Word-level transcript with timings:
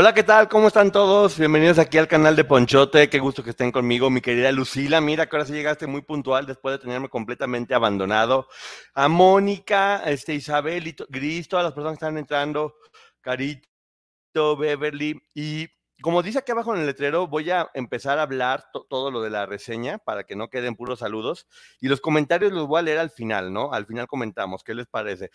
Hola, 0.00 0.14
¿qué 0.14 0.22
tal? 0.22 0.48
¿Cómo 0.48 0.68
están 0.68 0.90
todos? 0.92 1.38
Bienvenidos 1.38 1.78
aquí 1.78 1.98
al 1.98 2.08
canal 2.08 2.34
de 2.34 2.44
Ponchote. 2.44 3.10
Qué 3.10 3.18
gusto 3.18 3.44
que 3.44 3.50
estén 3.50 3.70
conmigo, 3.70 4.08
mi 4.08 4.22
querida 4.22 4.50
Lucila. 4.50 4.98
Mira 4.98 5.26
que 5.26 5.36
ahora 5.36 5.44
sí 5.44 5.52
llegaste 5.52 5.86
muy 5.86 6.00
puntual 6.00 6.46
después 6.46 6.72
de 6.72 6.78
tenerme 6.78 7.10
completamente 7.10 7.74
abandonado. 7.74 8.48
A 8.94 9.08
Mónica, 9.08 10.02
este, 10.06 10.32
Isabel, 10.32 10.86
y 10.86 10.96
Gris, 11.10 11.48
todas 11.48 11.64
las 11.64 11.74
personas 11.74 11.98
que 11.98 12.06
están 12.06 12.16
entrando, 12.16 12.76
Carito, 13.20 14.56
Beverly. 14.58 15.20
Y 15.34 15.68
como 16.00 16.22
dice 16.22 16.38
aquí 16.38 16.52
abajo 16.52 16.74
en 16.74 16.80
el 16.80 16.86
letrero, 16.86 17.26
voy 17.26 17.50
a 17.50 17.68
empezar 17.74 18.18
a 18.18 18.22
hablar 18.22 18.64
todo 18.88 19.10
lo 19.10 19.20
de 19.20 19.28
la 19.28 19.44
reseña 19.44 19.98
para 19.98 20.24
que 20.24 20.34
no 20.34 20.48
queden 20.48 20.76
puros 20.76 21.00
saludos. 21.00 21.46
Y 21.78 21.88
los 21.88 22.00
comentarios 22.00 22.52
los 22.52 22.66
voy 22.66 22.78
a 22.78 22.82
leer 22.84 23.00
al 23.00 23.10
final, 23.10 23.52
¿no? 23.52 23.74
Al 23.74 23.84
final 23.84 24.06
comentamos, 24.06 24.64
¿qué 24.64 24.72
les 24.74 24.86
parece? 24.86 25.30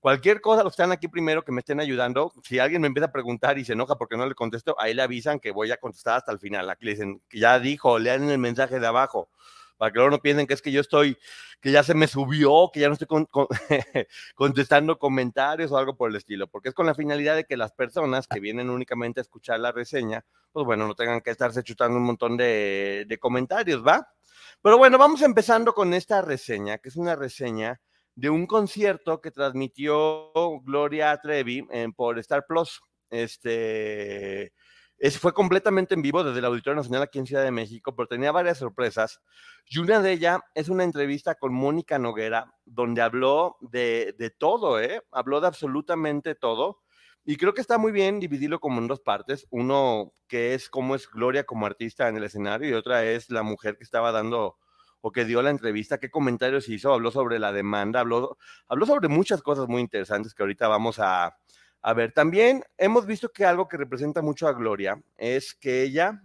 Cualquier 0.00 0.40
cosa, 0.40 0.62
los 0.62 0.72
que 0.72 0.82
están 0.82 0.92
aquí 0.92 1.08
primero, 1.08 1.44
que 1.44 1.50
me 1.50 1.60
estén 1.60 1.80
ayudando, 1.80 2.32
si 2.44 2.60
alguien 2.60 2.80
me 2.80 2.86
empieza 2.86 3.06
a 3.06 3.12
preguntar 3.12 3.58
y 3.58 3.64
se 3.64 3.72
enoja 3.72 3.96
porque 3.96 4.16
no 4.16 4.26
le 4.26 4.34
contesto, 4.34 4.76
ahí 4.78 4.94
le 4.94 5.02
avisan 5.02 5.40
que 5.40 5.50
voy 5.50 5.72
a 5.72 5.76
contestar 5.76 6.18
hasta 6.18 6.30
el 6.30 6.38
final. 6.38 6.70
Aquí 6.70 6.84
le 6.84 6.92
dicen 6.92 7.20
ya 7.32 7.58
dijo, 7.58 7.98
lean 7.98 8.28
el 8.30 8.38
mensaje 8.38 8.78
de 8.78 8.86
abajo, 8.86 9.28
para 9.76 9.90
que 9.90 9.96
luego 9.96 10.10
no 10.10 10.20
piensen 10.20 10.46
que 10.46 10.54
es 10.54 10.62
que 10.62 10.70
yo 10.70 10.80
estoy, 10.80 11.18
que 11.60 11.72
ya 11.72 11.82
se 11.82 11.94
me 11.94 12.06
subió, 12.06 12.70
que 12.72 12.78
ya 12.78 12.86
no 12.86 12.94
estoy 12.94 13.08
contestando 14.36 14.98
comentarios 15.00 15.72
o 15.72 15.78
algo 15.78 15.96
por 15.96 16.10
el 16.10 16.16
estilo, 16.16 16.46
porque 16.46 16.68
es 16.68 16.74
con 16.76 16.86
la 16.86 16.94
finalidad 16.94 17.34
de 17.34 17.44
que 17.44 17.56
las 17.56 17.72
personas 17.72 18.28
que 18.28 18.38
vienen 18.38 18.70
únicamente 18.70 19.18
a 19.20 19.22
escuchar 19.22 19.58
la 19.58 19.72
reseña, 19.72 20.24
pues 20.52 20.64
bueno, 20.64 20.86
no 20.86 20.94
tengan 20.94 21.20
que 21.20 21.30
estarse 21.30 21.64
chutando 21.64 21.98
un 21.98 22.04
montón 22.04 22.36
de, 22.36 23.04
de 23.08 23.18
comentarios, 23.18 23.84
¿va? 23.84 24.08
Pero 24.62 24.78
bueno, 24.78 24.96
vamos 24.96 25.22
empezando 25.22 25.72
con 25.74 25.92
esta 25.92 26.22
reseña, 26.22 26.78
que 26.78 26.88
es 26.88 26.96
una 26.96 27.16
reseña 27.16 27.80
de 28.18 28.30
un 28.30 28.48
concierto 28.48 29.20
que 29.20 29.30
transmitió 29.30 30.32
Gloria 30.64 31.16
Trevi 31.18 31.64
por 31.94 32.18
Star 32.18 32.44
Plus. 32.48 32.80
Este, 33.10 34.52
fue 35.20 35.32
completamente 35.32 35.94
en 35.94 36.02
vivo 36.02 36.24
desde 36.24 36.40
el 36.40 36.44
Auditorio 36.46 36.74
Nacional 36.74 37.02
aquí 37.02 37.20
en 37.20 37.26
Ciudad 37.26 37.44
de 37.44 37.52
México, 37.52 37.94
pero 37.94 38.08
tenía 38.08 38.32
varias 38.32 38.58
sorpresas. 38.58 39.20
Y 39.66 39.78
una 39.78 40.00
de 40.00 40.10
ellas 40.10 40.40
es 40.56 40.68
una 40.68 40.82
entrevista 40.82 41.36
con 41.36 41.54
Mónica 41.54 42.00
Noguera, 42.00 42.52
donde 42.64 43.02
habló 43.02 43.56
de, 43.60 44.16
de 44.18 44.30
todo, 44.30 44.80
¿eh? 44.80 45.00
Habló 45.12 45.40
de 45.40 45.46
absolutamente 45.46 46.34
todo. 46.34 46.80
Y 47.24 47.36
creo 47.36 47.54
que 47.54 47.60
está 47.60 47.78
muy 47.78 47.92
bien 47.92 48.18
dividirlo 48.18 48.58
como 48.58 48.80
en 48.80 48.88
dos 48.88 48.98
partes. 48.98 49.46
Uno 49.50 50.12
que 50.26 50.54
es 50.54 50.68
cómo 50.68 50.96
es 50.96 51.08
Gloria 51.08 51.44
como 51.44 51.66
artista 51.66 52.08
en 52.08 52.16
el 52.16 52.24
escenario 52.24 52.68
y 52.68 52.72
otra 52.72 53.04
es 53.04 53.30
la 53.30 53.44
mujer 53.44 53.76
que 53.76 53.84
estaba 53.84 54.10
dando 54.10 54.56
o 55.08 55.12
que 55.12 55.24
dio 55.24 55.40
la 55.40 55.50
entrevista, 55.50 55.98
qué 55.98 56.10
comentarios 56.10 56.68
hizo, 56.68 56.92
habló 56.92 57.10
sobre 57.10 57.38
la 57.38 57.50
demanda, 57.50 58.00
habló, 58.00 58.36
habló 58.68 58.84
sobre 58.84 59.08
muchas 59.08 59.42
cosas 59.42 59.66
muy 59.66 59.80
interesantes 59.80 60.34
que 60.34 60.42
ahorita 60.42 60.68
vamos 60.68 60.98
a, 60.98 61.38
a 61.80 61.92
ver. 61.94 62.12
También 62.12 62.62
hemos 62.76 63.06
visto 63.06 63.30
que 63.30 63.46
algo 63.46 63.68
que 63.68 63.78
representa 63.78 64.20
mucho 64.20 64.46
a 64.46 64.52
Gloria 64.52 65.02
es 65.16 65.54
que 65.54 65.82
ella 65.82 66.22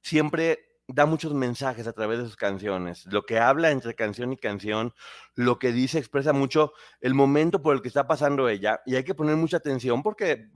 siempre 0.00 0.60
da 0.86 1.06
muchos 1.06 1.34
mensajes 1.34 1.88
a 1.88 1.92
través 1.92 2.20
de 2.20 2.26
sus 2.26 2.36
canciones. 2.36 3.04
Lo 3.06 3.26
que 3.26 3.40
habla 3.40 3.72
entre 3.72 3.96
canción 3.96 4.32
y 4.32 4.36
canción, 4.36 4.94
lo 5.34 5.58
que 5.58 5.72
dice 5.72 5.98
expresa 5.98 6.32
mucho 6.32 6.72
el 7.00 7.14
momento 7.14 7.60
por 7.60 7.74
el 7.74 7.82
que 7.82 7.88
está 7.88 8.06
pasando 8.06 8.48
ella 8.48 8.80
y 8.86 8.94
hay 8.94 9.02
que 9.02 9.16
poner 9.16 9.34
mucha 9.34 9.56
atención 9.56 10.04
porque 10.04 10.48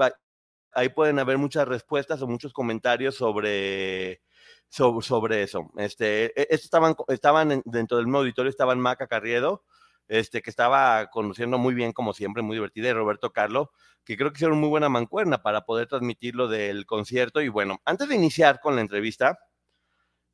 ahí 0.73 0.91
pueden 0.91 1.19
haber 1.19 1.39
muchas 1.39 1.67
respuestas 1.67 2.23
o 2.23 2.29
muchos 2.29 2.53
comentarios 2.53 3.17
sobre 3.17 4.23
sobre, 4.71 5.43
eso. 5.43 5.71
Este, 5.77 6.41
e, 6.41 6.47
estaban, 6.51 6.95
estaban 7.09 7.63
dentro 7.65 7.97
del 7.99 8.07
mismo 8.07 8.19
auditorio, 8.19 8.49
estaban 8.49 8.81
Maca 8.81 9.07
Carriedo, 9.07 9.65
este, 10.09 10.43
que 10.43 10.51
estaba 10.51 11.09
conociendo 11.11 11.59
muy 11.59 11.75
bien, 11.75 11.93
como 11.93 12.13
siempre, 12.13 12.43
muy 12.43 12.57
divertida, 12.57 12.89
y 12.89 12.93
Roberto 12.93 13.33
Carlo, 13.33 13.73
que 14.05 14.17
creo 14.17 14.31
que 14.33 14.39
hicieron 14.39 14.59
muy 14.59 14.69
buena 14.69 14.89
mancuerna 14.89 15.43
para 15.43 15.65
poder 15.65 15.87
transmitir 15.89 16.35
lo 16.35 16.49
del 16.49 16.87
concierto. 16.87 17.43
Y 17.43 17.49
bueno, 17.49 17.81
antes 17.85 18.09
de 18.09 18.15
iniciar 18.15 18.61
con 18.61 18.77
la 18.77 18.81
entrevista, 18.81 19.39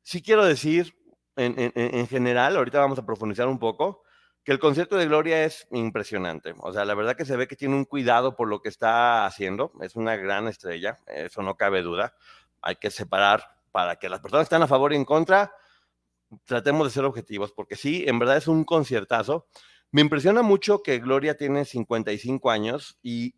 sí 0.03 0.21
quiero 0.21 0.45
decir, 0.45 0.95
en, 1.35 1.53
en 1.75 2.07
general, 2.07 2.57
ahorita 2.57 2.79
vamos 2.79 2.97
a 2.97 3.05
profundizar 3.05 3.47
un 3.47 3.59
poco, 3.59 4.03
que 4.47 4.53
el 4.53 4.59
concierto 4.59 4.95
de 4.95 5.07
Gloria 5.07 5.43
es 5.43 5.67
impresionante. 5.71 6.55
O 6.59 6.71
sea, 6.71 6.85
la 6.85 6.95
verdad 6.95 7.17
que 7.17 7.25
se 7.25 7.35
ve 7.35 7.49
que 7.49 7.57
tiene 7.57 7.75
un 7.75 7.83
cuidado 7.83 8.37
por 8.37 8.47
lo 8.47 8.61
que 8.61 8.69
está 8.69 9.25
haciendo. 9.25 9.73
Es 9.81 9.97
una 9.97 10.15
gran 10.15 10.47
estrella, 10.47 10.99
eso 11.05 11.41
no 11.41 11.57
cabe 11.57 11.81
duda. 11.81 12.15
Hay 12.61 12.77
que 12.77 12.89
separar 12.89 13.56
para 13.71 13.97
que 13.97 14.09
las 14.09 14.19
personas 14.19 14.43
que 14.43 14.55
están 14.55 14.63
a 14.63 14.67
favor 14.67 14.93
y 14.93 14.95
en 14.95 15.05
contra 15.05 15.51
tratemos 16.45 16.87
de 16.87 16.91
ser 16.91 17.05
objetivos, 17.05 17.51
porque 17.51 17.75
sí, 17.75 18.03
en 18.07 18.19
verdad 18.19 18.37
es 18.37 18.47
un 18.47 18.63
conciertazo. 18.63 19.47
Me 19.91 20.01
impresiona 20.01 20.41
mucho 20.41 20.83
que 20.83 20.99
Gloria 20.99 21.37
tiene 21.37 21.65
55 21.65 22.51
años 22.51 22.99
y 23.01 23.35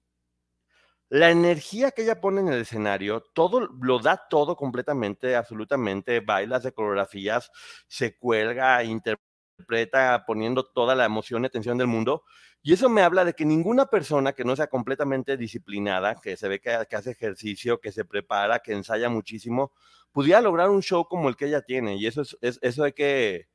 la 1.10 1.32
energía 1.32 1.92
que 1.92 2.04
ella 2.04 2.22
pone 2.22 2.42
en 2.42 2.50
el 2.50 2.62
escenario, 2.62 3.24
todo 3.34 3.68
lo 3.82 4.00
da 4.00 4.28
todo 4.30 4.56
completamente, 4.56 5.36
absolutamente, 5.36 6.20
baila, 6.20 6.58
hace 6.58 6.72
coreografías, 6.72 7.52
se 7.88 8.16
cuelga, 8.18 8.84
interpreta 8.84 10.24
poniendo 10.28 10.66
toda 10.66 10.96
la 10.96 11.06
emoción 11.06 11.44
y 11.44 11.48
atención 11.48 11.78
del 11.80 11.88
mundo. 11.88 12.24
Y 12.62 12.74
eso 12.74 12.90
me 12.90 13.02
habla 13.02 13.26
de 13.26 13.34
que 13.34 13.46
ninguna 13.46 13.88
persona 13.88 14.34
que 14.34 14.44
no 14.44 14.56
sea 14.56 14.68
completamente 14.68 15.36
disciplinada, 15.36 16.16
que 16.16 16.38
se 16.38 16.48
ve 16.48 16.60
que 16.60 16.72
hace 16.72 17.12
ejercicio, 17.12 17.80
que 17.80 17.92
se 17.92 18.06
prepara, 18.06 18.60
que 18.60 18.74
ensaya 18.74 19.10
muchísimo, 19.10 19.74
pudiera 20.12 20.42
lograr 20.42 20.70
un 20.70 20.82
show 20.82 21.06
como 21.08 21.30
el 21.30 21.36
que 21.36 21.46
ella 21.46 21.62
tiene. 21.62 21.96
Y 21.96 22.08
eso, 22.08 22.22
es, 22.22 22.60
eso 22.62 22.84
hay 22.84 22.94
que, 22.94 23.48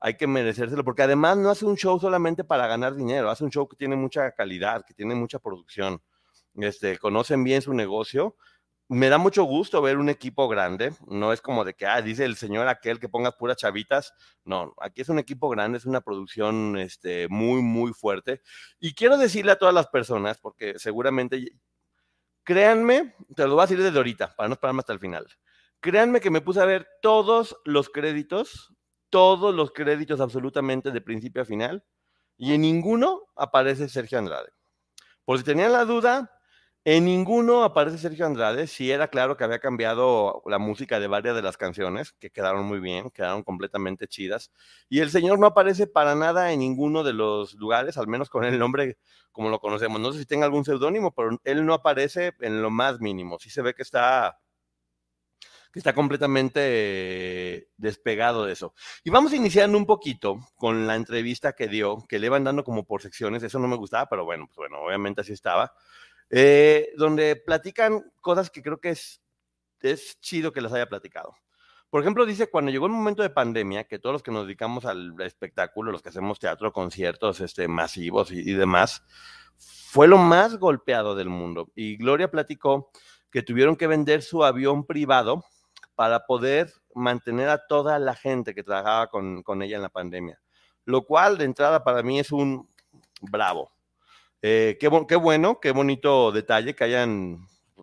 hay 0.00 0.16
que 0.16 0.26
merecérselo, 0.26 0.84
porque 0.84 1.02
además 1.02 1.36
no 1.38 1.50
hace 1.50 1.64
un 1.64 1.76
show 1.76 1.98
solamente 2.00 2.44
para 2.44 2.66
ganar 2.66 2.94
dinero, 2.94 3.30
hace 3.30 3.44
un 3.44 3.50
show 3.50 3.68
que 3.68 3.76
tiene 3.76 3.96
mucha 3.96 4.32
calidad, 4.32 4.84
que 4.86 4.94
tiene 4.94 5.14
mucha 5.14 5.38
producción. 5.38 6.00
Este, 6.54 6.98
conocen 6.98 7.44
bien 7.44 7.62
su 7.62 7.74
negocio. 7.74 8.36
Me 8.90 9.10
da 9.10 9.18
mucho 9.18 9.44
gusto 9.44 9.82
ver 9.82 9.98
un 9.98 10.08
equipo 10.08 10.48
grande, 10.48 10.94
no 11.06 11.34
es 11.34 11.42
como 11.42 11.62
de 11.62 11.74
que, 11.74 11.84
ah, 11.86 12.00
dice 12.00 12.24
el 12.24 12.36
señor 12.36 12.68
aquel 12.68 12.98
que 12.98 13.08
pongas 13.08 13.34
puras 13.34 13.58
chavitas, 13.58 14.14
no, 14.44 14.74
aquí 14.80 15.02
es 15.02 15.10
un 15.10 15.18
equipo 15.18 15.50
grande, 15.50 15.76
es 15.76 15.84
una 15.84 16.00
producción 16.00 16.78
este, 16.78 17.28
muy, 17.28 17.60
muy 17.60 17.92
fuerte. 17.92 18.40
Y 18.80 18.94
quiero 18.94 19.18
decirle 19.18 19.52
a 19.52 19.58
todas 19.58 19.74
las 19.74 19.88
personas, 19.88 20.38
porque 20.38 20.78
seguramente, 20.78 21.52
créanme, 22.44 23.14
te 23.36 23.46
lo 23.46 23.54
voy 23.56 23.60
a 23.64 23.66
decir 23.66 23.82
desde 23.82 23.98
ahorita, 23.98 24.34
para 24.34 24.48
no 24.48 24.54
esperarme 24.54 24.80
hasta 24.80 24.94
el 24.94 25.00
final 25.00 25.26
créanme 25.80 26.20
que 26.20 26.30
me 26.30 26.40
puse 26.40 26.60
a 26.60 26.64
ver 26.64 26.86
todos 27.02 27.56
los 27.64 27.88
créditos, 27.88 28.74
todos 29.10 29.54
los 29.54 29.72
créditos 29.72 30.20
absolutamente 30.20 30.90
de 30.90 31.00
principio 31.00 31.42
a 31.42 31.44
final, 31.44 31.84
y 32.36 32.54
en 32.54 32.62
ninguno 32.62 33.22
aparece 33.36 33.88
Sergio 33.88 34.18
Andrade. 34.18 34.50
Por 35.24 35.38
si 35.38 35.44
tenían 35.44 35.72
la 35.72 35.84
duda, 35.84 36.38
en 36.84 37.04
ninguno 37.04 37.64
aparece 37.64 37.98
Sergio 37.98 38.24
Andrade. 38.24 38.66
Sí 38.66 38.90
era 38.90 39.08
claro 39.08 39.36
que 39.36 39.44
había 39.44 39.58
cambiado 39.58 40.42
la 40.46 40.58
música 40.58 40.98
de 41.00 41.06
varias 41.06 41.34
de 41.36 41.42
las 41.42 41.58
canciones, 41.58 42.12
que 42.12 42.30
quedaron 42.30 42.64
muy 42.64 42.80
bien, 42.80 43.10
quedaron 43.10 43.42
completamente 43.42 44.06
chidas. 44.08 44.52
Y 44.88 45.00
el 45.00 45.10
señor 45.10 45.38
no 45.38 45.46
aparece 45.46 45.86
para 45.86 46.14
nada 46.14 46.52
en 46.52 46.60
ninguno 46.60 47.04
de 47.04 47.12
los 47.12 47.54
lugares, 47.54 47.98
al 47.98 48.06
menos 48.06 48.30
con 48.30 48.44
el 48.44 48.58
nombre 48.58 48.96
como 49.32 49.50
lo 49.50 49.60
conocemos. 49.60 50.00
No 50.00 50.12
sé 50.12 50.20
si 50.20 50.26
tenga 50.26 50.46
algún 50.46 50.64
seudónimo, 50.64 51.12
pero 51.14 51.38
él 51.44 51.66
no 51.66 51.74
aparece 51.74 52.32
en 52.40 52.62
lo 52.62 52.70
más 52.70 53.00
mínimo. 53.00 53.38
Sí 53.38 53.50
se 53.50 53.60
ve 53.60 53.74
que 53.74 53.82
está 53.82 54.38
que 55.72 55.80
está 55.80 55.94
completamente 55.94 57.68
despegado 57.76 58.46
de 58.46 58.52
eso. 58.52 58.74
Y 59.04 59.10
vamos 59.10 59.32
iniciando 59.32 59.76
un 59.76 59.86
poquito 59.86 60.40
con 60.56 60.86
la 60.86 60.96
entrevista 60.96 61.52
que 61.52 61.68
dio, 61.68 62.04
que 62.08 62.18
le 62.18 62.26
iban 62.26 62.44
dando 62.44 62.64
como 62.64 62.84
por 62.84 63.02
secciones, 63.02 63.42
eso 63.42 63.58
no 63.58 63.68
me 63.68 63.76
gustaba, 63.76 64.08
pero 64.08 64.24
bueno, 64.24 64.46
pues 64.46 64.56
bueno, 64.56 64.80
obviamente 64.80 65.20
así 65.20 65.32
estaba, 65.32 65.72
eh, 66.30 66.90
donde 66.96 67.36
platican 67.36 68.12
cosas 68.20 68.50
que 68.50 68.62
creo 68.62 68.80
que 68.80 68.90
es, 68.90 69.20
es 69.80 70.20
chido 70.20 70.52
que 70.52 70.60
las 70.60 70.72
haya 70.72 70.88
platicado. 70.88 71.34
Por 71.90 72.02
ejemplo, 72.02 72.26
dice, 72.26 72.50
cuando 72.50 72.70
llegó 72.70 72.86
el 72.86 72.92
momento 72.92 73.22
de 73.22 73.30
pandemia, 73.30 73.84
que 73.84 73.98
todos 73.98 74.12
los 74.12 74.22
que 74.22 74.30
nos 74.30 74.46
dedicamos 74.46 74.84
al 74.84 75.14
espectáculo, 75.20 75.90
los 75.90 76.02
que 76.02 76.10
hacemos 76.10 76.38
teatro, 76.38 76.70
conciertos 76.70 77.40
este, 77.40 77.66
masivos 77.66 78.30
y, 78.30 78.40
y 78.40 78.52
demás, 78.52 79.02
fue 79.56 80.06
lo 80.06 80.18
más 80.18 80.58
golpeado 80.58 81.14
del 81.14 81.30
mundo. 81.30 81.70
Y 81.74 81.96
Gloria 81.96 82.30
platicó 82.30 82.90
que 83.30 83.42
tuvieron 83.42 83.76
que 83.76 83.86
vender 83.86 84.22
su 84.22 84.44
avión 84.44 84.84
privado 84.84 85.44
para 85.98 86.26
poder 86.26 86.72
mantener 86.94 87.48
a 87.48 87.66
toda 87.66 87.98
la 87.98 88.14
gente 88.14 88.54
que 88.54 88.62
trabajaba 88.62 89.08
con, 89.08 89.42
con 89.42 89.62
ella 89.62 89.74
en 89.74 89.82
la 89.82 89.88
pandemia. 89.88 90.40
Lo 90.84 91.02
cual, 91.02 91.38
de 91.38 91.44
entrada, 91.44 91.82
para 91.82 92.04
mí 92.04 92.20
es 92.20 92.30
un 92.30 92.68
bravo. 93.20 93.72
Eh, 94.40 94.76
qué, 94.78 94.88
qué, 95.08 95.16
bueno, 95.16 95.58
qué 95.58 95.72
bonito 95.72 96.30
detalle 96.30 96.76
que 96.76 96.84
hayan, 96.84 97.38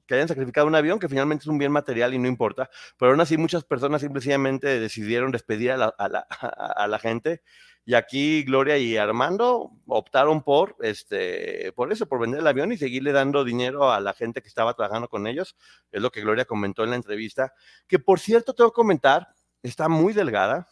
que 0.06 0.16
hayan 0.16 0.28
sacrificado 0.28 0.68
un 0.68 0.76
avión, 0.76 1.00
que 1.00 1.10
finalmente 1.10 1.44
es 1.44 1.48
un 1.48 1.58
bien 1.58 1.72
material 1.72 2.14
y 2.14 2.20
no 2.20 2.28
importa, 2.28 2.70
pero 2.98 3.12
aún 3.12 3.22
así 3.22 3.38
muchas 3.38 3.64
personas 3.64 4.02
simplemente 4.02 4.80
decidieron 4.80 5.32
despedir 5.32 5.72
a 5.72 5.78
la, 5.78 5.86
a 5.98 6.10
la, 6.10 6.20
a 6.76 6.88
la 6.88 7.00
gente 7.00 7.42
y 7.88 7.94
aquí 7.94 8.44
Gloria 8.44 8.80
y 8.80 8.98
Armando 8.98 9.72
optaron 9.86 10.42
por, 10.42 10.76
este, 10.82 11.72
por 11.74 11.92
eso, 11.94 12.08
por 12.08 12.20
vender 12.20 12.40
el 12.40 12.48
avión 12.48 12.72
y 12.72 12.78
seguirle 12.78 13.12
dando 13.12 13.44
dinero 13.44 13.92
a 13.92 14.00
la 14.00 14.14
gente 14.14 14.42
que 14.42 14.48
estaba 14.48 14.74
trabajando 14.74 15.08
con 15.08 15.28
ellos. 15.28 15.56
Es 15.92 16.02
lo 16.02 16.10
que 16.10 16.22
Gloria 16.22 16.46
comentó 16.46 16.84
en 16.84 16.90
la 16.90 16.96
entrevista. 16.96 17.54
Que 17.88 18.00
por 18.00 18.20
cierto, 18.20 18.56
tengo 18.56 18.72
que 18.72 18.76
comentar, 18.76 19.28
está 19.62 19.88
muy 19.88 20.14
delgada, 20.14 20.68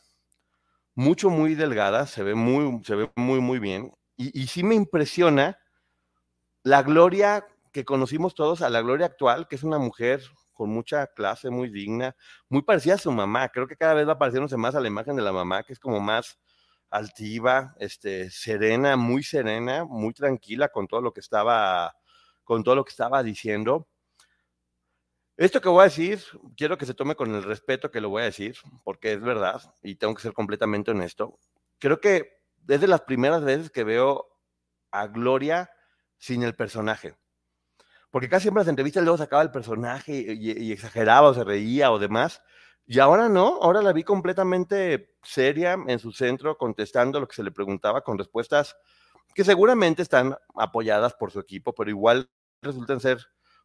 mucho, 0.95 1.29
muy 1.29 1.53
delgada, 1.53 2.07
se 2.07 2.23
ve 2.23 2.33
muy, 2.33 2.83
se 2.83 2.95
ve 2.95 3.11
muy, 3.15 3.39
muy 3.41 3.59
bien. 3.59 3.93
Y, 4.17 4.41
y 4.41 4.47
sí 4.47 4.63
me 4.63 4.73
impresiona 4.73 5.59
la 6.63 6.81
Gloria 6.81 7.45
que 7.73 7.83
conocimos 7.83 8.35
todos 8.35 8.61
a 8.61 8.69
la 8.69 8.81
Gloria 8.81 9.07
actual, 9.07 9.47
que 9.47 9.55
es 9.55 9.63
una 9.63 9.79
mujer 9.79 10.21
con 10.53 10.69
mucha 10.69 11.07
clase, 11.07 11.49
muy 11.49 11.69
digna, 11.69 12.15
muy 12.47 12.61
parecida 12.61 12.93
a 12.95 12.99
su 12.99 13.11
mamá. 13.11 13.49
Creo 13.49 13.67
que 13.67 13.75
cada 13.75 13.95
vez 13.95 14.07
va 14.07 14.19
pareciéndose 14.19 14.55
más 14.55 14.75
a 14.75 14.79
la 14.79 14.87
imagen 14.87 15.15
de 15.15 15.23
la 15.23 15.33
mamá, 15.33 15.63
que 15.63 15.73
es 15.73 15.79
como 15.79 15.99
más 15.99 16.39
altiva, 16.91 17.75
este, 17.79 18.29
serena, 18.29 18.95
muy 18.95 19.23
serena, 19.23 19.83
muy 19.85 20.13
tranquila 20.13 20.69
con 20.69 20.87
todo 20.87 21.01
lo 21.01 21.11
que 21.11 21.19
estaba, 21.19 21.95
con 22.43 22.63
todo 22.63 22.75
lo 22.75 22.85
que 22.85 22.91
estaba 22.91 23.23
diciendo. 23.23 23.87
Esto 25.35 25.59
que 25.59 25.69
voy 25.69 25.81
a 25.81 25.85
decir, 25.85 26.21
quiero 26.55 26.77
que 26.77 26.85
se 26.85 26.93
tome 26.93 27.15
con 27.15 27.33
el 27.33 27.41
respeto 27.41 27.89
que 27.89 27.99
lo 27.99 28.09
voy 28.09 28.21
a 28.21 28.25
decir, 28.25 28.55
porque 28.83 29.13
es 29.13 29.21
verdad 29.21 29.61
y 29.81 29.95
tengo 29.95 30.13
que 30.13 30.21
ser 30.21 30.33
completamente 30.33 30.91
honesto. 30.91 31.39
Creo 31.79 31.99
que 31.99 32.43
es 32.67 32.79
de 32.79 32.87
las 32.87 33.01
primeras 33.01 33.43
veces 33.43 33.71
que 33.71 33.83
veo 33.83 34.27
a 34.91 35.07
Gloria 35.07 35.71
sin 36.19 36.43
el 36.43 36.55
personaje. 36.55 37.15
Porque 38.13 38.29
casi 38.29 38.43
siempre 38.43 38.61
las 38.61 38.67
entrevistas 38.67 39.01
luego 39.01 39.17
sacaba 39.17 39.41
el 39.41 39.49
personaje 39.49 40.13
y, 40.13 40.51
y, 40.51 40.71
exageraba 40.71 41.29
o 41.29 41.33
se 41.33 41.43
reía 41.43 41.91
o 41.91 41.97
demás. 41.97 42.43
Y 42.85 42.99
ahora 42.99 43.27
no, 43.27 43.57
ahora 43.59 43.81
la 43.81 43.91
vi 43.91 44.03
completamente 44.03 45.15
seria 45.23 45.75
en 45.87 45.97
su 45.97 46.11
centro, 46.11 46.55
contestando 46.55 47.19
lo 47.19 47.27
que 47.27 47.35
se 47.35 47.41
le 47.41 47.49
preguntaba 47.49 48.03
con 48.03 48.19
respuestas 48.19 48.75
que 49.33 49.43
seguramente 49.43 50.03
están 50.03 50.37
apoyadas 50.53 51.15
por 51.15 51.31
su 51.31 51.39
equipo, 51.39 51.73
pero 51.73 51.89
igual 51.89 52.29
resultan 52.61 52.99
ser 52.99 53.17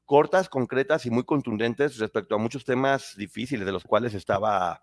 cortas, 0.06 0.48
concretas 0.48 1.04
y 1.04 1.10
muy 1.10 1.24
contundentes 1.24 1.98
respecto 1.98 2.34
a 2.34 2.38
muchos 2.38 2.64
temas 2.64 3.16
difíciles 3.18 3.66
de 3.66 3.72
los 3.72 3.84
cuales 3.84 4.14
estaba, 4.14 4.82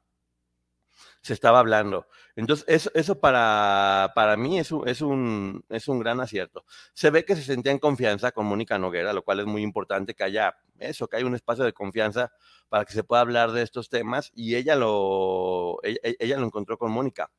se 1.25 1.33
estaba 1.33 1.57
hablando. 1.57 2.07
Entonces, 2.35 2.65
eso, 2.67 2.91
eso 2.93 3.19
para, 3.19 4.11
para 4.13 4.37
mí 4.37 4.59
es 4.59 4.71
un, 4.71 4.87
es, 4.87 5.01
un, 5.01 5.65
es 5.69 5.87
un 5.87 5.97
gran 5.99 6.19
acierto. 6.21 6.65
Se 6.93 7.09
ve 7.09 7.25
que 7.25 7.35
se 7.35 7.41
sentía 7.41 7.71
en 7.71 7.79
confianza 7.79 8.31
con 8.31 8.45
Mónica 8.45 8.77
Noguera, 8.77 9.11
lo 9.11 9.23
cual 9.23 9.39
es 9.39 9.47
muy 9.47 9.63
importante 9.63 10.13
que 10.13 10.23
haya 10.23 10.55
eso, 10.77 11.07
que 11.07 11.17
haya 11.17 11.25
un 11.25 11.33
espacio 11.33 11.63
de 11.63 11.73
confianza 11.73 12.31
para 12.69 12.85
que 12.85 12.93
se 12.93 13.03
pueda 13.03 13.21
hablar 13.21 13.53
de 13.53 13.63
estos 13.63 13.89
temas 13.89 14.31
y 14.35 14.53
ella 14.53 14.75
lo, 14.75 15.79
ella, 15.81 15.97
ella 16.03 16.37
lo 16.37 16.45
encontró 16.45 16.77
con 16.77 16.91
Mónica. 16.91 17.31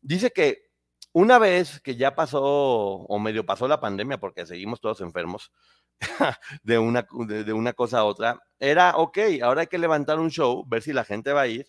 Dice 0.00 0.30
que 0.30 0.70
una 1.12 1.38
vez 1.38 1.80
que 1.80 1.96
ya 1.96 2.14
pasó 2.14 2.42
o 2.42 3.18
medio 3.18 3.44
pasó 3.44 3.68
la 3.68 3.78
pandemia, 3.78 4.18
porque 4.18 4.46
seguimos 4.46 4.80
todos 4.80 5.02
enfermos 5.02 5.52
de, 6.62 6.78
una, 6.78 7.06
de, 7.26 7.44
de 7.44 7.52
una 7.52 7.74
cosa 7.74 7.98
a 7.98 8.04
otra, 8.04 8.40
era, 8.58 8.96
ok, 8.96 9.18
ahora 9.42 9.60
hay 9.62 9.66
que 9.66 9.76
levantar 9.76 10.18
un 10.18 10.30
show, 10.30 10.64
ver 10.66 10.80
si 10.80 10.94
la 10.94 11.04
gente 11.04 11.34
va 11.34 11.42
a 11.42 11.46
ir 11.46 11.66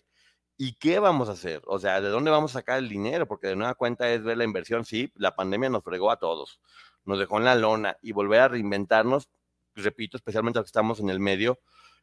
¿Y 0.62 0.74
qué 0.74 0.98
vamos 0.98 1.30
a 1.30 1.32
hacer? 1.32 1.62
O 1.68 1.78
sea, 1.78 2.02
¿de 2.02 2.10
dónde 2.10 2.30
vamos 2.30 2.50
a 2.54 2.58
sacar 2.58 2.76
el 2.80 2.90
dinero? 2.90 3.26
Porque 3.26 3.46
de 3.46 3.56
nueva 3.56 3.72
cuenta 3.72 4.10
es 4.12 4.22
ver 4.22 4.36
la 4.36 4.44
inversión. 4.44 4.84
Sí, 4.84 5.10
la 5.14 5.34
pandemia 5.34 5.70
nos 5.70 5.82
fregó 5.82 6.10
a 6.10 6.18
todos, 6.18 6.60
nos 7.06 7.18
dejó 7.18 7.38
en 7.38 7.46
la 7.46 7.54
lona 7.54 7.96
y 8.02 8.12
volver 8.12 8.40
a 8.40 8.48
reinventarnos, 8.48 9.30
repito, 9.74 10.18
especialmente 10.18 10.58
los 10.58 10.66
que 10.66 10.68
estamos 10.68 11.00
en 11.00 11.08
el 11.08 11.18
medio, 11.18 11.60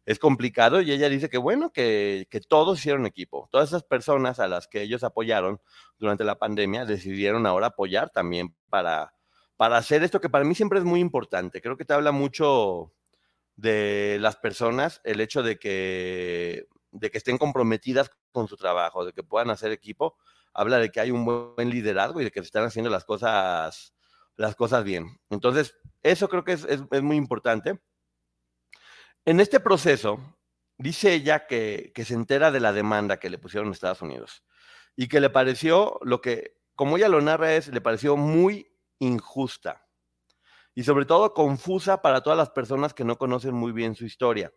es 0.07 0.17
complicado. 0.17 0.81
Y 0.81 0.91
ella 0.91 1.07
dice 1.07 1.29
que 1.29 1.37
bueno, 1.37 1.71
que, 1.71 2.25
que 2.31 2.41
todos 2.41 2.79
hicieron 2.79 3.05
equipo. 3.05 3.47
Todas 3.51 3.69
esas 3.69 3.83
personas 3.83 4.39
a 4.39 4.47
las 4.47 4.67
que 4.67 4.81
ellos 4.81 5.03
apoyaron 5.03 5.61
durante 5.99 6.23
la 6.23 6.39
pandemia 6.39 6.85
decidieron 6.85 7.45
ahora 7.45 7.67
apoyar 7.67 8.09
también 8.09 8.55
para, 8.71 9.13
para 9.55 9.77
hacer 9.77 10.01
esto 10.01 10.19
que 10.19 10.29
para 10.29 10.45
mí 10.45 10.55
siempre 10.55 10.79
es 10.79 10.85
muy 10.85 10.99
importante. 10.99 11.61
Creo 11.61 11.77
que 11.77 11.85
te 11.85 11.93
habla 11.93 12.11
mucho 12.11 12.91
de 13.55 14.17
las 14.19 14.35
personas, 14.35 14.99
el 15.03 15.21
hecho 15.21 15.43
de 15.43 15.59
que 15.59 16.65
de 16.99 17.11
que 17.11 17.17
estén 17.17 17.37
comprometidas 17.37 18.11
con 18.31 18.47
su 18.47 18.57
trabajo, 18.57 19.05
de 19.05 19.13
que 19.13 19.23
puedan 19.23 19.49
hacer 19.49 19.71
equipo, 19.71 20.17
habla 20.53 20.79
de 20.79 20.91
que 20.91 20.99
hay 20.99 21.11
un 21.11 21.25
buen 21.25 21.69
liderazgo 21.69 22.21
y 22.21 22.23
de 22.23 22.31
que 22.31 22.41
se 22.41 22.45
están 22.45 22.65
haciendo 22.65 22.89
las 22.89 23.05
cosas, 23.05 23.93
las 24.35 24.55
cosas 24.55 24.83
bien. 24.83 25.19
Entonces, 25.29 25.75
eso 26.03 26.29
creo 26.29 26.43
que 26.43 26.53
es, 26.53 26.65
es, 26.65 27.01
muy 27.01 27.15
importante. 27.15 27.79
En 29.25 29.39
este 29.39 29.59
proceso, 29.59 30.19
dice 30.77 31.13
ella 31.13 31.47
que, 31.47 31.91
que, 31.93 32.05
se 32.05 32.13
entera 32.13 32.51
de 32.51 32.59
la 32.59 32.73
demanda 32.73 33.19
que 33.19 33.29
le 33.29 33.37
pusieron 33.37 33.71
Estados 33.71 34.01
Unidos 34.01 34.43
y 34.95 35.07
que 35.07 35.19
le 35.19 35.29
pareció 35.29 35.99
lo 36.01 36.21
que, 36.21 36.57
como 36.75 36.97
ella 36.97 37.09
lo 37.09 37.21
narra, 37.21 37.53
es, 37.55 37.67
le 37.67 37.81
pareció 37.81 38.15
muy 38.15 38.71
injusta 38.99 39.87
y 40.77 40.83
sobre 40.83 41.05
todo 41.05 41.33
confusa 41.33 42.03
para 42.03 42.21
todas 42.21 42.37
las 42.37 42.51
personas 42.51 42.93
que 42.93 43.03
no 43.03 43.17
conocen 43.17 43.55
muy 43.55 43.71
bien 43.71 43.95
su 43.95 44.05
historia. 44.05 44.53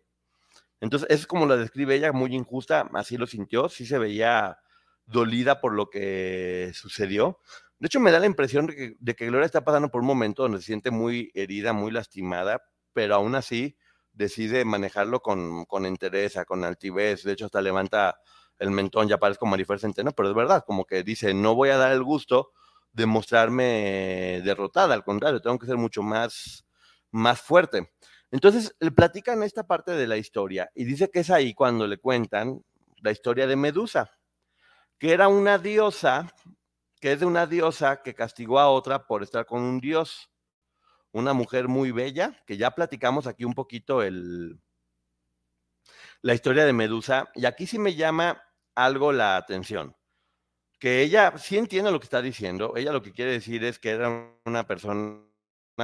Entonces, 0.81 1.09
es 1.11 1.27
como 1.27 1.47
la 1.47 1.57
describe 1.57 1.95
ella, 1.95 2.13
muy 2.13 2.35
injusta, 2.35 2.89
así 2.95 3.17
lo 3.17 3.27
sintió, 3.27 3.69
sí 3.69 3.87
se 3.87 3.99
veía 3.99 4.59
dolida 5.07 5.61
por 5.61 5.75
lo 5.75 5.91
que 5.91 6.73
sucedió. 6.75 7.39
De 7.79 7.87
hecho, 7.87 8.01
me 8.01 8.11
da 8.13 8.19
la 8.21 8.27
impresión 8.27 8.67
de 8.67 8.77
que, 8.77 8.97
de 8.99 9.15
que, 9.15 9.27
Gloria 9.27 9.47
está 9.47 9.65
pasando 9.65 9.91
por 9.91 10.01
un 10.03 10.07
momento 10.07 10.43
donde 10.43 10.59
se 10.59 10.67
siente 10.67 10.91
muy 10.91 11.31
herida, 11.35 11.73
muy 11.73 11.91
lastimada, 11.91 12.63
pero 12.93 13.15
aún 13.15 13.35
así 13.35 13.77
decide 14.13 14.65
manejarlo 14.65 15.21
con, 15.21 15.65
con 15.67 15.87
entereza, 15.87 16.45
con 16.45 16.65
altivez. 16.65 17.23
De 17.25 17.33
hecho, 17.33 17.47
hasta 17.47 17.63
levanta 17.63 18.19
el 18.59 18.71
mentón, 18.71 19.09
ya 19.09 19.19
parezco 19.19 19.47
Marifer 19.47 19.81
Centeno, 19.81 20.13
pero 20.13 20.29
es 20.29 20.35
verdad, 20.35 20.65
como 20.67 20.85
que 20.85 21.03
dice, 21.03 21.33
no 21.35 21.55
voy 21.55 21.71
a 21.71 21.79
dar 21.79 21.93
el 21.93 22.03
gusto 22.03 22.53
de 22.93 23.07
mostrarme 23.07 24.43
derrotada, 24.45 24.95
al 24.95 25.05
contrario, 25.05 25.41
tengo 25.41 25.59
que 25.59 25.67
ser 25.67 25.77
mucho 25.77 26.03
más, 26.03 26.67
más 27.11 27.41
fuerte. 27.41 27.91
Entonces, 28.31 28.75
le 28.79 28.93
platican 28.93 29.43
esta 29.43 29.67
parte 29.67 29.93
de 29.93 30.07
la 30.07 30.17
historia 30.17 30.71
y 30.75 30.85
dice 30.85 31.11
que 31.11 31.21
es 31.21 31.31
ahí 31.31 31.53
cuando 31.55 31.87
le 31.87 31.99
cuentan 31.99 32.65
la 32.99 33.11
historia 33.11 33.47
de 33.47 33.57
Medusa, 33.57 34.11
que 34.99 35.13
era 35.13 35.29
una 35.29 35.59
diosa, 35.59 36.33
que 37.01 37.13
es 37.13 37.21
de 37.21 37.27
una 37.27 37.47
diosa 37.47 38.03
que 38.03 38.15
castigó 38.15 38.61
a 38.61 38.69
otra 38.69 39.07
por 39.07 39.23
estar 39.23 39.47
con 39.47 39.63
un 39.63 39.81
dios, 39.81 40.31
una 41.13 41.33
mujer 41.33 41.67
muy 41.67 41.91
bella, 41.91 42.41
que 42.47 42.57
ya 42.57 42.71
platicamos 42.71 43.27
aquí 43.27 43.45
un 43.45 43.55
poquito 43.55 44.03
el, 44.03 44.61
la 46.23 46.35
historia 46.35 46.65
de 46.65 46.73
Medusa, 46.73 47.31
y 47.35 47.47
aquí 47.47 47.67
sí 47.67 47.79
me 47.79 47.95
llama 47.95 48.43
algo 48.77 49.13
la 49.13 49.37
atención, 49.37 49.97
que 50.79 51.03
ella 51.03 51.37
sí 51.39 51.59
entiende 51.59 51.91
lo 51.91 51.99
que 51.99 52.05
está 52.05 52.23
diciendo, 52.23 52.75
ella 52.77 52.93
lo 52.93 53.03
que 53.03 53.13
quiere 53.13 53.33
decir 53.33 53.65
es 53.65 53.79
que 53.79 53.91
era 53.91 54.09
una 54.45 54.67
persona 54.67 55.25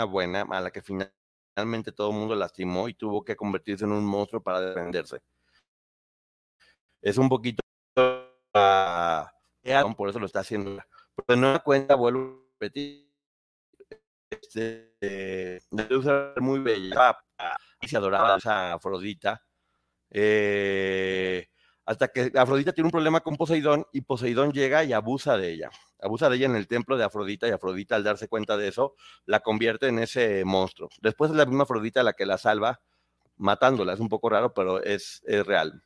buena 0.08 0.42
a 0.42 0.60
la 0.60 0.70
que 0.70 0.82
finalmente 0.82 1.25
finalmente 1.56 1.90
todo 1.90 2.10
el 2.10 2.16
mundo 2.16 2.34
lastimó 2.34 2.86
y 2.86 2.92
tuvo 2.94 3.24
que 3.24 3.34
convertirse 3.34 3.86
en 3.86 3.92
un 3.92 4.04
monstruo 4.04 4.42
para 4.42 4.60
defenderse. 4.60 5.22
Es 7.00 7.16
un 7.16 7.30
poquito 7.30 7.62
uh, 7.96 9.94
por 9.96 10.10
eso 10.10 10.18
lo 10.18 10.26
está 10.26 10.40
haciendo. 10.40 10.76
Pero 11.14 11.24
de 11.28 11.36
nueva 11.36 11.60
cuenta, 11.60 11.94
vuelvo 11.94 12.20
a 12.20 12.52
repetir, 12.60 13.10
este, 14.28 14.96
eh, 15.00 15.60
muy 16.40 16.58
bella 16.58 17.16
y 17.80 17.88
se 17.88 17.96
adoraba 17.96 18.36
a 18.44 18.72
Afrodita. 18.74 19.42
Eh, 20.10 21.48
hasta 21.86 22.08
que 22.08 22.32
Afrodita 22.34 22.72
tiene 22.72 22.88
un 22.88 22.92
problema 22.92 23.20
con 23.20 23.36
Poseidón 23.36 23.86
y 23.92 24.00
Poseidón 24.00 24.52
llega 24.52 24.82
y 24.82 24.92
abusa 24.92 25.36
de 25.38 25.52
ella. 25.52 25.70
Abusa 26.02 26.28
de 26.28 26.36
ella 26.36 26.46
en 26.46 26.56
el 26.56 26.66
templo 26.66 26.98
de 26.98 27.04
Afrodita 27.04 27.46
y 27.46 27.52
Afrodita 27.52 27.94
al 27.94 28.02
darse 28.02 28.28
cuenta 28.28 28.56
de 28.56 28.68
eso 28.68 28.96
la 29.24 29.40
convierte 29.40 29.86
en 29.86 30.00
ese 30.00 30.44
monstruo. 30.44 30.90
Después 31.00 31.30
es 31.30 31.36
la 31.36 31.46
misma 31.46 31.62
Afrodita 31.62 32.02
la 32.02 32.12
que 32.12 32.26
la 32.26 32.38
salva 32.38 32.80
matándola. 33.36 33.92
Es 33.92 34.00
un 34.00 34.08
poco 34.08 34.28
raro, 34.28 34.52
pero 34.52 34.82
es, 34.82 35.22
es 35.26 35.46
real. 35.46 35.84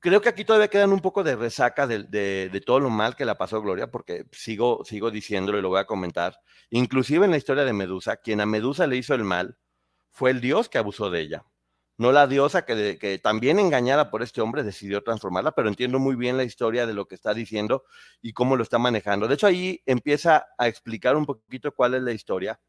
Creo 0.00 0.20
que 0.22 0.30
aquí 0.30 0.44
todavía 0.44 0.68
quedan 0.68 0.92
un 0.92 1.00
poco 1.00 1.22
de 1.22 1.36
resaca 1.36 1.86
de, 1.86 2.02
de, 2.04 2.60
todo 2.64 2.80
lo 2.80 2.90
mal 2.90 3.14
que 3.14 3.24
la 3.24 3.36
pasó 3.38 3.60
Gloria, 3.60 3.90
porque 3.90 4.24
sigo, 4.32 4.84
sigo 4.84 5.10
diciéndolo 5.10 5.58
y 5.58 5.62
lo 5.62 5.68
voy 5.68 5.80
a 5.80 5.86
comentar. 5.86 6.34
Inclusive 6.70 7.26
en 7.26 7.30
la 7.30 7.36
historia 7.36 7.64
de 7.64 7.72
Medusa, 7.72 8.16
quien 8.16 8.40
a 8.40 8.46
Medusa 8.46 8.86
le 8.86 8.96
hizo 8.96 9.14
el 9.14 9.22
mal 9.22 9.58
fue 10.10 10.30
el 10.30 10.40
dios 10.40 10.68
que 10.68 10.78
abusó 10.78 11.10
de 11.10 11.20
ella 11.20 11.44
no 12.02 12.12
la 12.12 12.26
diosa 12.26 12.66
que, 12.66 12.98
que, 12.98 13.18
también 13.18 13.58
engañada 13.58 14.10
por 14.10 14.22
este 14.22 14.40
hombre 14.40 14.62
decidió 14.62 15.02
transformarla, 15.02 15.52
pero 15.52 15.68
entiendo 15.68 15.98
muy 15.98 16.16
bien 16.16 16.36
la 16.36 16.44
historia 16.44 16.86
de 16.86 16.92
lo 16.92 17.06
que 17.06 17.14
está 17.14 17.32
diciendo 17.32 17.84
y 18.20 18.32
cómo 18.32 18.56
lo 18.56 18.62
está 18.62 18.78
manejando. 18.78 19.28
De 19.28 19.34
hecho, 19.34 19.46
ahí 19.46 19.80
empieza 19.86 20.48
a 20.58 20.68
explicar 20.68 21.16
un 21.16 21.24
poquito 21.24 21.72
cuál 21.72 21.94
es 21.94 22.02
la 22.02 22.12
historia. 22.12 22.60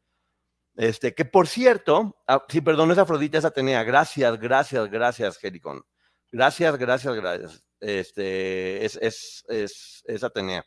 Este, 0.76 1.14
que 1.14 1.24
por 1.24 1.46
cierto, 1.46 2.16
ah, 2.26 2.44
sí, 2.48 2.60
perdón, 2.60 2.90
es 2.92 2.98
Afrodita, 2.98 3.38
es 3.38 3.44
Atenea. 3.44 3.82
Gracias, 3.84 4.38
gracias, 4.40 4.90
gracias, 4.90 5.36
Jericón. 5.38 5.84
Gracias, 6.32 6.76
gracias, 6.78 7.14
gracias. 7.14 7.64
Este, 7.80 8.84
es, 8.84 8.96
es, 8.96 9.44
es, 9.48 10.02
es 10.06 10.24
Atenea. 10.24 10.64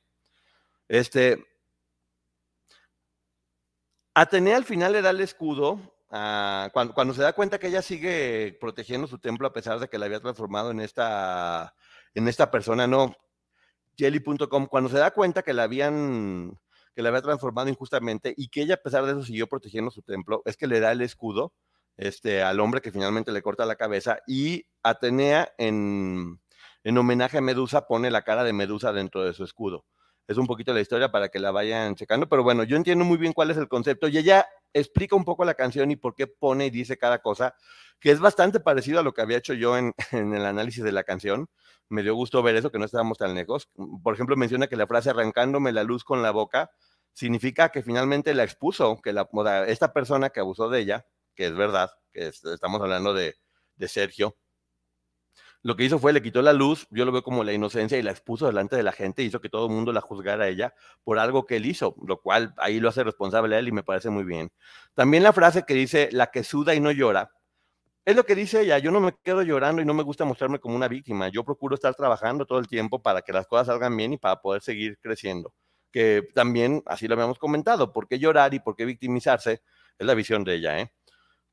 Este, 0.88 1.44
Atenea 4.14 4.58
al 4.58 4.66
final 4.66 4.94
le 4.94 5.02
da 5.02 5.10
el 5.10 5.22
escudo 5.22 5.97
Cuando, 6.10 6.94
cuando, 6.94 7.14
se 7.14 7.22
da 7.22 7.34
cuenta 7.34 7.60
que 7.60 7.68
ella 7.68 7.82
sigue 7.82 8.58
protegiendo 8.62 9.08
su 9.08 9.20
templo 9.20 9.48
a 9.48 9.54
pesar 9.54 9.80
de 9.80 9.90
que 9.90 9.98
la 9.98 10.06
había 10.06 10.22
transformado 10.22 10.72
en 10.72 10.80
esta, 10.80 11.76
en 12.14 12.28
esta 12.28 12.50
persona, 12.50 12.88
no, 12.88 13.14
jelly.com, 13.98 14.68
cuando 14.68 14.90
se 14.90 14.98
da 14.98 15.12
cuenta 15.12 15.42
que 15.44 15.54
la 15.54 15.64
habían, 15.64 16.58
que 16.96 17.02
la 17.02 17.10
había 17.10 17.22
transformado 17.22 17.68
injustamente 17.68 18.34
y 18.38 18.48
que 18.48 18.62
ella 18.62 18.76
a 18.76 18.84
pesar 18.84 19.06
de 19.06 19.12
eso 19.12 19.24
siguió 19.24 19.48
protegiendo 19.48 19.92
su 19.92 20.02
templo, 20.02 20.42
es 20.46 20.56
que 20.56 20.68
le 20.68 20.80
da 20.80 20.92
el 20.92 21.02
escudo 21.02 21.54
este, 21.98 22.44
al 22.44 22.60
hombre 22.60 22.82
que 22.82 22.92
finalmente 22.92 23.32
le 23.32 23.42
corta 23.42 23.66
la 23.66 23.76
cabeza 23.76 24.20
y 24.28 24.66
Atenea 24.84 25.54
en, 25.58 26.40
en 26.84 26.98
homenaje 26.98 27.40
a 27.40 27.42
Medusa 27.42 27.88
pone 27.88 28.12
la 28.12 28.22
cara 28.22 28.44
de 28.44 28.54
Medusa 28.54 28.94
dentro 28.94 29.24
de 29.24 29.34
su 29.34 29.44
escudo. 29.44 29.86
Es 30.28 30.38
un 30.38 30.46
poquito 30.46 30.74
la 30.74 30.82
historia 30.82 31.10
para 31.10 31.30
que 31.30 31.40
la 31.40 31.52
vayan 31.52 31.96
checando, 31.96 32.28
pero 32.28 32.44
bueno, 32.44 32.64
yo 32.64 32.76
entiendo 32.76 33.06
muy 33.06 33.18
bien 33.18 33.34
cuál 33.34 33.50
es 33.50 33.58
el 33.58 33.68
concepto 33.68 34.08
y 34.08 34.18
ella 34.18 34.46
explica 34.80 35.16
un 35.16 35.26
poco 35.26 35.46
la 35.46 35.54
canción 35.54 35.92
y 35.92 35.96
por 35.96 36.16
qué 36.16 36.28
pone 36.28 36.68
y 36.68 36.70
dice 36.70 36.98
cada 36.98 37.20
cosa, 37.22 37.56
que 38.00 38.12
es 38.12 38.20
bastante 38.20 38.60
parecido 38.60 39.00
a 39.00 39.04
lo 39.04 39.14
que 39.14 39.22
había 39.22 39.38
hecho 39.38 39.54
yo 39.54 39.78
en, 39.78 39.94
el 40.12 40.46
análisis 40.46 40.84
de 40.84 40.92
la 40.92 41.04
canción. 41.04 41.50
Me 41.90 42.04
dio 42.04 42.16
gusto 42.16 42.44
ver 42.44 42.56
eso, 42.56 42.72
que 42.72 42.80
no 42.80 42.86
estábamos 42.86 43.18
tan 43.18 43.34
lejos. 43.34 43.70
Por 44.04 44.14
ejemplo, 44.14 44.36
menciona 44.36 44.68
que 44.68 44.76
la 44.76 44.88
frase 44.88 45.10
arrancándome 45.10 45.72
la 45.72 45.84
luz 45.84 46.04
con 46.04 46.22
la 46.22 46.32
boca 46.32 46.72
significa 47.14 47.70
que 47.70 47.82
finalmente 47.82 48.34
la 48.34 48.44
expuso, 48.44 49.00
que 49.02 49.14
la, 49.14 49.28
esta 49.68 49.94
persona 49.94 50.30
que 50.30 50.40
abusó 50.40 50.70
de 50.70 50.82
ella, 50.82 51.06
que 51.34 51.48
es 51.48 51.56
verdad, 51.56 51.90
que 52.12 52.28
estamos 52.28 52.82
hablando 52.82 53.14
de, 53.14 53.36
de 53.76 53.88
Sergio, 53.88 54.38
lo 55.68 55.76
que 55.76 55.84
hizo 55.84 56.00
fue 56.00 56.14
le 56.14 56.22
quitó 56.22 56.42
la 56.42 56.54
luz, 56.54 56.88
yo 56.92 57.04
lo 57.04 57.12
veo 57.12 57.24
como 57.24 57.44
la 57.44 57.52
inocencia 57.52 57.98
y 57.98 58.02
la 58.02 58.12
expuso 58.12 58.48
delante 58.48 58.78
de 58.78 58.84
la 58.84 58.94
gente, 58.94 59.22
hizo 59.22 59.42
que 59.42 59.50
todo 59.50 59.66
el 59.66 59.74
mundo 59.74 59.92
la 59.92 60.00
juzgara 60.00 60.46
a 60.46 60.48
ella 60.48 60.74
por 61.04 61.20
algo 61.20 61.46
que 61.46 61.58
él 61.58 61.66
hizo, 61.66 61.94
lo 62.08 62.22
cual 62.22 62.54
ahí 62.56 62.80
lo 62.80 62.88
hace 62.88 63.04
responsable 63.04 63.54
a 63.54 63.60
él 63.60 63.68
y 63.68 63.74
me 63.74 63.84
parece 63.84 64.10
muy 64.10 64.24
bien. 64.24 64.50
También 64.94 65.24
la 65.24 65.34
frase 65.34 65.64
que 65.68 65.74
dice, 65.74 66.08
la 66.14 66.28
que 66.32 66.46
suda 66.46 66.74
y 66.74 66.80
no 66.80 66.90
llora, 66.92 67.32
es 68.06 68.16
lo 68.16 68.26
que 68.26 68.34
dice 68.34 68.62
ella, 68.62 68.78
yo 68.78 68.92
no 68.92 69.02
me 69.02 69.14
quedo 69.22 69.42
llorando 69.42 69.82
y 69.82 69.86
no 69.86 69.94
me 69.94 70.04
gusta 70.04 70.24
mostrarme 70.24 70.60
como 70.60 70.74
una 70.78 70.88
víctima, 70.88 71.28
yo 71.28 71.44
procuro 71.44 71.76
estar 71.76 71.94
trabajando 71.96 72.46
todo 72.46 72.60
el 72.60 72.68
tiempo 72.70 73.02
para 73.02 73.22
que 73.22 73.34
las 73.34 73.46
cosas 73.46 73.68
salgan 73.68 73.98
bien 73.98 74.14
y 74.14 74.18
para 74.18 74.40
poder 74.40 74.62
seguir 74.62 74.98
creciendo, 75.02 75.54
que 75.92 76.30
también 76.34 76.82
así 76.86 77.10
lo 77.10 77.16
habíamos 77.16 77.40
comentado, 77.40 77.92
¿por 77.92 78.08
qué 78.08 78.20
llorar 78.20 78.54
y 78.54 78.62
por 78.62 78.78
qué 78.78 78.86
victimizarse? 78.86 79.62
Es 80.00 80.08
la 80.08 80.14
visión 80.14 80.46
de 80.46 80.56
ella, 80.56 80.80
¿eh? 80.80 80.94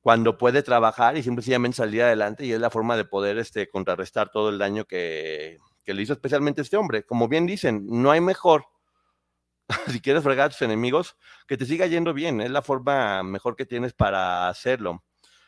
Cuando 0.05 0.37
puede 0.37 0.63
trabajar 0.63 1.17
y 1.17 1.23
simplemente 1.23 1.79
salir 1.79 2.03
adelante 2.03 2.45
y 2.45 2.53
es 2.53 2.61
la 2.61 2.69
forma 2.69 2.95
de 2.95 3.07
poder 3.07 3.39
este, 3.39 3.71
contrarrestar 3.71 4.29
todo 4.31 4.51
el 4.51 4.59
daño 4.59 4.85
que, 4.85 5.57
le 5.87 6.03
hizo 6.03 6.13
especialmente 6.13 6.61
este 6.61 6.77
hombre. 6.77 7.05
Como 7.05 7.27
bien 7.27 7.47
dicen, 7.47 7.87
no 7.89 8.11
hay 8.11 8.21
mejor, 8.21 8.67
si 9.91 10.03
quieres 10.03 10.23
fregar 10.23 10.49
a 10.49 10.49
tus 10.51 10.61
enemigos, 10.61 11.17
que 11.49 11.57
te 11.57 11.65
siga 11.65 11.87
yendo 11.87 12.13
bien, 12.13 12.43
es 12.43 12.51
la 12.51 12.61
forma 12.61 13.23
mejor 13.23 13.57
que 13.57 13.65
tienes 13.65 13.95
para 13.95 14.51
hacerlo. 14.51 15.03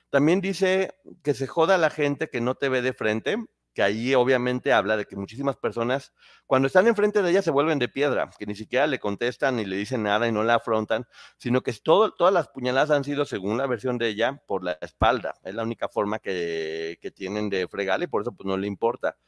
También 0.08 0.40
dice 0.40 0.94
que 1.22 1.34
se 1.34 1.46
joda 1.46 1.76
la 1.76 1.90
gente 1.90 2.30
que 2.30 2.40
no 2.40 2.54
te 2.54 2.70
ve 2.70 2.80
de 2.80 2.94
frente 2.94 3.36
que 3.76 3.82
ahí 3.82 4.14
obviamente 4.14 4.72
habla 4.72 4.96
de 4.96 5.04
que 5.04 5.16
muchísimas 5.16 5.58
personas, 5.58 6.14
cuando 6.46 6.66
están 6.66 6.86
enfrente 6.86 7.20
de 7.20 7.30
ella, 7.30 7.42
se 7.42 7.50
vuelven 7.50 7.78
de 7.78 7.90
piedra, 7.90 8.30
que 8.38 8.46
ni 8.46 8.54
siquiera 8.54 8.86
le 8.86 8.98
contestan 8.98 9.56
ni 9.56 9.66
le 9.66 9.76
dicen 9.76 10.02
nada 10.02 10.26
y 10.26 10.32
no 10.32 10.42
la 10.44 10.54
afrontan, 10.54 11.06
sino 11.36 11.60
que 11.60 11.74
todo, 11.74 12.14
todas 12.14 12.32
las 12.32 12.48
puñaladas 12.48 12.90
han 12.90 13.04
sido, 13.04 13.26
según 13.26 13.58
la 13.58 13.66
versión 13.66 13.98
de 13.98 14.08
ella, 14.08 14.42
por 14.46 14.64
la 14.64 14.78
espalda. 14.80 15.34
Es 15.44 15.54
la 15.54 15.62
única 15.62 15.90
forma 15.90 16.20
que, 16.20 16.96
que 17.02 17.10
tienen 17.10 17.50
de 17.50 17.68
fregarle 17.68 18.06
y 18.06 18.08
por 18.08 18.22
eso 18.22 18.32
pues 18.32 18.46
no 18.46 18.56
le 18.56 18.66
importa. 18.66 19.18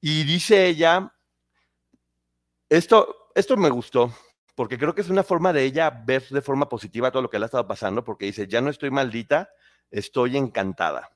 Y 0.00 0.24
dice 0.24 0.66
ella, 0.66 1.12
esto, 2.70 3.28
esto 3.34 3.58
me 3.58 3.68
gustó, 3.68 4.14
porque 4.54 4.78
creo 4.78 4.94
que 4.94 5.02
es 5.02 5.10
una 5.10 5.24
forma 5.24 5.52
de 5.52 5.62
ella 5.62 5.90
ver 5.90 6.26
de 6.30 6.40
forma 6.40 6.70
positiva 6.70 7.10
todo 7.10 7.20
lo 7.20 7.28
que 7.28 7.38
le 7.38 7.44
ha 7.44 7.52
estado 7.52 7.66
pasando, 7.66 8.02
porque 8.02 8.24
dice, 8.24 8.48
ya 8.48 8.62
no 8.62 8.70
estoy 8.70 8.90
maldita, 8.90 9.50
estoy 9.90 10.38
encantada. 10.38 11.13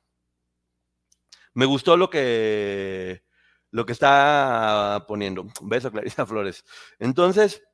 Me 1.59 1.67
gustó 1.67 1.97
lo 1.97 2.09
que, 2.09 3.25
lo 3.73 3.85
que 3.85 3.91
está 3.91 5.05
poniendo. 5.09 5.43
Un 5.43 5.53
beso, 5.69 5.91
Clarisa 5.91 6.25
Flores. 6.27 6.65
Entonces, 7.01 7.65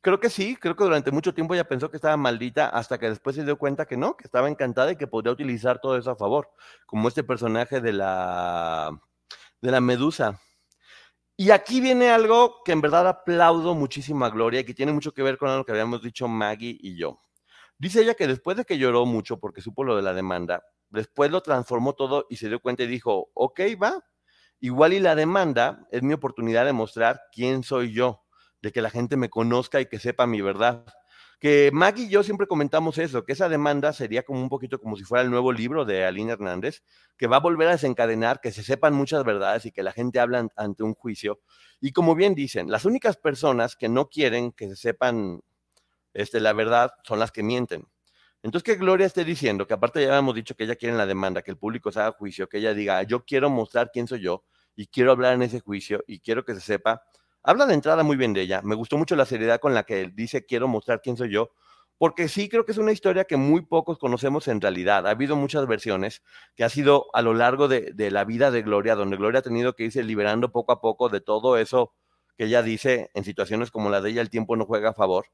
creo 0.00 0.20
que 0.20 0.30
sí, 0.30 0.54
creo 0.54 0.76
que 0.76 0.84
durante 0.84 1.10
mucho 1.10 1.34
tiempo 1.34 1.54
ella 1.54 1.66
pensó 1.66 1.90
que 1.90 1.96
estaba 1.96 2.16
maldita 2.16 2.68
hasta 2.68 2.96
que 2.96 3.08
después 3.08 3.34
se 3.34 3.44
dio 3.44 3.58
cuenta 3.58 3.84
que 3.84 3.96
no, 3.96 4.16
que 4.16 4.22
estaba 4.22 4.48
encantada 4.48 4.92
y 4.92 4.96
que 4.96 5.08
podría 5.08 5.32
utilizar 5.32 5.80
todo 5.80 5.98
eso 5.98 6.12
a 6.12 6.16
favor, 6.16 6.50
como 6.86 7.08
este 7.08 7.24
personaje 7.24 7.80
de 7.80 7.94
la, 7.94 8.96
de 9.60 9.70
la 9.72 9.80
medusa. 9.80 10.40
Y 11.36 11.50
aquí 11.50 11.80
viene 11.80 12.10
algo 12.10 12.62
que 12.64 12.70
en 12.70 12.80
verdad 12.80 13.08
aplaudo 13.08 13.74
muchísimo 13.74 14.24
a 14.24 14.30
Gloria 14.30 14.60
y 14.60 14.64
que 14.64 14.74
tiene 14.74 14.92
mucho 14.92 15.12
que 15.12 15.24
ver 15.24 15.36
con 15.36 15.56
lo 15.56 15.64
que 15.64 15.72
habíamos 15.72 16.00
dicho 16.00 16.28
Maggie 16.28 16.78
y 16.80 16.96
yo. 16.96 17.20
Dice 17.76 18.02
ella 18.02 18.14
que 18.14 18.28
después 18.28 18.56
de 18.56 18.64
que 18.64 18.78
lloró 18.78 19.04
mucho 19.04 19.40
porque 19.40 19.62
supo 19.62 19.82
lo 19.82 19.96
de 19.96 20.02
la 20.02 20.14
demanda, 20.14 20.62
Después 20.90 21.30
lo 21.30 21.42
transformó 21.42 21.94
todo 21.94 22.26
y 22.30 22.36
se 22.36 22.48
dio 22.48 22.60
cuenta 22.60 22.82
y 22.82 22.86
dijo, 22.86 23.30
ok, 23.34 23.60
va, 23.82 24.04
igual 24.60 24.92
y 24.92 25.00
la 25.00 25.14
demanda 25.14 25.86
es 25.90 26.02
mi 26.02 26.14
oportunidad 26.14 26.64
de 26.64 26.72
mostrar 26.72 27.20
quién 27.32 27.62
soy 27.62 27.92
yo, 27.92 28.24
de 28.62 28.72
que 28.72 28.82
la 28.82 28.90
gente 28.90 29.16
me 29.16 29.30
conozca 29.30 29.80
y 29.80 29.86
que 29.86 29.98
sepa 29.98 30.26
mi 30.26 30.40
verdad. 30.40 30.84
Que 31.40 31.70
Maggie 31.72 32.06
y 32.06 32.08
yo 32.08 32.24
siempre 32.24 32.48
comentamos 32.48 32.98
eso, 32.98 33.24
que 33.24 33.32
esa 33.32 33.48
demanda 33.48 33.92
sería 33.92 34.24
como 34.24 34.40
un 34.40 34.48
poquito 34.48 34.80
como 34.80 34.96
si 34.96 35.04
fuera 35.04 35.22
el 35.22 35.30
nuevo 35.30 35.52
libro 35.52 35.84
de 35.84 36.04
Aline 36.04 36.32
Hernández, 36.32 36.82
que 37.16 37.28
va 37.28 37.36
a 37.36 37.40
volver 37.40 37.68
a 37.68 37.72
desencadenar, 37.72 38.40
que 38.40 38.50
se 38.50 38.64
sepan 38.64 38.94
muchas 38.94 39.22
verdades 39.22 39.64
y 39.66 39.70
que 39.70 39.84
la 39.84 39.92
gente 39.92 40.18
habla 40.18 40.48
ante 40.56 40.82
un 40.82 40.94
juicio. 40.94 41.40
Y 41.80 41.92
como 41.92 42.16
bien 42.16 42.34
dicen, 42.34 42.70
las 42.70 42.84
únicas 42.84 43.16
personas 43.16 43.76
que 43.76 43.88
no 43.88 44.08
quieren 44.08 44.50
que 44.50 44.68
se 44.68 44.76
sepan 44.76 45.40
este, 46.14 46.40
la 46.40 46.52
verdad 46.52 46.90
son 47.04 47.20
las 47.20 47.30
que 47.30 47.44
mienten. 47.44 47.86
Entonces, 48.48 48.64
que 48.64 48.80
Gloria 48.80 49.04
esté 49.04 49.26
diciendo, 49.26 49.66
que 49.66 49.74
aparte 49.74 50.00
ya 50.00 50.08
habíamos 50.08 50.34
dicho 50.34 50.54
que 50.54 50.64
ella 50.64 50.74
quiere 50.74 50.92
en 50.92 50.96
la 50.96 51.04
demanda, 51.04 51.42
que 51.42 51.50
el 51.50 51.58
público 51.58 51.92
se 51.92 52.00
haga 52.00 52.12
juicio, 52.12 52.48
que 52.48 52.56
ella 52.56 52.72
diga, 52.72 53.02
yo 53.02 53.22
quiero 53.26 53.50
mostrar 53.50 53.90
quién 53.92 54.08
soy 54.08 54.22
yo 54.22 54.42
y 54.74 54.86
quiero 54.86 55.12
hablar 55.12 55.34
en 55.34 55.42
ese 55.42 55.60
juicio 55.60 56.02
y 56.06 56.20
quiero 56.20 56.46
que 56.46 56.54
se 56.54 56.62
sepa. 56.62 57.02
Habla 57.42 57.66
de 57.66 57.74
entrada 57.74 58.02
muy 58.04 58.16
bien 58.16 58.32
de 58.32 58.40
ella. 58.40 58.62
Me 58.62 58.74
gustó 58.74 58.96
mucho 58.96 59.16
la 59.16 59.26
seriedad 59.26 59.60
con 59.60 59.74
la 59.74 59.82
que 59.82 60.00
él 60.00 60.14
dice, 60.14 60.46
quiero 60.46 60.66
mostrar 60.66 61.02
quién 61.02 61.18
soy 61.18 61.30
yo, 61.30 61.50
porque 61.98 62.26
sí 62.26 62.48
creo 62.48 62.64
que 62.64 62.72
es 62.72 62.78
una 62.78 62.90
historia 62.90 63.24
que 63.24 63.36
muy 63.36 63.66
pocos 63.66 63.98
conocemos 63.98 64.48
en 64.48 64.62
realidad. 64.62 65.06
Ha 65.06 65.10
habido 65.10 65.36
muchas 65.36 65.66
versiones 65.66 66.22
que 66.56 66.64
ha 66.64 66.70
sido 66.70 67.08
a 67.12 67.20
lo 67.20 67.34
largo 67.34 67.68
de, 67.68 67.92
de 67.92 68.10
la 68.10 68.24
vida 68.24 68.50
de 68.50 68.62
Gloria, 68.62 68.94
donde 68.94 69.18
Gloria 69.18 69.40
ha 69.40 69.42
tenido 69.42 69.74
que 69.74 69.84
irse 69.84 70.02
liberando 70.02 70.52
poco 70.52 70.72
a 70.72 70.80
poco 70.80 71.10
de 71.10 71.20
todo 71.20 71.58
eso 71.58 71.92
que 72.34 72.44
ella 72.44 72.62
dice 72.62 73.10
en 73.12 73.24
situaciones 73.24 73.70
como 73.70 73.90
la 73.90 74.00
de 74.00 74.08
ella, 74.08 74.22
el 74.22 74.30
tiempo 74.30 74.56
no 74.56 74.64
juega 74.64 74.88
a 74.88 74.94
favor 74.94 75.26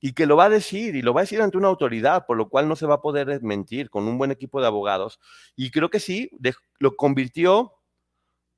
y 0.00 0.14
que 0.14 0.26
lo 0.26 0.36
va 0.36 0.46
a 0.46 0.48
decir 0.48 0.96
y 0.96 1.02
lo 1.02 1.12
va 1.12 1.20
a 1.20 1.24
decir 1.24 1.42
ante 1.42 1.58
una 1.58 1.68
autoridad, 1.68 2.24
por 2.26 2.36
lo 2.36 2.48
cual 2.48 2.68
no 2.68 2.76
se 2.76 2.86
va 2.86 2.96
a 2.96 3.02
poder 3.02 3.42
mentir 3.42 3.90
con 3.90 4.08
un 4.08 4.16
buen 4.18 4.30
equipo 4.30 4.60
de 4.60 4.66
abogados. 4.66 5.20
Y 5.56 5.70
creo 5.70 5.90
que 5.90 6.00
sí, 6.00 6.30
lo 6.78 6.96
convirtió 6.96 7.74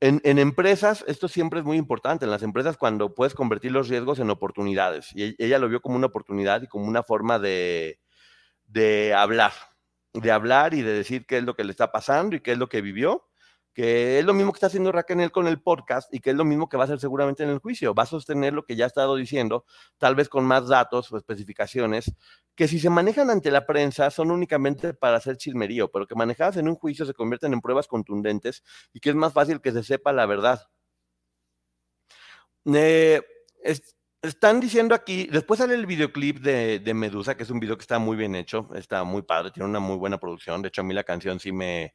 en, 0.00 0.20
empresas, 0.38 1.04
esto 1.06 1.28
siempre 1.28 1.60
es 1.60 1.64
muy 1.64 1.76
importante, 1.76 2.24
en 2.24 2.32
las 2.32 2.42
empresas 2.42 2.76
cuando 2.76 3.14
puedes 3.14 3.34
convertir 3.34 3.70
los 3.70 3.88
riesgos 3.88 4.18
en 4.18 4.30
oportunidades. 4.30 5.10
Y 5.14 5.22
e, 5.22 5.34
ella 5.38 5.58
lo 5.58 5.68
vio 5.68 5.80
como 5.80 5.96
una 5.96 6.08
oportunidad 6.08 6.62
y 6.62 6.66
como 6.66 6.86
una 6.86 7.04
forma 7.04 7.38
de, 7.38 8.00
de 8.64 9.14
hablar, 9.14 9.52
de 10.12 10.32
hablar 10.32 10.74
y 10.74 10.82
de 10.82 10.92
decir 10.92 11.24
qué 11.26 11.38
es 11.38 11.44
lo 11.44 11.54
que 11.54 11.64
le 11.64 11.70
está 11.70 11.92
pasando 11.92 12.34
y 12.34 12.40
qué 12.40 12.52
es 12.52 12.58
lo 12.58 12.68
que 12.68 12.80
vivió 12.80 13.28
que 13.72 14.18
es 14.18 14.24
lo 14.24 14.34
mismo 14.34 14.52
que 14.52 14.56
está 14.56 14.66
haciendo 14.66 14.92
Raquel 14.92 15.30
con 15.32 15.46
el 15.46 15.60
podcast 15.60 16.12
y 16.12 16.20
que 16.20 16.30
es 16.30 16.36
lo 16.36 16.44
mismo 16.44 16.68
que 16.68 16.76
va 16.76 16.84
a 16.84 16.86
hacer 16.86 17.00
seguramente 17.00 17.42
en 17.42 17.50
el 17.50 17.58
juicio. 17.58 17.94
Va 17.94 18.02
a 18.02 18.06
sostener 18.06 18.52
lo 18.52 18.64
que 18.64 18.76
ya 18.76 18.84
ha 18.84 18.88
estado 18.88 19.16
diciendo, 19.16 19.64
tal 19.98 20.14
vez 20.14 20.28
con 20.28 20.44
más 20.44 20.68
datos 20.68 21.10
o 21.12 21.16
especificaciones, 21.16 22.12
que 22.54 22.68
si 22.68 22.78
se 22.78 22.90
manejan 22.90 23.30
ante 23.30 23.50
la 23.50 23.66
prensa 23.66 24.10
son 24.10 24.30
únicamente 24.30 24.94
para 24.94 25.16
hacer 25.16 25.36
chismerío, 25.36 25.90
pero 25.90 26.06
que 26.06 26.14
manejadas 26.14 26.58
en 26.58 26.68
un 26.68 26.76
juicio 26.76 27.06
se 27.06 27.14
convierten 27.14 27.52
en 27.52 27.60
pruebas 27.60 27.86
contundentes 27.88 28.62
y 28.92 29.00
que 29.00 29.10
es 29.10 29.16
más 29.16 29.32
fácil 29.32 29.60
que 29.60 29.72
se 29.72 29.82
sepa 29.82 30.12
la 30.12 30.26
verdad. 30.26 30.62
Eh, 32.66 33.20
están 34.22 34.60
diciendo 34.60 34.94
aquí, 34.94 35.26
después 35.30 35.58
sale 35.58 35.74
el 35.74 35.86
videoclip 35.86 36.38
de, 36.40 36.78
de, 36.78 36.94
Medusa, 36.94 37.36
que 37.36 37.42
es 37.42 37.50
un 37.50 37.58
video 37.58 37.76
que 37.76 37.82
está 37.82 37.98
muy 37.98 38.16
bien 38.16 38.36
hecho, 38.36 38.68
está 38.74 39.02
muy 39.02 39.22
padre, 39.22 39.50
tiene 39.50 39.68
una 39.68 39.80
muy 39.80 39.96
buena 39.96 40.18
producción. 40.18 40.62
De 40.62 40.68
hecho, 40.68 40.82
a 40.82 40.84
mí 40.84 40.94
la 40.94 41.02
canción 41.02 41.40
sí 41.40 41.50
me, 41.50 41.94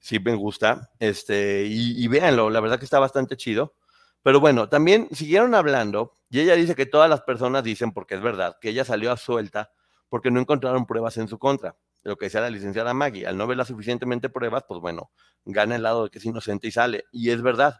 sí 0.00 0.18
me 0.18 0.34
gusta. 0.34 0.90
Este, 0.98 1.64
y, 1.66 2.08
véanlo, 2.08 2.50
la 2.50 2.60
verdad 2.60 2.78
que 2.78 2.84
está 2.84 2.98
bastante 2.98 3.36
chido. 3.36 3.74
Pero 4.22 4.40
bueno, 4.40 4.68
también 4.68 5.08
siguieron 5.12 5.54
hablando 5.54 6.12
y 6.28 6.40
ella 6.40 6.54
dice 6.54 6.74
que 6.74 6.86
todas 6.86 7.08
las 7.08 7.22
personas 7.22 7.62
dicen, 7.64 7.92
porque 7.92 8.16
es 8.16 8.20
verdad, 8.20 8.56
que 8.60 8.70
ella 8.70 8.84
salió 8.84 9.12
a 9.12 9.16
suelta 9.16 9.70
porque 10.08 10.30
no 10.30 10.40
encontraron 10.40 10.86
pruebas 10.86 11.16
en 11.16 11.28
su 11.28 11.38
contra. 11.38 11.76
lo 12.02 12.16
que 12.16 12.26
decía 12.26 12.40
la 12.40 12.50
licenciada 12.50 12.94
Maggie, 12.94 13.26
al 13.26 13.36
no 13.36 13.46
ver 13.46 13.56
las 13.56 13.68
suficientemente 13.68 14.28
pruebas, 14.28 14.64
pues 14.66 14.80
bueno, 14.80 15.10
gana 15.44 15.76
el 15.76 15.82
lado 15.82 16.04
de 16.04 16.10
que 16.10 16.18
es 16.18 16.24
inocente 16.24 16.68
y 16.68 16.72
sale. 16.72 17.04
Y 17.12 17.30
es 17.30 17.42
verdad. 17.42 17.76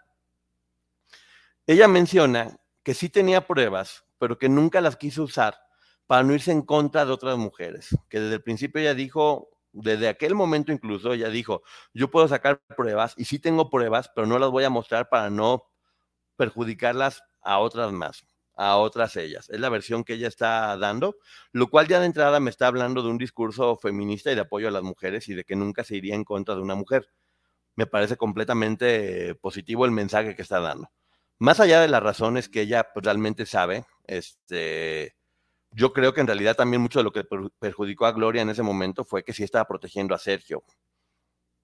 Ella 1.67 1.89
menciona 1.89 2.57
que 2.83 2.95
sí 2.95 3.09
tenía 3.09 3.47
pruebas, 3.47 4.05
pero 4.19 4.39
que 4.39 4.49
nunca 4.49 4.81
las 4.81 4.97
quiso 4.97 5.25
usar 5.25 5.57
para 6.07 6.23
no 6.23 6.35
irse 6.35 6.53
en 6.53 6.62
contra 6.62 7.05
de 7.05 7.12
otras 7.12 7.39
mujeres. 7.39 7.97
Que 8.09 8.21
desde 8.21 8.37
el 8.37 8.43
principio 8.43 8.81
ella 8.81 8.95
dijo, 8.95 9.50
desde 9.73 10.09
aquel 10.09 10.35
momento 10.35 10.73
incluso, 10.73 11.12
ella 11.12 11.29
dijo, 11.29 11.62
yo 11.95 12.11
puedo 12.11 12.29
sacar 12.29 12.62
pruebas 12.77 13.15
y 13.17 13.25
sí 13.25 13.39
tengo 13.39 13.71
pruebas, 13.71 14.11
pero 14.15 14.27
no 14.27 14.39
las 14.39 14.50
voy 14.50 14.65
a 14.65 14.71
mostrar 14.71 15.09
para 15.09 15.31
no 15.31 15.65
perjudicarlas 16.37 17.23
a 17.43 17.59
otras 17.59 17.93
más 17.93 18.25
a 18.61 18.77
otras 18.77 19.17
ellas. 19.17 19.49
Es 19.49 19.59
la 19.59 19.71
versión 19.71 20.05
que 20.05 20.12
ella 20.15 20.29
está 20.29 20.77
dando, 20.77 21.17
lo 21.50 21.69
cual 21.69 21.89
ya 21.89 21.99
de 21.99 22.05
entrada 22.05 22.41
me 22.41 22.50
está 22.50 22.67
hablando 22.67 23.03
de 23.03 23.09
un 23.09 23.17
discurso 23.17 23.79
feminista 23.79 24.31
y 24.31 24.35
de 24.35 24.43
apoyo 24.43 24.69
a 24.69 24.71
las 24.71 24.83
mujeres 24.83 25.31
y 25.31 25.35
de 25.35 25.45
que 25.45 25.57
nunca 25.57 25.83
se 25.83 25.97
iría 25.97 26.15
en 26.15 26.25
contra 26.25 26.55
de 26.55 26.61
una 26.61 26.75
mujer. 26.75 27.09
Me 27.77 27.87
parece 27.87 28.19
completamente 28.19 29.35
positivo 29.37 29.87
el 29.87 29.93
mensaje 29.93 30.37
que 30.37 30.43
está 30.43 30.61
dando. 30.61 30.91
Más 31.39 31.59
allá 31.61 31.81
de 31.81 31.89
las 31.89 32.03
razones 32.03 32.50
que 32.50 32.62
ella 32.62 32.89
pues, 32.93 33.05
realmente 33.05 33.47
sabe, 33.47 33.87
este, 34.07 35.17
yo 35.73 35.93
creo 35.93 36.12
que 36.12 36.21
en 36.21 36.27
realidad 36.27 36.57
también 36.57 36.83
mucho 36.83 36.99
de 37.00 37.05
lo 37.05 37.12
que 37.12 37.25
perjudicó 37.59 38.07
a 38.07 38.12
Gloria 38.12 38.43
en 38.43 38.50
ese 38.50 38.62
momento 38.62 39.05
fue 39.05 39.25
que 39.25 39.33
sí 39.33 39.45
estaba 39.45 39.67
protegiendo 39.67 40.15
a 40.15 40.19
Sergio. 40.19 40.65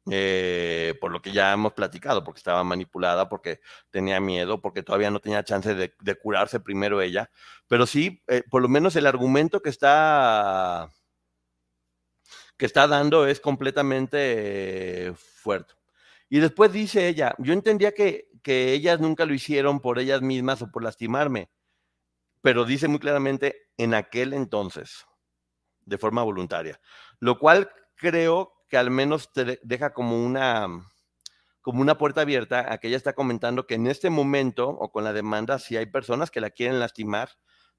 Eh, 0.08 0.94
por 1.00 1.10
lo 1.10 1.20
que 1.20 1.32
ya 1.32 1.52
hemos 1.52 1.72
platicado, 1.72 2.22
porque 2.22 2.38
estaba 2.38 2.62
manipulada, 2.62 3.28
porque 3.28 3.60
tenía 3.90 4.20
miedo, 4.20 4.60
porque 4.60 4.84
todavía 4.84 5.10
no 5.10 5.18
tenía 5.20 5.42
chance 5.42 5.74
de, 5.74 5.92
curarse 6.22 6.60
primero 6.60 7.00
ella. 7.02 7.30
Pero 7.66 7.86
sí, 7.86 8.22
eh, 8.28 8.44
por 8.48 8.62
lo 8.62 8.68
menos 8.68 8.94
el 8.94 9.06
argumento 9.06 9.60
que 9.62 9.70
está, 9.70 10.92
que 12.56 12.66
está 12.66 12.86
dando 12.86 13.26
es 13.26 13.40
completamente 13.40 15.12
fuerte. 15.16 15.74
Y 16.28 16.38
después 16.40 16.72
dice 16.72 17.08
ella, 17.08 17.34
yo 17.38 17.52
entendía 17.52 17.92
que, 17.92 18.28
que 18.42 18.72
ellas 18.72 19.00
nunca 19.00 19.26
lo 19.26 19.34
hicieron 19.34 19.80
por 19.80 19.98
ellas 19.98 20.22
mismas 20.22 20.62
o 20.62 20.70
por 20.70 20.82
lastimarme, 20.84 21.50
pero 22.42 22.64
dice 22.64 22.88
muy 22.88 23.00
claramente 23.00 23.65
en 23.78 23.94
aquel 23.94 24.32
entonces, 24.32 25.06
de 25.80 25.98
forma 25.98 26.22
voluntaria, 26.22 26.80
lo 27.20 27.38
cual 27.38 27.70
creo 27.96 28.52
que 28.68 28.76
al 28.76 28.90
menos 28.90 29.32
te 29.32 29.60
deja 29.62 29.92
como 29.92 30.24
una, 30.24 30.68
como 31.60 31.80
una 31.80 31.98
puerta 31.98 32.22
abierta 32.22 32.72
a 32.72 32.78
que 32.78 32.88
ella 32.88 32.96
está 32.96 33.14
comentando 33.14 33.66
que 33.66 33.74
en 33.74 33.86
este 33.86 34.10
momento 34.10 34.68
o 34.68 34.90
con 34.90 35.04
la 35.04 35.12
demanda, 35.12 35.58
si 35.58 35.76
hay 35.76 35.86
personas 35.86 36.30
que 36.30 36.40
la 36.40 36.50
quieren 36.50 36.80
lastimar, 36.80 37.30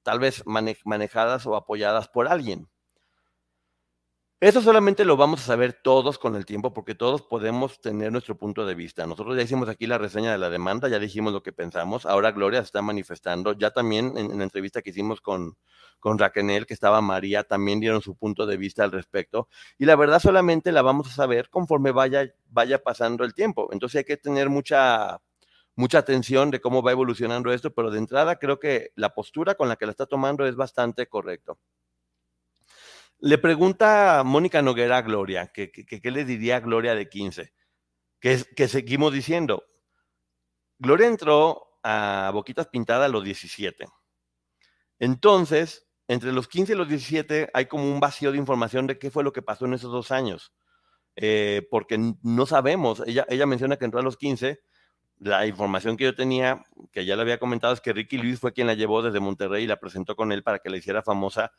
tal 0.04 0.20
vez 0.20 0.44
manejadas 0.46 1.46
o 1.46 1.56
apoyadas 1.56 2.08
por 2.08 2.27
alguien. 2.27 2.70
Eso 4.39 4.62
solamente 4.62 5.03
lo 5.03 5.17
vamos 5.17 5.41
a 5.41 5.46
saber 5.46 5.74
todos 5.74 6.20
con 6.20 6.36
el 6.36 6.46
tiempo 6.46 6.72
porque 6.72 6.94
todos 6.94 7.24
podemos 7.24 7.82
tener 7.82 8.12
nuestro 8.12 8.38
punto 8.38 8.67
de 8.67 8.75
vista. 8.75 9.08
Nosotros 9.08 9.36
ya 9.36 9.41
hicimos 9.41 9.67
aquí 9.67 9.88
la 9.88 9.98
reseña 9.98 10.32
de 10.32 10.38
la 10.38 10.51
demanda, 10.51 10.88
ya 10.88 11.00
dijimos 11.00 11.34
lo 11.34 11.41
que 11.41 11.51
pensamos. 11.53 12.06
Ahora 12.06 12.32
Gloria 12.32 12.60
se 12.60 12.65
está 12.65 12.84
manifestando. 12.84 13.53
Ya 13.53 13.72
también 13.72 14.15
en, 14.15 14.38
la 14.38 14.44
entrevista 14.44 14.84
que 14.84 14.91
hicimos 14.91 15.22
con, 15.22 15.58
con 16.00 16.20
Raquel, 16.20 16.67
que 16.67 16.75
estaba 16.75 17.01
María, 17.01 17.46
también 17.46 17.79
dieron 17.79 18.03
su 18.03 18.15
punto 18.15 18.46
de 18.46 18.58
vista 18.58 18.84
al 18.84 18.91
respecto. 18.91 19.50
Y 19.79 19.86
la 19.86 19.96
verdad 19.96 20.20
solamente 20.20 20.72
la 20.72 20.84
vamos 20.84 21.08
a 21.08 21.15
saber 21.15 21.50
conforme 21.50 21.91
vaya, 21.91 22.32
vaya 22.51 22.84
pasando 22.84 23.24
el 23.24 23.34
tiempo. 23.34 23.70
Entonces 23.72 23.98
hay 24.00 24.06
que 24.06 24.17
tener 24.17 24.50
mucha, 24.50 25.20
mucha 25.75 25.98
atención 25.98 26.51
de 26.51 26.62
cómo 26.62 26.84
va 26.84 26.91
evolucionando 26.91 27.51
esto, 27.51 27.74
pero 27.74 27.89
de 27.89 27.98
entrada 27.98 28.36
creo 28.36 28.60
que 28.60 28.91
la 28.94 29.15
postura 29.15 29.56
con 29.56 29.67
la 29.67 29.77
que 29.77 29.88
la 29.88 29.91
está 29.94 30.06
tomando 30.06 30.46
es 30.46 30.56
bastante 30.56 31.08
correcto. 31.08 31.58
Le 33.19 33.39
pregunta 33.39 34.21
Mónica 34.24 34.62
Noguera 34.62 34.97
a 34.97 35.01
Gloria, 35.01 35.47
que, 35.47 35.71
qué 35.71 36.12
le 36.12 36.24
diría 36.24 36.57
a 36.57 36.59
Gloria 36.59 36.93
de 36.93 37.09
15, 37.09 37.51
que, 38.19 38.67
seguimos 38.67 39.12
diciendo. 39.12 39.63
Gloria 40.77 41.07
entró 41.07 41.79
a 41.81 42.29
Boquitas 42.31 42.67
Pintadas 42.67 43.05
a 43.05 43.12
los 43.12 43.24
17. 43.24 43.88
Entonces, 45.00 45.88
entre 46.07 46.31
los 46.31 46.47
15 46.47 46.74
y 46.74 46.75
los 46.75 46.88
17 46.88 47.50
hay 47.53 47.65
como 47.65 47.92
un 47.92 48.00
vacío 48.00 48.31
de 48.31 48.37
información 48.37 48.85
de 48.85 49.00
qué 49.00 49.09
fue 49.09 49.24
lo 49.24 49.33
que 49.33 49.42
pasó 49.42 49.65
en 49.65 49.74
esos 49.74 49.92
dos 49.92 50.11
años. 50.11 50.53
Eh, 51.15 51.68
porque 51.72 51.98
no 52.22 52.46
sabemos, 52.46 53.01
ella, 53.07 53.25
ella 53.29 53.48
menciona 53.48 53.77
que 53.77 53.85
entró 53.85 54.00
a 54.00 54.03
los 54.03 54.18
15, 54.18 54.61
la 55.20 55.48
información 55.48 55.98
que 55.98 56.03
yo 56.03 56.15
tenía, 56.15 56.63
que 56.92 57.05
ya 57.05 57.15
le 57.15 57.24
había 57.24 57.39
comentado, 57.39 57.74
es 57.74 57.81
que 57.81 57.94
Ricky 57.94 58.20
Luis 58.20 58.39
fue 58.39 58.53
quien 58.53 58.68
la 58.68 58.75
llevó 58.75 59.01
desde 59.01 59.20
Monterrey 59.20 59.63
y 59.63 59.68
la 59.68 59.79
presentó 59.79 60.15
con 60.15 60.31
él 60.31 60.44
para 60.44 60.59
que 60.59 60.70
la 60.70 60.77
hiciera 60.77 61.01
famosa 61.01 61.51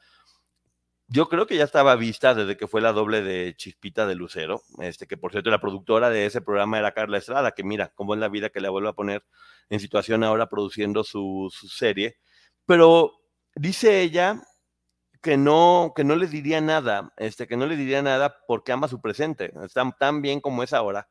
yo 1.09 1.29
creo 1.29 1.47
que 1.47 1.57
ya 1.57 1.64
estaba 1.64 1.97
vista 1.97 2.35
desde 2.35 2.57
que 2.59 2.66
fue 2.68 2.83
la 2.83 2.92
doble 2.92 3.23
de 3.23 3.55
Chispita 3.57 4.07
de 4.07 4.14
Lucero, 4.14 4.62
este, 4.81 5.07
que 5.07 5.16
por 5.16 5.33
cierto 5.33 5.51
la 5.51 5.61
productora 5.61 6.11
de 6.11 6.27
ese 6.27 6.42
programa 6.42 6.79
era 6.79 6.92
Carla 6.92 7.16
Estrada, 7.18 7.53
que 7.53 7.64
mira 7.64 7.92
cómo 7.94 8.14
es 8.14 8.21
la 8.21 8.29
vida 8.29 8.51
que 8.51 8.61
la 8.61 8.71
vuelve 8.71 8.90
a 8.90 8.92
poner 8.92 9.25
en 9.71 9.81
situación 9.81 10.23
ahora 10.23 10.49
produciendo 10.51 11.05
su, 11.05 11.51
serie. 11.71 12.18
Pero 12.66 13.12
dice 13.55 14.03
ella 14.03 14.42
que 15.23 15.37
no, 15.38 15.92
que 15.97 16.05
no 16.05 16.16
le 16.16 16.27
diría 16.29 16.61
nada, 16.61 17.12
este, 17.16 17.47
que 17.47 17.57
no 17.57 17.66
le 17.66 17.77
diría 17.77 18.03
nada 18.03 18.37
porque 18.47 18.73
ama 18.73 18.88
su 18.88 19.01
presente, 19.01 19.53
está 19.64 19.90
tan 19.99 20.23
bien 20.23 20.40
como 20.40 20.62
es 20.62 20.73
ahora, 20.75 21.09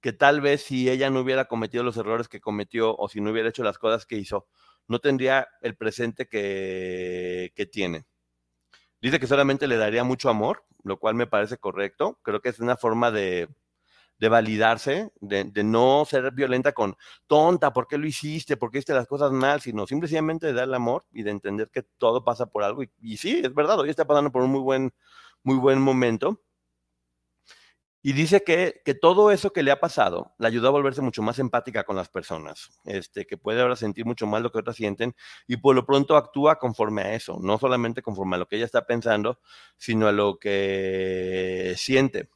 que 0.00 0.12
tal 0.12 0.40
vez 0.42 0.62
si 0.62 0.90
ella 0.90 1.10
no 1.10 1.20
hubiera 1.20 1.46
cometido 1.46 1.84
los 1.84 1.96
errores 1.96 2.28
que 2.28 2.40
cometió 2.40 2.96
o 2.96 3.08
si 3.08 3.20
no 3.20 3.30
hubiera 3.32 3.48
hecho 3.50 3.64
las 3.64 3.78
cosas 3.78 4.06
que 4.06 4.16
hizo, 4.16 4.46
no 4.88 5.00
tendría 5.00 5.48
el 5.62 5.76
presente 5.76 6.28
que, 6.28 7.52
que 7.56 7.66
tiene. 7.66 8.06
Dice 9.00 9.20
que 9.20 9.26
solamente 9.26 9.68
le 9.68 9.76
daría 9.76 10.04
mucho 10.04 10.28
amor, 10.28 10.64
lo 10.82 10.98
cual 10.98 11.14
me 11.14 11.26
parece 11.26 11.58
correcto. 11.58 12.18
Creo 12.22 12.40
que 12.40 12.48
es 12.48 12.58
una 12.58 12.76
forma 12.76 13.10
de, 13.10 13.48
validarse, 14.20 15.12
de, 15.20 15.44
no 15.62 16.04
ser 16.04 16.32
violenta 16.32 16.72
con 16.72 16.96
tonta, 17.28 17.72
¿por 17.72 17.86
qué 17.86 17.98
lo 17.98 18.06
hiciste? 18.06 18.56
¿Por 18.56 18.70
qué 18.70 18.78
hiciste 18.78 18.94
las 18.94 19.06
cosas 19.06 19.30
mal? 19.30 19.60
Sino 19.60 19.86
simplemente 19.86 20.48
de 20.48 20.52
darle 20.52 20.76
amor 20.76 21.04
y 21.12 21.22
de 21.22 21.30
entender 21.30 21.70
que 21.70 21.82
todo 21.82 22.24
pasa 22.24 22.46
por 22.46 22.64
algo. 22.64 22.82
Y, 22.82 22.90
y 23.00 23.16
sí, 23.18 23.40
es 23.44 23.54
verdad, 23.54 23.78
hoy 23.78 23.90
está 23.90 24.06
pasando 24.06 24.32
por 24.32 24.42
un 24.42 24.50
muy 24.50 24.60
buen, 24.60 24.92
muy 25.44 25.56
buen 25.58 25.80
momento. 25.80 26.40
Y 28.08 28.14
dice 28.14 28.42
que, 28.42 28.80
que, 28.86 28.94
todo 28.94 29.30
eso 29.30 29.52
que 29.52 29.62
le 29.62 29.70
ha 29.70 29.80
pasado 29.80 30.32
le 30.38 30.46
ayudó 30.46 30.68
a 30.68 30.70
volverse 30.70 31.02
mucho 31.02 31.20
más 31.20 31.38
empática 31.38 31.84
con 31.84 31.94
las 31.94 32.08
personas, 32.08 32.70
este, 32.86 33.26
que 33.26 33.36
puede 33.36 33.60
ahora 33.60 33.76
sentir 33.76 34.06
mucho 34.06 34.26
más 34.26 34.40
lo 34.40 34.50
que 34.50 34.60
otras 34.60 34.76
sienten 34.76 35.14
y 35.46 35.58
por 35.58 35.76
lo 35.76 35.84
pronto 35.84 36.16
actúa 36.16 36.58
conforme 36.58 37.02
a 37.02 37.12
eso, 37.12 37.38
no 37.38 37.58
solamente 37.58 38.00
conforme 38.00 38.36
a 38.36 38.38
lo 38.38 38.48
que 38.48 38.56
ella 38.56 38.64
está 38.64 38.86
pensando, 38.86 39.40
sino 39.76 40.08
a 40.08 40.12
lo 40.12 40.38
que 40.38 41.74
siente. 41.76 42.30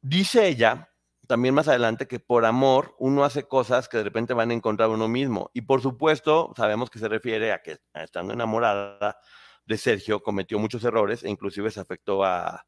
Dice 0.00 0.48
ella 0.48 0.94
también 1.26 1.54
más 1.54 1.68
adelante 1.68 2.08
que 2.08 2.18
por 2.18 2.46
amor 2.46 2.96
uno 2.98 3.24
hace 3.24 3.42
cosas 3.42 3.86
que 3.86 3.98
de 3.98 4.04
repente 4.04 4.32
van 4.32 4.50
a 4.50 4.54
encontrar 4.54 4.88
uno 4.88 5.08
mismo. 5.08 5.50
Y 5.52 5.60
por 5.60 5.82
supuesto, 5.82 6.54
sabemos 6.56 6.88
que 6.88 6.98
se 6.98 7.08
refiere 7.08 7.52
a 7.52 7.60
que 7.60 7.80
estando 7.92 8.32
enamorada 8.32 9.18
de 9.66 9.76
Sergio 9.76 10.22
cometió 10.22 10.58
muchos 10.58 10.82
errores 10.84 11.22
e 11.22 11.28
inclusive 11.28 11.70
se 11.70 11.80
afectó 11.80 12.24
a, 12.24 12.64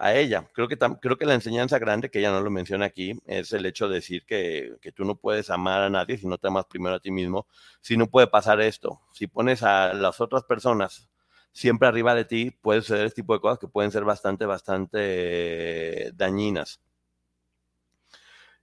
a 0.00 0.14
ella. 0.14 0.48
Creo 0.52 0.66
que, 0.66 0.78
creo 0.78 1.18
que 1.18 1.26
la 1.26 1.34
enseñanza 1.34 1.78
grande, 1.78 2.10
que 2.10 2.18
ella 2.18 2.30
no 2.32 2.40
lo 2.40 2.50
menciona 2.50 2.86
aquí, 2.86 3.20
es 3.26 3.52
el 3.52 3.66
hecho 3.66 3.88
de 3.88 3.96
decir 3.96 4.24
que, 4.26 4.76
que, 4.80 4.92
tú 4.92 5.04
no 5.04 5.16
puedes 5.16 5.50
amar 5.50 5.82
a 5.82 5.90
nadie 5.90 6.16
si 6.18 6.26
no 6.26 6.38
te 6.38 6.48
amas 6.48 6.66
primero 6.66 6.96
a 6.96 7.00
ti 7.00 7.10
mismo. 7.10 7.46
Si 7.80 7.96
no 7.96 8.06
puede 8.08 8.26
pasar 8.26 8.60
esto, 8.60 9.00
si 9.12 9.26
pones 9.26 9.62
a 9.62 9.92
las 9.94 10.20
otras 10.20 10.44
personas 10.44 11.10
siempre 11.52 11.88
arriba 11.88 12.14
de 12.14 12.24
ti, 12.24 12.50
puede 12.50 12.80
suceder 12.80 13.06
este 13.06 13.22
tipo 13.22 13.34
de 13.34 13.40
cosas 13.40 13.58
que 13.58 13.68
pueden 13.68 13.90
ser 13.90 14.04
bastante, 14.04 14.46
bastante 14.46 16.12
dañinas. 16.14 16.80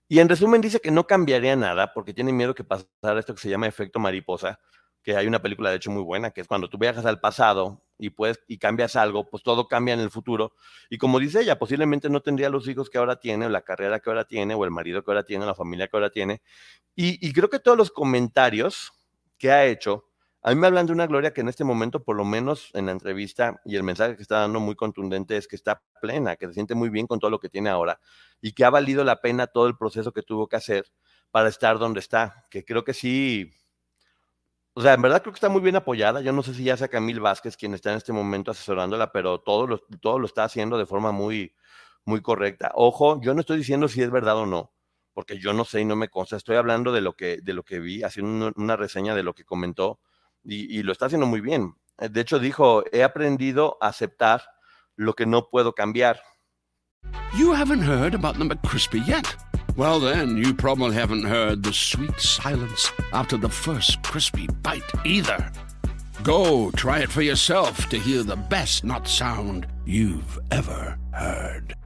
Y 0.08 0.20
en 0.20 0.28
resumen 0.28 0.60
dice 0.60 0.80
que 0.80 0.90
no 0.90 1.06
cambiaría 1.06 1.54
nada 1.54 1.92
porque 1.92 2.14
tiene 2.14 2.32
miedo 2.32 2.54
que 2.54 2.64
pasara 2.64 3.20
esto 3.20 3.34
que 3.34 3.42
se 3.42 3.50
llama 3.50 3.66
efecto 3.66 4.00
mariposa, 4.00 4.58
que 5.02 5.16
hay 5.16 5.26
una 5.26 5.40
película 5.40 5.70
de 5.70 5.76
hecho 5.76 5.90
muy 5.90 6.02
buena, 6.02 6.30
que 6.30 6.40
es 6.40 6.46
cuando 6.46 6.68
tú 6.68 6.78
viajas 6.78 7.06
al 7.06 7.20
pasado 7.20 7.82
y 7.98 8.10
puedes 8.10 8.40
y 8.46 8.58
cambias 8.58 8.96
algo, 8.96 9.28
pues 9.28 9.42
todo 9.42 9.68
cambia 9.68 9.94
en 9.94 10.00
el 10.00 10.10
futuro. 10.10 10.52
Y 10.90 10.98
como 10.98 11.18
dice 11.18 11.40
ella, 11.40 11.58
posiblemente 11.58 12.08
no 12.08 12.20
tendría 12.20 12.50
los 12.50 12.68
hijos 12.68 12.90
que 12.90 12.98
ahora 12.98 13.16
tiene, 13.16 13.46
o 13.46 13.48
la 13.48 13.62
carrera 13.62 14.00
que 14.00 14.10
ahora 14.10 14.24
tiene, 14.24 14.54
o 14.54 14.64
el 14.64 14.70
marido 14.70 15.02
que 15.02 15.10
ahora 15.10 15.24
tiene, 15.24 15.44
o 15.44 15.46
la 15.46 15.54
familia 15.54 15.88
que 15.88 15.96
ahora 15.96 16.10
tiene. 16.10 16.42
Y, 16.94 17.32
creo 17.32 17.48
que 17.48 17.60
todos 17.60 17.78
los 17.78 17.90
comentarios 17.90 18.92
que 19.38 19.52
ha 19.52 19.66
hecho, 19.66 20.04
a 20.42 20.50
mí 20.50 20.56
me 20.56 20.66
hablan 20.66 20.86
de 20.86 20.92
una 20.92 21.06
Gloria 21.06 21.32
que 21.32 21.42
en 21.42 21.48
este 21.48 21.64
momento, 21.64 22.02
por 22.02 22.16
lo 22.16 22.24
menos 22.24 22.70
en 22.74 22.86
la 22.86 22.92
entrevista 22.92 23.60
y 23.64 23.76
el 23.76 23.84
mensaje 23.84 24.16
que 24.16 24.22
está 24.22 24.40
dando 24.40 24.58
muy 24.60 24.74
contundente, 24.74 25.36
es 25.36 25.46
que 25.46 25.56
está 25.56 25.82
plena, 26.00 26.36
que 26.36 26.48
se 26.48 26.54
siente 26.54 26.74
muy 26.74 26.90
bien 26.90 27.06
con 27.06 27.20
todo 27.20 27.30
lo 27.30 27.38
que 27.38 27.48
tiene 27.48 27.70
ahora 27.70 28.00
y 28.40 28.52
que 28.52 28.64
ha 28.64 28.70
valido 28.70 29.04
la 29.04 29.20
pena 29.20 29.46
todo 29.46 29.68
el 29.68 29.76
proceso 29.76 30.12
que 30.12 30.22
tuvo 30.22 30.48
que 30.48 30.56
hacer 30.56 30.86
para 31.30 31.48
estar 31.48 31.78
donde 31.78 32.00
está, 32.00 32.46
que 32.50 32.64
creo 32.64 32.84
que 32.84 32.94
sí, 32.94 33.52
o 34.78 34.80
sea, 34.80 34.94
en 34.94 35.02
verdad 35.02 35.22
creo 35.22 35.32
que 35.32 35.38
está 35.38 35.48
muy 35.48 35.60
bien 35.60 35.74
apoyada. 35.74 36.20
Yo 36.20 36.32
no 36.32 36.40
sé 36.44 36.54
si 36.54 36.62
ya 36.62 36.76
sea 36.76 36.86
Camil 36.86 37.18
Vázquez 37.18 37.56
quien 37.56 37.74
está 37.74 37.90
en 37.90 37.96
este 37.96 38.12
momento 38.12 38.52
asesorándola, 38.52 39.10
pero 39.10 39.40
todo 39.40 39.66
lo, 39.66 39.78
todo 40.00 40.20
lo 40.20 40.26
está 40.26 40.44
haciendo 40.44 40.78
de 40.78 40.86
forma 40.86 41.10
muy, 41.10 41.52
muy 42.04 42.22
correcta. 42.22 42.70
Ojo, 42.76 43.20
yo 43.20 43.34
no 43.34 43.40
estoy 43.40 43.56
diciendo 43.56 43.88
si 43.88 44.02
es 44.02 44.10
verdad 44.12 44.36
o 44.36 44.46
no, 44.46 44.72
porque 45.14 45.40
yo 45.40 45.52
no 45.52 45.64
sé 45.64 45.80
y 45.80 45.84
no 45.84 45.96
me 45.96 46.08
consta. 46.08 46.36
Estoy 46.36 46.54
hablando 46.54 46.92
de 46.92 47.00
lo 47.00 47.14
que, 47.14 47.40
de 47.42 47.54
lo 47.54 47.64
que 47.64 47.80
vi, 47.80 48.04
haciendo 48.04 48.52
una, 48.54 48.76
reseña 48.76 49.16
de 49.16 49.24
lo 49.24 49.34
que 49.34 49.44
comentó 49.44 49.98
y, 50.44 50.80
lo 50.84 50.92
está 50.92 51.06
haciendo 51.06 51.26
muy 51.26 51.40
bien. 51.40 51.74
De 51.96 52.20
hecho, 52.20 52.38
dijo, 52.38 52.84
he 52.92 53.02
aprendido 53.02 53.78
a 53.80 53.88
aceptar 53.88 54.44
lo 54.94 55.14
que 55.14 55.26
no 55.26 55.48
puedo 55.50 55.74
cambiar. 55.74 56.22
You 57.36 57.52
haven't 57.52 57.82
heard 57.82 58.14
about 58.14 58.38
the 58.38 58.44
McCrispy 58.44 59.04
yet. 59.04 59.26
Well, 59.78 60.00
then, 60.00 60.36
you 60.36 60.54
probably 60.54 60.96
haven't 60.96 61.22
heard 61.22 61.62
the 61.62 61.72
sweet 61.72 62.18
silence 62.18 62.90
after 63.12 63.36
the 63.36 63.48
first 63.48 64.02
crispy 64.02 64.48
bite 64.60 64.82
either. 65.04 65.52
Go 66.24 66.72
try 66.72 66.98
it 66.98 67.12
for 67.12 67.22
yourself 67.22 67.88
to 67.90 67.96
hear 67.96 68.24
the 68.24 68.34
best 68.34 68.82
not 68.82 69.06
sound 69.06 69.68
you've 69.86 70.40
ever 70.50 70.98
heard. 71.12 71.76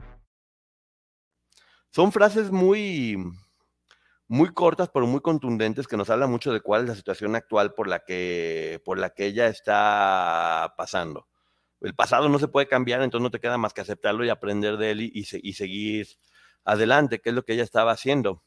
Son 1.91 2.11
frases 2.11 2.49
muy, 2.49 3.15
muy 4.27 4.49
cortas, 4.55 4.89
pero 4.91 5.05
muy 5.05 5.21
contundentes, 5.21 5.87
que 5.87 5.95
nos 5.95 6.09
hablan 6.09 6.31
mucho 6.31 6.51
de 6.51 6.61
cuál 6.61 6.81
es 6.81 6.89
la 6.89 6.95
situación 6.95 7.35
actual 7.35 7.75
por 7.75 7.87
la 7.87 7.99
que, 7.99 8.81
por 8.83 8.97
la 8.97 9.11
que 9.11 9.27
ella 9.27 9.45
está 9.49 10.73
pasando. 10.75 11.27
El 11.79 11.93
pasado 11.93 12.27
no 12.27 12.39
se 12.39 12.47
puede 12.47 12.67
cambiar, 12.67 13.03
entonces 13.03 13.21
no 13.21 13.29
te 13.29 13.39
queda 13.39 13.59
más 13.59 13.71
que 13.71 13.81
aceptarlo 13.81 14.25
y 14.25 14.29
aprender 14.29 14.77
de 14.77 14.89
él 14.89 15.01
y, 15.01 15.11
y 15.13 15.53
seguir 15.53 16.07
adelante, 16.65 17.19
que 17.19 17.29
es 17.29 17.35
lo 17.35 17.43
que 17.45 17.53
ella 17.53 17.63
estaba 17.63 17.91
haciendo. 17.91 18.43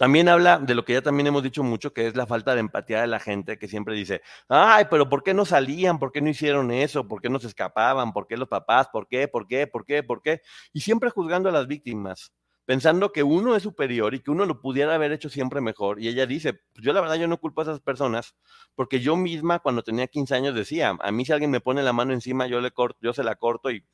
También 0.00 0.30
habla 0.30 0.58
de 0.58 0.74
lo 0.74 0.86
que 0.86 0.94
ya 0.94 1.02
también 1.02 1.26
hemos 1.26 1.42
dicho 1.42 1.62
mucho, 1.62 1.92
que 1.92 2.06
es 2.06 2.16
la 2.16 2.26
falta 2.26 2.54
de 2.54 2.60
empatía 2.60 3.02
de 3.02 3.06
la 3.06 3.20
gente 3.20 3.58
que 3.58 3.68
siempre 3.68 3.94
dice, 3.94 4.22
ay, 4.48 4.86
pero 4.90 5.10
¿por 5.10 5.22
qué 5.22 5.34
no 5.34 5.44
salían? 5.44 5.98
¿Por 5.98 6.10
qué 6.10 6.22
no 6.22 6.30
hicieron 6.30 6.70
eso? 6.70 7.06
¿Por 7.06 7.20
qué 7.20 7.28
no 7.28 7.38
se 7.38 7.48
escapaban? 7.48 8.14
¿Por 8.14 8.26
qué 8.26 8.38
los 8.38 8.48
papás? 8.48 8.88
¿Por 8.88 9.08
qué? 9.08 9.28
¿Por 9.28 9.46
qué? 9.46 9.66
¿Por 9.66 9.84
qué? 9.84 10.02
¿Por 10.02 10.22
qué? 10.22 10.40
Y 10.72 10.80
siempre 10.80 11.10
juzgando 11.10 11.50
a 11.50 11.52
las 11.52 11.66
víctimas, 11.66 12.32
pensando 12.64 13.12
que 13.12 13.22
uno 13.22 13.54
es 13.56 13.62
superior 13.62 14.14
y 14.14 14.20
que 14.20 14.30
uno 14.30 14.46
lo 14.46 14.62
pudiera 14.62 14.94
haber 14.94 15.12
hecho 15.12 15.28
siempre 15.28 15.60
mejor. 15.60 16.00
Y 16.00 16.08
ella 16.08 16.24
dice, 16.24 16.54
pues 16.54 16.82
yo 16.82 16.94
la 16.94 17.02
verdad 17.02 17.16
yo 17.16 17.28
no 17.28 17.36
culpo 17.36 17.60
a 17.60 17.64
esas 17.64 17.80
personas, 17.80 18.34
porque 18.74 19.00
yo 19.00 19.16
misma 19.16 19.58
cuando 19.58 19.82
tenía 19.82 20.06
15 20.06 20.34
años 20.34 20.54
decía, 20.54 20.96
a 20.98 21.12
mí 21.12 21.26
si 21.26 21.32
alguien 21.32 21.50
me 21.50 21.60
pone 21.60 21.82
la 21.82 21.92
mano 21.92 22.14
encima, 22.14 22.46
yo, 22.46 22.62
le 22.62 22.70
corto, 22.70 22.98
yo 23.02 23.12
se 23.12 23.22
la 23.22 23.34
corto 23.34 23.70
y, 23.70 23.84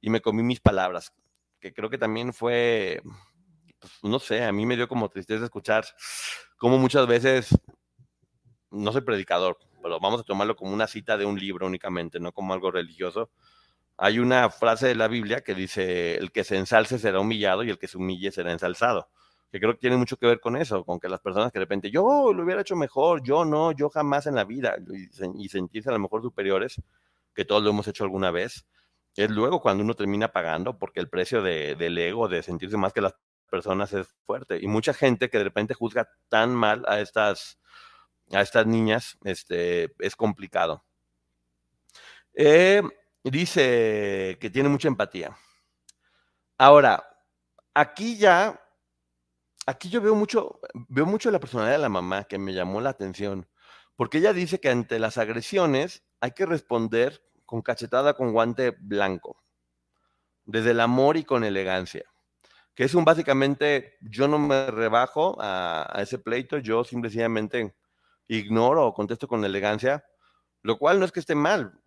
y 0.00 0.10
me 0.10 0.20
comí 0.20 0.42
mis 0.42 0.58
palabras 0.58 1.12
que 1.64 1.72
creo 1.72 1.88
que 1.88 1.96
también 1.96 2.34
fue, 2.34 3.00
pues, 3.78 3.92
no 4.02 4.18
sé, 4.18 4.44
a 4.44 4.52
mí 4.52 4.66
me 4.66 4.76
dio 4.76 4.86
como 4.86 5.08
tristeza 5.08 5.44
escuchar 5.44 5.86
como 6.58 6.76
muchas 6.76 7.06
veces, 7.06 7.58
no 8.70 8.92
soy 8.92 9.00
predicador, 9.00 9.56
pero 9.82 9.98
vamos 9.98 10.20
a 10.20 10.24
tomarlo 10.24 10.56
como 10.56 10.74
una 10.74 10.86
cita 10.86 11.16
de 11.16 11.24
un 11.24 11.38
libro 11.38 11.66
únicamente, 11.66 12.20
no 12.20 12.32
como 12.32 12.52
algo 12.52 12.70
religioso. 12.70 13.30
Hay 13.96 14.18
una 14.18 14.50
frase 14.50 14.88
de 14.88 14.94
la 14.94 15.08
Biblia 15.08 15.40
que 15.40 15.54
dice, 15.54 16.16
el 16.16 16.32
que 16.32 16.44
se 16.44 16.58
ensalce 16.58 16.98
será 16.98 17.20
humillado 17.20 17.64
y 17.64 17.70
el 17.70 17.78
que 17.78 17.88
se 17.88 17.96
humille 17.96 18.30
será 18.30 18.52
ensalzado 18.52 19.08
que 19.50 19.60
creo 19.60 19.72
que 19.74 19.78
tiene 19.78 19.96
mucho 19.96 20.16
que 20.16 20.26
ver 20.26 20.40
con 20.40 20.56
eso, 20.56 20.84
con 20.84 20.98
que 20.98 21.08
las 21.08 21.20
personas 21.20 21.52
que 21.52 21.60
de 21.60 21.64
repente, 21.64 21.88
yo 21.88 22.32
lo 22.34 22.42
hubiera 22.42 22.60
hecho 22.60 22.74
mejor, 22.74 23.22
yo 23.22 23.44
no, 23.44 23.70
yo 23.70 23.88
jamás 23.88 24.26
en 24.26 24.34
la 24.34 24.42
vida, 24.44 24.76
y, 25.38 25.48
sentirse 25.48 25.88
a 25.88 25.92
lo 25.92 26.00
mejor 26.00 26.22
superiores, 26.22 26.82
que 27.32 27.44
todos 27.44 27.62
lo 27.62 27.70
hemos 27.70 27.86
hecho 27.86 28.02
alguna 28.02 28.32
vez, 28.32 28.66
es 29.16 29.30
luego 29.30 29.60
cuando 29.60 29.84
uno 29.84 29.94
termina 29.94 30.32
pagando, 30.32 30.78
porque 30.78 31.00
el 31.00 31.08
precio 31.08 31.42
de, 31.42 31.76
del 31.76 31.96
ego, 31.98 32.28
de 32.28 32.42
sentirse 32.42 32.76
más 32.76 32.92
que 32.92 33.00
las 33.00 33.14
personas 33.48 33.92
es 33.92 34.08
fuerte. 34.26 34.58
Y 34.60 34.66
mucha 34.66 34.92
gente 34.92 35.30
que 35.30 35.38
de 35.38 35.44
repente 35.44 35.74
juzga 35.74 36.08
tan 36.28 36.54
mal 36.54 36.84
a 36.88 37.00
estas, 37.00 37.60
a 38.32 38.40
estas 38.40 38.66
niñas, 38.66 39.16
este, 39.24 39.94
es 40.00 40.16
complicado. 40.16 40.84
Eh, 42.34 42.82
dice 43.22 44.36
que 44.40 44.50
tiene 44.50 44.68
mucha 44.68 44.88
empatía. 44.88 45.36
Ahora, 46.58 47.04
aquí 47.74 48.16
ya, 48.16 48.60
aquí 49.66 49.88
yo 49.88 50.00
veo 50.00 50.14
mucho, 50.14 50.60
veo 50.88 51.06
mucho 51.06 51.30
la 51.30 51.40
personalidad 51.40 51.76
de 51.76 51.82
la 51.82 51.88
mamá 51.88 52.24
que 52.24 52.38
me 52.38 52.54
llamó 52.54 52.80
la 52.80 52.90
atención, 52.90 53.48
porque 53.96 54.18
ella 54.18 54.32
dice 54.32 54.60
que 54.60 54.70
ante 54.70 54.98
las 54.98 55.18
agresiones 55.18 56.04
hay 56.20 56.32
que 56.32 56.46
responder 56.46 57.22
con 57.44 57.62
cachetada 57.62 58.14
con 58.14 58.32
guante 58.32 58.74
blanco, 58.78 59.42
desde 60.44 60.72
el 60.72 60.80
amor 60.80 61.16
y 61.16 61.24
con 61.24 61.44
elegancia. 61.44 62.04
Que 62.74 62.84
es 62.84 62.94
un 62.94 63.04
básicamente, 63.04 63.96
yo 64.00 64.26
no 64.26 64.38
me 64.38 64.70
rebajo 64.70 65.36
a, 65.40 65.98
ese 65.98 66.18
pleito, 66.18 66.58
yo 66.58 66.84
simplemente 66.84 67.74
ignoro 68.26 68.86
o 68.86 68.94
contesto 68.94 69.28
con 69.28 69.44
elegancia, 69.44 70.04
lo 70.62 70.78
cual 70.78 70.98
no 70.98 71.04
es 71.04 71.12
que 71.12 71.20
esté 71.20 71.34
mal, 71.34 71.78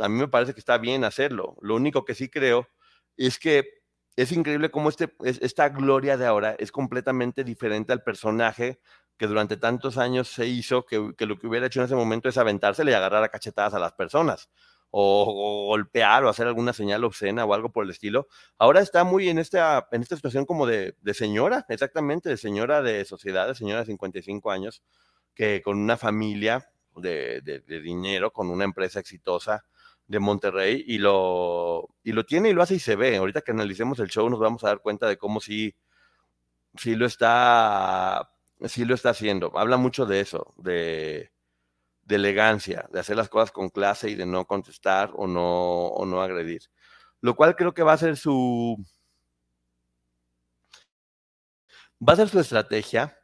a 0.00 0.08
mí 0.08 0.18
me 0.18 0.28
parece 0.28 0.52
que 0.54 0.60
está 0.60 0.78
bien 0.78 1.04
hacerlo. 1.04 1.56
Lo 1.60 1.76
único 1.76 2.04
que 2.04 2.14
sí 2.14 2.28
creo 2.28 2.68
es 3.16 3.38
que 3.38 3.84
es 4.16 4.32
increíble 4.32 4.70
cómo 4.70 4.88
este, 4.88 5.12
esta 5.22 5.68
gloria 5.68 6.16
de 6.16 6.26
ahora 6.26 6.54
es 6.58 6.72
completamente 6.72 7.44
diferente 7.44 7.92
al 7.92 8.02
personaje 8.02 8.80
que 9.16 9.26
durante 9.26 9.56
tantos 9.56 9.98
años 9.98 10.28
se 10.28 10.46
hizo, 10.46 10.84
que, 10.84 11.14
lo 11.18 11.38
que 11.38 11.46
hubiera 11.46 11.66
hecho 11.66 11.80
en 11.80 11.86
ese 11.86 11.94
momento 11.94 12.28
es 12.28 12.36
aventársele 12.36 12.90
y 12.90 12.94
agarrar 12.94 13.22
a 13.22 13.28
cachetadas 13.28 13.74
a 13.74 13.78
las 13.78 13.92
personas 13.92 14.50
o, 14.96 15.66
golpear 15.66 16.24
o 16.24 16.28
hacer 16.28 16.46
alguna 16.46 16.72
señal 16.72 17.02
obscena 17.02 17.44
o 17.44 17.52
algo 17.52 17.72
por 17.72 17.84
el 17.84 17.90
estilo. 17.90 18.28
Ahora 18.58 18.80
está 18.80 19.02
muy 19.02 19.28
en 19.28 19.38
esta, 19.38 19.88
en 19.90 20.02
esta 20.02 20.14
situación 20.14 20.46
como 20.46 20.66
de, 20.66 20.94
señora, 21.14 21.66
exactamente, 21.68 22.28
de 22.28 22.36
señora 22.36 22.80
de 22.80 23.04
sociedad, 23.04 23.48
de 23.48 23.56
señora 23.56 23.80
de 23.80 23.86
55 23.86 24.52
años, 24.52 24.84
que 25.34 25.62
con 25.62 25.78
una 25.78 25.96
familia 25.96 26.70
de, 26.94 27.42
dinero, 27.82 28.32
con 28.32 28.50
una 28.50 28.62
empresa 28.62 29.00
exitosa 29.00 29.64
de 30.06 30.20
Monterrey 30.20 30.84
y 30.86 30.98
lo, 30.98 31.88
y 32.04 32.12
lo 32.12 32.24
tiene 32.24 32.50
y 32.50 32.52
lo 32.52 32.62
hace 32.62 32.76
y 32.76 32.78
se 32.78 32.94
ve. 32.94 33.16
Ahorita 33.16 33.40
que 33.40 33.50
analicemos 33.50 33.98
el 33.98 34.10
show 34.10 34.30
nos 34.30 34.38
vamos 34.38 34.62
a 34.62 34.68
dar 34.68 34.80
cuenta 34.80 35.08
de 35.08 35.18
cómo 35.18 35.40
sí, 35.40 35.74
sí 36.76 36.94
lo 36.94 37.06
está, 37.06 38.30
sí 38.66 38.84
lo 38.84 38.94
está 38.94 39.10
haciendo. 39.10 39.58
Habla 39.58 39.76
mucho 39.76 40.06
de 40.06 40.20
eso, 40.20 40.54
de, 40.56 41.32
de 42.04 42.16
elegancia, 42.16 42.86
de 42.92 43.00
hacer 43.00 43.16
las 43.16 43.28
cosas 43.28 43.50
con 43.50 43.70
clase 43.70 44.10
y 44.10 44.14
de 44.14 44.26
no 44.26 44.46
contestar 44.46 45.10
o 45.14 45.26
no, 45.26 45.86
o 45.86 46.06
no 46.06 46.20
agredir. 46.22 46.62
Lo 47.20 47.34
cual 47.34 47.56
creo 47.56 47.74
que 47.74 47.82
va 47.82 47.94
a 47.94 47.98
ser 47.98 48.16
su... 48.16 48.76
Va 52.06 52.12
a 52.12 52.16
ser 52.16 52.28
su 52.28 52.38
estrategia. 52.40 53.18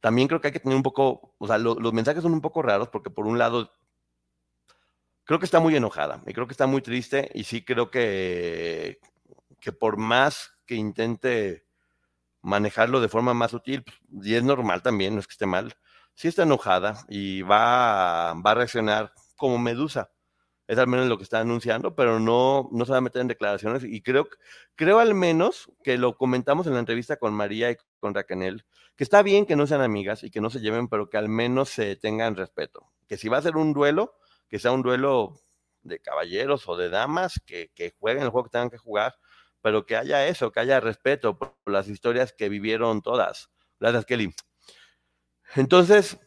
También 0.00 0.28
creo 0.28 0.40
que 0.40 0.48
hay 0.48 0.52
que 0.52 0.60
tener 0.60 0.76
un 0.76 0.82
poco, 0.82 1.34
o 1.38 1.46
sea, 1.46 1.58
los 1.58 1.92
mensajes 1.92 2.22
son 2.22 2.32
un 2.32 2.40
poco 2.40 2.62
raros 2.62 2.88
porque 2.88 3.10
por 3.10 3.26
un 3.26 3.38
lado 3.38 3.70
creo 5.24 5.38
que 5.38 5.46
está 5.46 5.60
muy 5.60 5.74
enojada 5.74 6.22
y 6.26 6.34
creo 6.34 6.46
que 6.46 6.52
está 6.52 6.66
muy 6.66 6.82
triste 6.82 7.30
y 7.34 7.44
sí 7.44 7.64
creo 7.64 7.90
que, 7.90 9.00
que 9.60 9.72
por 9.72 9.96
más 9.96 10.52
que 10.66 10.74
intente 10.74 11.66
manejarlo 12.42 13.00
de 13.00 13.08
forma 13.08 13.32
más 13.32 13.52
sutil, 13.52 13.84
y 14.22 14.34
es 14.34 14.42
normal 14.42 14.82
también, 14.82 15.14
no 15.14 15.20
es 15.20 15.26
que 15.26 15.32
esté 15.32 15.46
mal, 15.46 15.74
sí 16.14 16.28
está 16.28 16.44
enojada 16.44 17.04
y 17.08 17.42
va, 17.42 18.34
va 18.34 18.50
a 18.50 18.54
reaccionar 18.54 19.12
como 19.36 19.58
Medusa. 19.58 20.10
Es 20.66 20.78
al 20.78 20.86
menos 20.86 21.08
lo 21.08 21.18
que 21.18 21.24
está 21.24 21.40
anunciando, 21.40 21.94
pero 21.94 22.18
no, 22.20 22.70
no 22.72 22.84
se 22.86 22.92
va 22.92 22.98
a 22.98 23.02
meter 23.02 23.20
en 23.20 23.28
declaraciones. 23.28 23.84
Y 23.84 24.00
creo, 24.00 24.28
creo 24.76 24.98
al 24.98 25.14
menos 25.14 25.70
que 25.82 25.98
lo 25.98 26.16
comentamos 26.16 26.66
en 26.66 26.72
la 26.72 26.78
entrevista 26.78 27.18
con 27.18 27.34
María 27.34 27.70
y 27.70 27.76
con 28.00 28.14
Raquel, 28.14 28.64
que 28.96 29.04
está 29.04 29.22
bien 29.22 29.44
que 29.44 29.56
no 29.56 29.66
sean 29.66 29.82
amigas 29.82 30.22
y 30.22 30.30
que 30.30 30.40
no 30.40 30.48
se 30.48 30.60
lleven, 30.60 30.88
pero 30.88 31.10
que 31.10 31.18
al 31.18 31.28
menos 31.28 31.68
se 31.68 31.96
tengan 31.96 32.36
respeto. 32.36 32.90
Que 33.06 33.18
si 33.18 33.28
va 33.28 33.38
a 33.38 33.42
ser 33.42 33.56
un 33.56 33.74
duelo, 33.74 34.14
que 34.48 34.58
sea 34.58 34.72
un 34.72 34.82
duelo 34.82 35.36
de 35.82 36.00
caballeros 36.00 36.66
o 36.68 36.76
de 36.76 36.88
damas, 36.88 37.42
que, 37.44 37.70
que 37.74 37.94
jueguen 37.98 38.22
el 38.22 38.30
juego 38.30 38.44
que 38.44 38.52
tengan 38.52 38.70
que 38.70 38.78
jugar, 38.78 39.16
pero 39.60 39.84
que 39.84 39.96
haya 39.96 40.26
eso, 40.26 40.50
que 40.50 40.60
haya 40.60 40.80
respeto 40.80 41.38
por 41.38 41.54
las 41.66 41.88
historias 41.88 42.32
que 42.32 42.48
vivieron 42.48 43.02
todas. 43.02 43.50
Gracias, 43.80 44.06
Kelly. 44.06 44.34
Entonces, 45.56 46.18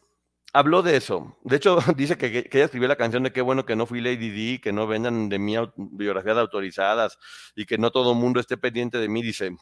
habló 0.52 0.82
de 0.82 0.96
eso. 0.96 1.36
De 1.44 1.56
hecho, 1.56 1.78
dice 1.96 2.16
que, 2.16 2.48
ella 2.50 2.64
escribió 2.64 2.88
la 2.88 2.96
canción 2.96 3.22
de 3.22 3.32
qué 3.32 3.40
bueno 3.42 3.64
que 3.66 3.76
no 3.76 3.86
fui 3.86 4.00
Lady 4.00 4.30
D, 4.30 4.60
que 4.60 4.72
no 4.72 4.86
vendan 4.86 5.28
de 5.28 5.38
mí 5.38 5.54
biografías 5.76 6.36
autorizadas 6.38 7.18
y 7.54 7.66
que 7.66 7.78
no 7.78 7.90
todo 7.90 8.12
el 8.12 8.18
mundo 8.18 8.40
esté 8.40 8.56
pendiente 8.56 8.98
de 8.98 9.08
mí. 9.08 9.22
Dice, 9.22 9.56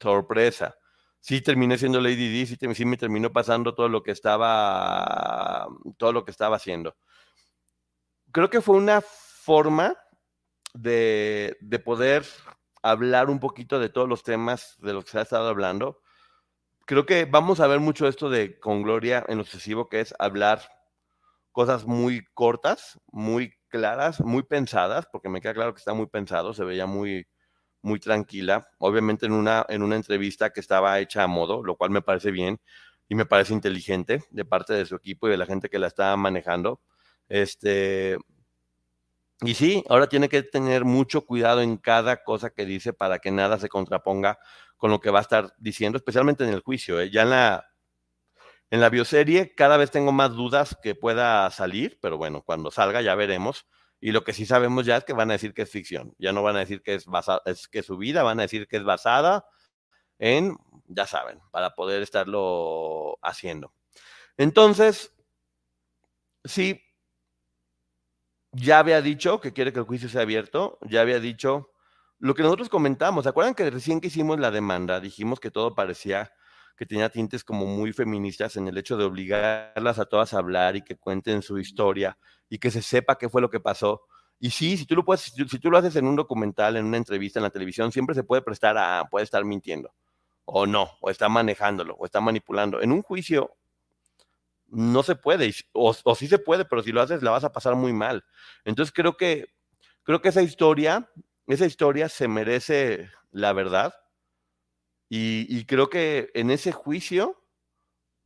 sorpresa. 0.00 0.76
Sí 1.20 1.40
terminé 1.40 1.76
siendo 1.78 2.00
Lady 2.00 2.40
D, 2.40 2.46
sí, 2.46 2.56
sí, 2.74 2.84
me 2.84 2.96
terminó 2.96 3.32
pasando 3.32 3.74
todo 3.74 3.88
lo 3.88 4.02
que 4.02 4.12
estaba, 4.12 5.66
todo 5.96 6.12
lo 6.12 6.24
que 6.24 6.30
estaba 6.30 6.56
haciendo. 6.56 6.96
Creo 8.32 8.50
que 8.50 8.60
fue 8.60 8.76
una 8.76 9.00
forma 9.00 9.96
de, 10.74 11.56
de 11.60 11.78
poder 11.80 12.24
hablar 12.82 13.30
un 13.30 13.40
poquito 13.40 13.80
de 13.80 13.88
todos 13.88 14.08
los 14.08 14.22
temas 14.22 14.76
de 14.78 14.92
los 14.92 15.04
que 15.04 15.10
se 15.10 15.18
ha 15.18 15.22
estado 15.22 15.48
hablando 15.48 16.00
creo 16.88 17.04
que 17.04 17.26
vamos 17.26 17.60
a 17.60 17.66
ver 17.66 17.80
mucho 17.80 18.08
esto 18.08 18.30
de 18.30 18.58
con 18.58 18.82
Gloria 18.82 19.22
en 19.28 19.36
lo 19.36 19.44
sucesivo, 19.44 19.90
que 19.90 20.00
es 20.00 20.14
hablar 20.18 20.62
cosas 21.52 21.84
muy 21.84 22.24
cortas, 22.32 22.98
muy 23.12 23.52
claras, 23.68 24.22
muy 24.22 24.42
pensadas, 24.42 25.06
porque 25.12 25.28
me 25.28 25.42
queda 25.42 25.52
claro 25.52 25.74
que 25.74 25.80
está 25.80 25.92
muy 25.92 26.06
pensado, 26.06 26.54
se 26.54 26.64
veía 26.64 26.86
muy, 26.86 27.26
muy 27.82 28.00
tranquila, 28.00 28.68
obviamente 28.78 29.26
en 29.26 29.32
una, 29.32 29.66
en 29.68 29.82
una 29.82 29.96
entrevista 29.96 30.48
que 30.50 30.60
estaba 30.60 30.98
hecha 30.98 31.24
a 31.24 31.26
modo, 31.26 31.62
lo 31.62 31.76
cual 31.76 31.90
me 31.90 32.00
parece 32.00 32.30
bien 32.30 32.58
y 33.06 33.14
me 33.14 33.26
parece 33.26 33.52
inteligente 33.52 34.24
de 34.30 34.46
parte 34.46 34.72
de 34.72 34.86
su 34.86 34.96
equipo 34.96 35.28
y 35.28 35.30
de 35.32 35.36
la 35.36 35.44
gente 35.46 35.68
que 35.68 35.78
la 35.78 35.88
está 35.88 36.16
manejando. 36.16 36.80
Este, 37.28 38.16
y 39.40 39.54
sí, 39.54 39.84
ahora 39.88 40.08
tiene 40.08 40.28
que 40.28 40.42
tener 40.42 40.84
mucho 40.84 41.24
cuidado 41.24 41.60
en 41.60 41.76
cada 41.76 42.24
cosa 42.24 42.50
que 42.50 42.64
dice 42.64 42.92
para 42.92 43.20
que 43.20 43.30
nada 43.30 43.58
se 43.58 43.68
contraponga 43.68 44.38
con 44.76 44.90
lo 44.90 45.00
que 45.00 45.10
va 45.10 45.20
a 45.20 45.22
estar 45.22 45.54
diciendo, 45.58 45.96
especialmente 45.96 46.44
en 46.44 46.50
el 46.50 46.60
juicio. 46.60 47.00
¿eh? 47.00 47.10
Ya 47.10 47.22
en 47.22 47.30
la, 47.30 47.70
en 48.70 48.80
la 48.80 48.88
bioserie 48.90 49.54
cada 49.54 49.76
vez 49.76 49.90
tengo 49.92 50.10
más 50.10 50.32
dudas 50.32 50.76
que 50.82 50.96
pueda 50.96 51.48
salir, 51.50 51.98
pero 52.02 52.18
bueno, 52.18 52.42
cuando 52.42 52.70
salga 52.70 53.00
ya 53.00 53.14
veremos. 53.14 53.66
Y 54.00 54.12
lo 54.12 54.22
que 54.22 54.32
sí 54.32 54.46
sabemos 54.46 54.86
ya 54.86 54.96
es 54.96 55.04
que 55.04 55.12
van 55.12 55.30
a 55.30 55.34
decir 55.34 55.54
que 55.54 55.62
es 55.62 55.70
ficción. 55.70 56.14
Ya 56.18 56.32
no 56.32 56.42
van 56.42 56.56
a 56.56 56.60
decir 56.60 56.82
que 56.82 56.94
es 56.94 57.06
basada, 57.06 57.42
es 57.46 57.66
que 57.68 57.82
su 57.82 57.96
vida, 57.96 58.22
van 58.22 58.38
a 58.38 58.42
decir 58.42 58.68
que 58.68 58.76
es 58.76 58.84
basada 58.84 59.44
en, 60.18 60.56
ya 60.86 61.06
saben, 61.06 61.40
para 61.50 61.74
poder 61.74 62.02
estarlo 62.02 63.18
haciendo. 63.22 63.72
Entonces, 64.36 65.12
sí, 66.44 66.80
ya 68.58 68.78
había 68.78 69.02
dicho 69.02 69.40
que 69.40 69.52
quiere 69.52 69.72
que 69.72 69.80
el 69.80 69.84
juicio 69.84 70.08
sea 70.08 70.22
abierto, 70.22 70.78
ya 70.82 71.00
había 71.00 71.20
dicho 71.20 71.70
lo 72.18 72.34
que 72.34 72.42
nosotros 72.42 72.68
comentamos. 72.68 73.24
¿Se 73.24 73.30
acuerdan 73.30 73.54
que 73.54 73.68
recién 73.70 74.00
que 74.00 74.08
hicimos 74.08 74.38
la 74.40 74.50
demanda 74.50 75.00
dijimos 75.00 75.40
que 75.40 75.50
todo 75.50 75.74
parecía 75.74 76.32
que 76.78 76.86
tenía 76.86 77.10
tintes 77.10 77.42
como 77.42 77.66
muy 77.66 77.92
feministas 77.92 78.56
en 78.56 78.68
el 78.68 78.78
hecho 78.78 78.96
de 78.96 79.04
obligarlas 79.04 79.98
a 79.98 80.04
todas 80.04 80.32
a 80.32 80.38
hablar 80.38 80.76
y 80.76 80.82
que 80.82 80.96
cuenten 80.96 81.42
su 81.42 81.58
historia 81.58 82.16
y 82.48 82.58
que 82.58 82.70
se 82.70 82.82
sepa 82.82 83.18
qué 83.18 83.28
fue 83.28 83.42
lo 83.42 83.50
que 83.50 83.58
pasó. 83.58 84.02
Y 84.38 84.50
sí, 84.50 84.76
si 84.76 84.86
tú 84.86 84.94
lo 84.94 85.04
puedes, 85.04 85.22
si 85.22 85.58
tú 85.58 85.70
lo 85.70 85.78
haces 85.78 85.96
en 85.96 86.06
un 86.06 86.14
documental, 86.14 86.76
en 86.76 86.84
una 86.86 86.96
entrevista 86.96 87.40
en 87.40 87.42
la 87.42 87.50
televisión, 87.50 87.90
siempre 87.90 88.14
se 88.14 88.22
puede 88.22 88.42
prestar 88.42 88.78
a, 88.78 89.08
puede 89.10 89.24
estar 89.24 89.44
mintiendo, 89.44 89.92
o 90.44 90.66
no, 90.66 90.92
o 91.00 91.10
está 91.10 91.28
manejándolo, 91.28 91.96
o 91.98 92.06
está 92.06 92.20
manipulando. 92.20 92.80
En 92.80 92.92
un 92.92 93.02
juicio 93.02 93.56
no 94.68 95.02
se 95.02 95.16
puede, 95.16 95.52
o, 95.72 95.94
o 96.04 96.14
sí 96.14 96.28
se 96.28 96.38
puede, 96.38 96.64
pero 96.64 96.82
si 96.82 96.92
lo 96.92 97.00
haces 97.00 97.22
la 97.22 97.30
vas 97.30 97.44
a 97.44 97.52
pasar 97.52 97.74
muy 97.74 97.92
mal. 97.92 98.24
Entonces 98.64 98.92
creo 98.94 99.16
que, 99.16 99.46
creo 100.02 100.20
que 100.22 100.28
esa 100.28 100.42
historia, 100.42 101.10
esa 101.46 101.66
historia 101.66 102.08
se 102.08 102.28
merece 102.28 103.10
la 103.30 103.52
verdad 103.52 103.94
y, 105.08 105.64
creo 105.64 105.88
que 105.88 106.30
en 106.34 106.50
ese 106.50 106.72
juicio 106.72 107.42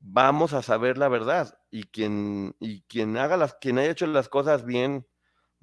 vamos 0.00 0.52
a 0.52 0.62
saber 0.62 0.98
la 0.98 1.09
verdad. 1.09 1.59
Y 1.70 1.85
quien, 1.85 2.57
y 2.61 2.83
quien 2.83 3.16
haga 3.16 3.37
las, 3.37 3.55
quien 3.55 3.78
haya 3.78 3.90
hecho 3.90 4.07
las 4.07 4.28
cosas 4.28 4.64
bien, 4.64 5.07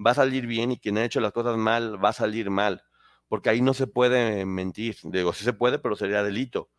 va 0.06 0.12
a 0.12 0.16
salir 0.16 0.48
bien, 0.48 0.72
y 0.72 0.80
quien 0.80 0.98
haya 0.98 1.08
hecho 1.08 1.20
las 1.22 1.34
cosas 1.34 1.58
mal, 1.58 2.04
va 2.04 2.10
a 2.10 2.14
salir 2.14 2.50
mal. 2.50 2.84
Porque 3.28 3.50
ahí 3.50 3.62
no 3.62 3.74
se 3.74 3.88
puede 3.88 4.46
mentir. 4.46 4.98
Digo, 5.04 5.34
sí 5.34 5.44
se 5.44 5.54
puede, 5.54 5.80
pero 5.80 5.96
sería 5.96 6.24
delito. 6.24 6.70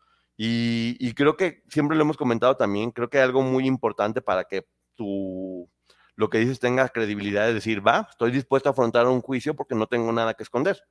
Y, 0.43 1.13
creo 1.13 1.37
que 1.37 1.61
siempre 1.69 1.95
lo 1.95 2.01
hemos 2.01 2.17
comentado 2.17 2.57
también, 2.57 2.89
creo 2.89 3.11
que 3.11 3.19
hay 3.19 3.25
algo 3.25 3.43
muy 3.43 3.67
importante 3.67 4.23
para 4.23 4.45
que 4.45 4.65
tu, 4.95 5.69
lo 6.15 6.31
que 6.31 6.39
dices 6.39 6.59
tenga 6.59 6.89
credibilidad 6.89 7.45
de 7.45 7.53
decir, 7.53 7.85
va, 7.87 8.07
estoy 8.09 8.31
dispuesto 8.31 8.67
a 8.67 8.71
afrontar 8.71 9.05
un 9.05 9.21
juicio 9.21 9.55
porque 9.55 9.75
no 9.75 9.85
tengo 9.85 10.11
nada 10.11 10.33
que 10.33 10.41
esconder. 10.41 10.81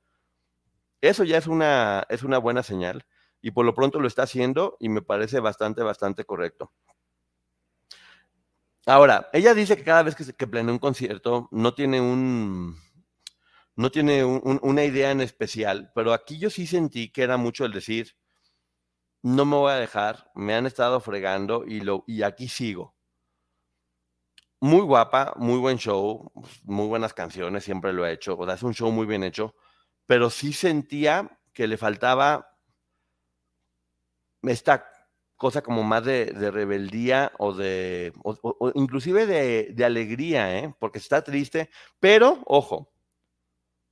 Eso 1.01 1.25
ya 1.25 1.37
es 1.37 1.47
una, 1.47 2.05
es 2.07 2.23
una 2.23 2.37
buena 2.37 2.63
señal 2.63 3.05
y 3.41 3.51
por 3.51 3.65
lo 3.65 3.75
pronto 3.75 3.99
lo 3.99 4.07
está 4.07 4.23
haciendo 4.23 4.77
y 4.79 4.87
me 4.87 5.01
parece 5.01 5.41
bastante, 5.41 5.83
bastante 5.83 6.23
correcto. 6.23 6.71
Ahora, 8.85 9.29
ella 9.33 9.53
dice 9.53 9.75
que 9.75 9.83
cada 9.83 10.03
vez 10.03 10.15
que, 10.15 10.47
planea 10.47 10.71
un 10.71 10.79
concierto 10.79 11.49
no 11.51 11.73
tiene 11.73 11.99
un 11.99 12.77
no 13.75 13.91
tiene 13.91 14.23
una 14.23 14.85
idea 14.85 15.11
en 15.11 15.19
especial, 15.19 15.91
pero 15.93 16.13
aquí 16.13 16.37
yo 16.39 16.49
sí 16.49 16.65
sentí 16.65 17.11
que 17.11 17.23
era 17.23 17.35
mucho 17.35 17.65
el 17.65 17.73
decir, 17.73 18.15
no 19.23 19.45
me 19.45 19.55
voy 19.55 19.71
a 19.71 19.75
dejar, 19.75 20.31
me 20.35 20.53
han 20.53 20.65
estado 20.65 20.99
fregando 20.99 21.63
y, 21.65 21.81
lo, 21.81 22.03
y 22.07 22.23
aquí 22.23 22.47
sigo. 22.47 22.95
Muy 24.59 24.81
guapa, 24.81 25.33
muy 25.37 25.57
buen 25.57 25.77
show, 25.77 26.31
muy 26.63 26.87
buenas 26.87 27.13
canciones, 27.13 27.63
siempre 27.63 27.93
lo 27.93 28.03
ha 28.03 28.11
hecho, 28.11 28.37
o 28.37 28.45
sea, 28.45 28.55
es 28.55 28.63
un 28.63 28.73
show 28.73 28.91
muy 28.91 29.07
bien 29.07 29.23
hecho, 29.23 29.55
pero 30.05 30.29
sí 30.29 30.53
sentía 30.53 31.39
que 31.53 31.67
le 31.67 31.77
faltaba 31.77 32.57
esta 34.43 34.87
cosa 35.35 35.63
como 35.63 35.83
más 35.83 36.05
de, 36.05 36.51
rebeldía 36.51 37.31
o 37.39 37.53
de, 37.53 38.13
inclusive 38.75 39.25
de, 39.25 39.85
alegría, 39.85 40.59
¿eh? 40.59 40.75
porque 40.77 40.99
está 40.99 41.23
triste, 41.23 41.71
pero 41.99 42.43
ojo, 42.45 42.90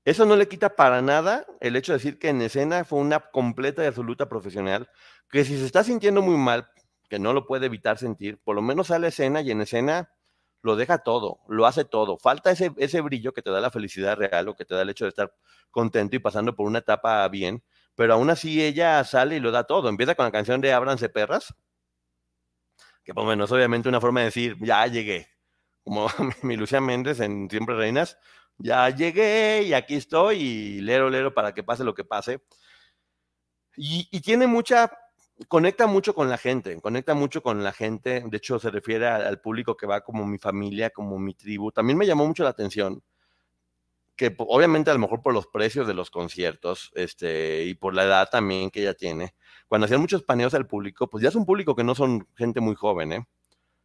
eso 0.10 0.26
no 0.26 0.36
le 0.36 0.48
quita 0.48 0.76
para 0.76 1.02
nada 1.04 1.46
el 1.60 1.76
hecho 1.76 1.92
de 1.92 2.00
decir 2.00 2.18
que 2.18 2.30
en 2.30 2.42
escena 2.42 2.84
fue 2.84 3.00
una 3.00 3.20
completa 3.20 3.84
y 3.84 3.88
absoluta 3.88 4.28
profesional, 4.28 4.90
que 5.30 5.46
si 5.46 5.56
se 5.56 5.66
está 5.66 5.84
sintiendo 5.84 6.24
muy 6.24 6.36
mal, 6.36 6.68
que 7.10 7.20
no 7.20 7.32
lo 7.32 7.46
puede 7.46 7.68
evitar 7.68 8.00
sentir, 8.00 8.40
por 8.44 8.56
lo 8.56 8.64
menos 8.64 8.88
sale 8.88 9.06
a 9.06 9.10
escena 9.10 9.42
y 9.42 9.52
en 9.52 9.62
escena 9.62 10.12
lo 10.64 10.76
deja 10.76 11.00
todo, 11.00 11.42
lo 11.48 11.68
hace 11.68 11.86
todo. 11.86 12.18
Falta 12.18 12.50
ese, 12.50 12.72
ese 12.78 13.02
brillo 13.02 13.34
que 13.34 13.44
te 13.44 13.52
da 13.52 13.62
la 13.62 13.70
felicidad 13.70 14.18
real 14.18 14.48
o 14.48 14.56
que 14.56 14.66
te 14.66 14.74
da 14.74 14.82
el 14.82 14.90
hecho 14.90 15.06
de 15.06 15.10
estar 15.10 15.32
contento 15.70 16.16
y 16.16 16.20
pasando 16.20 16.56
por 16.56 16.66
una 16.66 16.80
etapa 16.80 17.28
bien, 17.28 17.64
pero 17.94 18.14
aún 18.16 18.32
así 18.32 18.64
ella 18.64 19.04
sale 19.04 19.36
y 19.36 19.40
lo 19.40 19.52
da 19.52 19.66
todo. 19.66 19.90
Empieza 19.90 20.16
con 20.16 20.26
la 20.26 20.32
canción 20.32 20.60
de 20.60 20.74
Ábranse 20.74 21.10
perras, 21.10 21.54
que 23.04 23.14
por 23.14 23.28
menos 23.28 23.52
obviamente 23.52 23.90
una 23.90 24.02
forma 24.02 24.22
de 24.22 24.26
decir, 24.26 24.58
ya 24.60 24.88
llegué, 24.88 25.28
como 25.84 26.08
mi 26.42 26.56
Lucía 26.58 26.82
Méndez 26.82 27.20
en 27.20 27.48
Siempre 27.50 27.76
Reinas, 27.76 28.18
ya 28.60 28.90
llegué 28.90 29.64
y 29.64 29.74
aquí 29.74 29.96
estoy 29.96 30.38
y 30.38 30.82
lero, 30.82 31.10
lero 31.10 31.34
para 31.34 31.54
que 31.54 31.64
pase 31.64 31.84
lo 31.84 31.94
que 31.96 32.04
pase. 32.04 32.42
Y, 33.76 34.20
tiene 34.22 34.46
mucha, 34.46 34.92
conecta 35.48 35.88
mucho 35.88 36.14
con 36.14 36.30
la 36.30 36.38
gente, 36.38 36.80
conecta 36.82 37.14
mucho 37.14 37.42
con 37.42 37.64
la 37.64 37.72
gente, 37.72 38.24
de 38.26 38.38
hecho 38.38 38.60
se 38.60 38.70
refiere 38.70 39.08
al 39.08 39.40
público 39.40 39.78
que 39.78 39.88
va 39.88 40.02
como 40.02 40.26
mi 40.26 40.38
familia, 40.38 40.90
como 40.90 41.18
mi 41.18 41.34
tribu. 41.34 41.72
También 41.72 41.98
me 41.98 42.06
llamó 42.06 42.28
mucho 42.28 42.44
la 42.44 42.50
atención 42.50 43.02
que 44.18 44.36
obviamente 44.38 44.92
a 44.92 44.94
lo 44.94 45.00
mejor 45.00 45.22
por 45.22 45.34
los 45.34 45.48
precios 45.48 45.88
de 45.88 45.94
los 45.94 46.12
conciertos 46.12 46.92
este, 46.94 47.64
y 47.64 47.74
por 47.76 47.94
la 47.94 48.04
edad 48.04 48.30
también 48.30 48.70
que 48.70 48.82
ella 48.82 48.94
tiene, 48.94 49.34
cuando 49.70 49.86
hacían 49.86 50.02
muchos 50.02 50.24
paneos 50.24 50.54
al 50.54 50.68
público, 50.68 51.10
pues 51.10 51.24
ya 51.24 51.30
es 51.30 51.36
un 51.36 51.46
público 51.46 51.74
que 51.74 51.86
no 51.86 51.96
son 51.96 52.28
gente 52.36 52.60
muy 52.60 52.76
joven, 52.76 53.14
¿eh? 53.14 53.26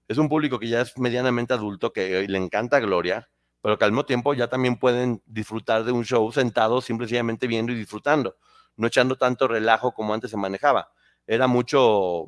Es 0.08 0.18
un 0.18 0.28
público 0.28 0.58
que 0.58 0.68
ya 0.68 0.80
es 0.80 0.98
medianamente 0.98 1.54
adulto, 1.54 1.92
que 1.92 2.26
le 2.26 2.38
encanta 2.38 2.80
Gloria, 2.80 3.28
pero 3.64 3.78
que 3.78 3.84
al 3.86 3.92
mismo 3.92 4.04
tiempo 4.04 4.34
ya 4.34 4.48
también 4.48 4.76
pueden 4.76 5.22
disfrutar 5.24 5.84
de 5.84 5.92
un 5.92 6.04
show 6.04 6.30
sentados, 6.30 6.84
simplemente 6.84 7.46
viendo 7.46 7.72
y 7.72 7.76
disfrutando, 7.76 8.36
no 8.76 8.88
echando 8.88 9.16
tanto 9.16 9.48
relajo 9.48 9.94
como 9.94 10.12
antes 10.12 10.30
se 10.30 10.36
manejaba. 10.36 10.92
Era 11.26 11.46
mucho, 11.46 12.26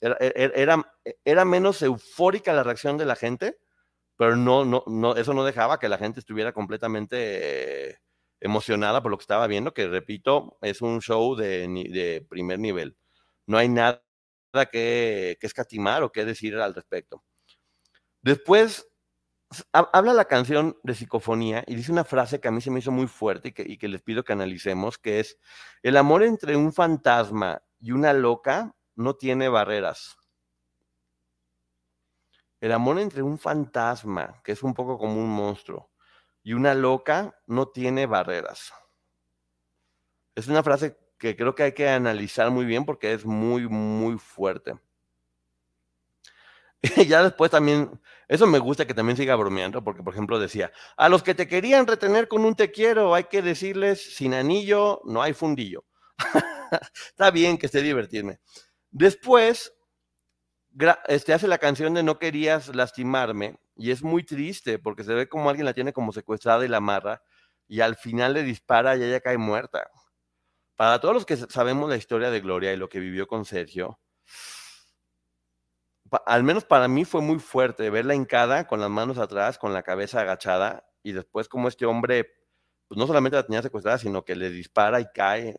era, 0.00 0.16
era, 0.20 0.94
era 1.24 1.44
menos 1.44 1.82
eufórica 1.82 2.52
la 2.52 2.62
reacción 2.62 2.98
de 2.98 3.04
la 3.04 3.16
gente, 3.16 3.58
pero 4.16 4.36
no, 4.36 4.64
no, 4.64 4.84
no, 4.86 5.16
eso 5.16 5.34
no 5.34 5.44
dejaba 5.44 5.80
que 5.80 5.88
la 5.88 5.98
gente 5.98 6.20
estuviera 6.20 6.52
completamente 6.52 7.98
emocionada 8.38 9.02
por 9.02 9.10
lo 9.10 9.18
que 9.18 9.24
estaba 9.24 9.48
viendo, 9.48 9.74
que 9.74 9.88
repito, 9.88 10.56
es 10.62 10.82
un 10.82 11.02
show 11.02 11.34
de, 11.34 11.66
de 11.66 12.24
primer 12.30 12.60
nivel. 12.60 12.96
No 13.46 13.58
hay 13.58 13.68
nada 13.68 14.04
que, 14.70 15.36
que, 15.40 15.46
escatimar 15.48 16.04
o 16.04 16.12
que 16.12 16.24
decir 16.24 16.54
al 16.54 16.76
respecto. 16.76 17.24
Después 18.22 18.86
habla 19.72 20.12
la 20.12 20.24
canción 20.26 20.76
de 20.82 20.94
psicofonía 20.94 21.64
y 21.66 21.76
dice 21.76 21.92
una 21.92 22.04
frase 22.04 22.40
que 22.40 22.48
a 22.48 22.50
mí 22.50 22.60
se 22.60 22.70
me 22.70 22.80
hizo 22.80 22.90
muy 22.90 23.06
fuerte 23.06 23.48
y 23.48 23.52
que, 23.52 23.62
y 23.62 23.78
que 23.78 23.88
les 23.88 24.02
pido 24.02 24.24
que 24.24 24.32
analicemos, 24.32 24.98
que 24.98 25.20
es, 25.20 25.38
el 25.82 25.96
amor 25.96 26.22
entre 26.22 26.56
un 26.56 26.72
fantasma 26.72 27.62
y 27.78 27.92
una 27.92 28.12
loca 28.12 28.74
no 28.94 29.14
tiene 29.14 29.48
barreras. 29.48 30.16
El 32.60 32.72
amor 32.72 32.98
entre 32.98 33.22
un 33.22 33.38
fantasma, 33.38 34.40
que 34.42 34.52
es 34.52 34.62
un 34.62 34.74
poco 34.74 34.98
como 34.98 35.20
un 35.20 35.30
monstruo, 35.30 35.90
y 36.42 36.54
una 36.54 36.74
loca 36.74 37.38
no 37.46 37.68
tiene 37.68 38.06
barreras. 38.06 38.72
Es 40.34 40.48
una 40.48 40.62
frase 40.62 40.96
que 41.18 41.36
creo 41.36 41.54
que 41.54 41.64
hay 41.64 41.72
que 41.72 41.88
analizar 41.88 42.50
muy 42.50 42.64
bien 42.64 42.84
porque 42.84 43.12
es 43.12 43.24
muy, 43.24 43.68
muy 43.68 44.18
fuerte. 44.18 44.74
Ya 47.08 47.22
después 47.22 47.50
también, 47.50 48.00
eso 48.28 48.46
me 48.46 48.58
gusta 48.58 48.86
que 48.86 48.94
también 48.94 49.16
siga 49.16 49.34
bromeando, 49.36 49.82
porque 49.82 50.02
por 50.02 50.12
ejemplo 50.12 50.38
decía, 50.38 50.72
a 50.96 51.08
los 51.08 51.22
que 51.22 51.34
te 51.34 51.48
querían 51.48 51.86
retener 51.86 52.28
con 52.28 52.44
un 52.44 52.54
te 52.54 52.70
quiero, 52.70 53.14
hay 53.14 53.24
que 53.24 53.42
decirles, 53.42 54.14
sin 54.16 54.34
anillo 54.34 55.00
no 55.04 55.22
hay 55.22 55.32
fundillo. 55.32 55.84
Está 57.10 57.30
bien 57.30 57.58
que 57.58 57.66
esté 57.66 57.82
divertirme. 57.82 58.40
Después 58.90 59.72
este, 61.08 61.32
hace 61.32 61.48
la 61.48 61.58
canción 61.58 61.94
de 61.94 62.02
No 62.02 62.18
querías 62.18 62.74
lastimarme 62.74 63.58
y 63.76 63.90
es 63.90 64.02
muy 64.02 64.24
triste 64.24 64.78
porque 64.78 65.04
se 65.04 65.14
ve 65.14 65.28
como 65.28 65.48
alguien 65.48 65.64
la 65.64 65.74
tiene 65.74 65.92
como 65.92 66.12
secuestrada 66.12 66.64
y 66.64 66.68
la 66.68 66.78
amarra 66.78 67.22
y 67.66 67.80
al 67.80 67.96
final 67.96 68.34
le 68.34 68.42
dispara 68.42 68.96
y 68.96 69.02
ella 69.02 69.20
cae 69.20 69.38
muerta. 69.38 69.90
Para 70.76 71.00
todos 71.00 71.14
los 71.14 71.26
que 71.26 71.36
sabemos 71.36 71.88
la 71.88 71.96
historia 71.96 72.30
de 72.30 72.40
Gloria 72.40 72.72
y 72.72 72.76
lo 72.76 72.88
que 72.88 73.00
vivió 73.00 73.26
con 73.26 73.44
Sergio, 73.44 73.98
al 76.24 76.42
menos 76.42 76.64
para 76.64 76.88
mí 76.88 77.04
fue 77.04 77.20
muy 77.20 77.38
fuerte 77.38 77.90
verla 77.90 78.14
hincada 78.14 78.66
con 78.66 78.80
las 78.80 78.90
manos 78.90 79.18
atrás, 79.18 79.58
con 79.58 79.72
la 79.72 79.82
cabeza 79.82 80.20
agachada 80.20 80.88
y 81.02 81.12
después 81.12 81.48
como 81.48 81.68
este 81.68 81.86
hombre 81.86 82.32
pues 82.88 82.98
no 82.98 83.06
solamente 83.06 83.36
la 83.36 83.44
tenía 83.44 83.62
secuestrada, 83.62 83.98
sino 83.98 84.24
que 84.24 84.36
le 84.36 84.48
dispara 84.48 85.00
y 85.00 85.06
cae. 85.12 85.58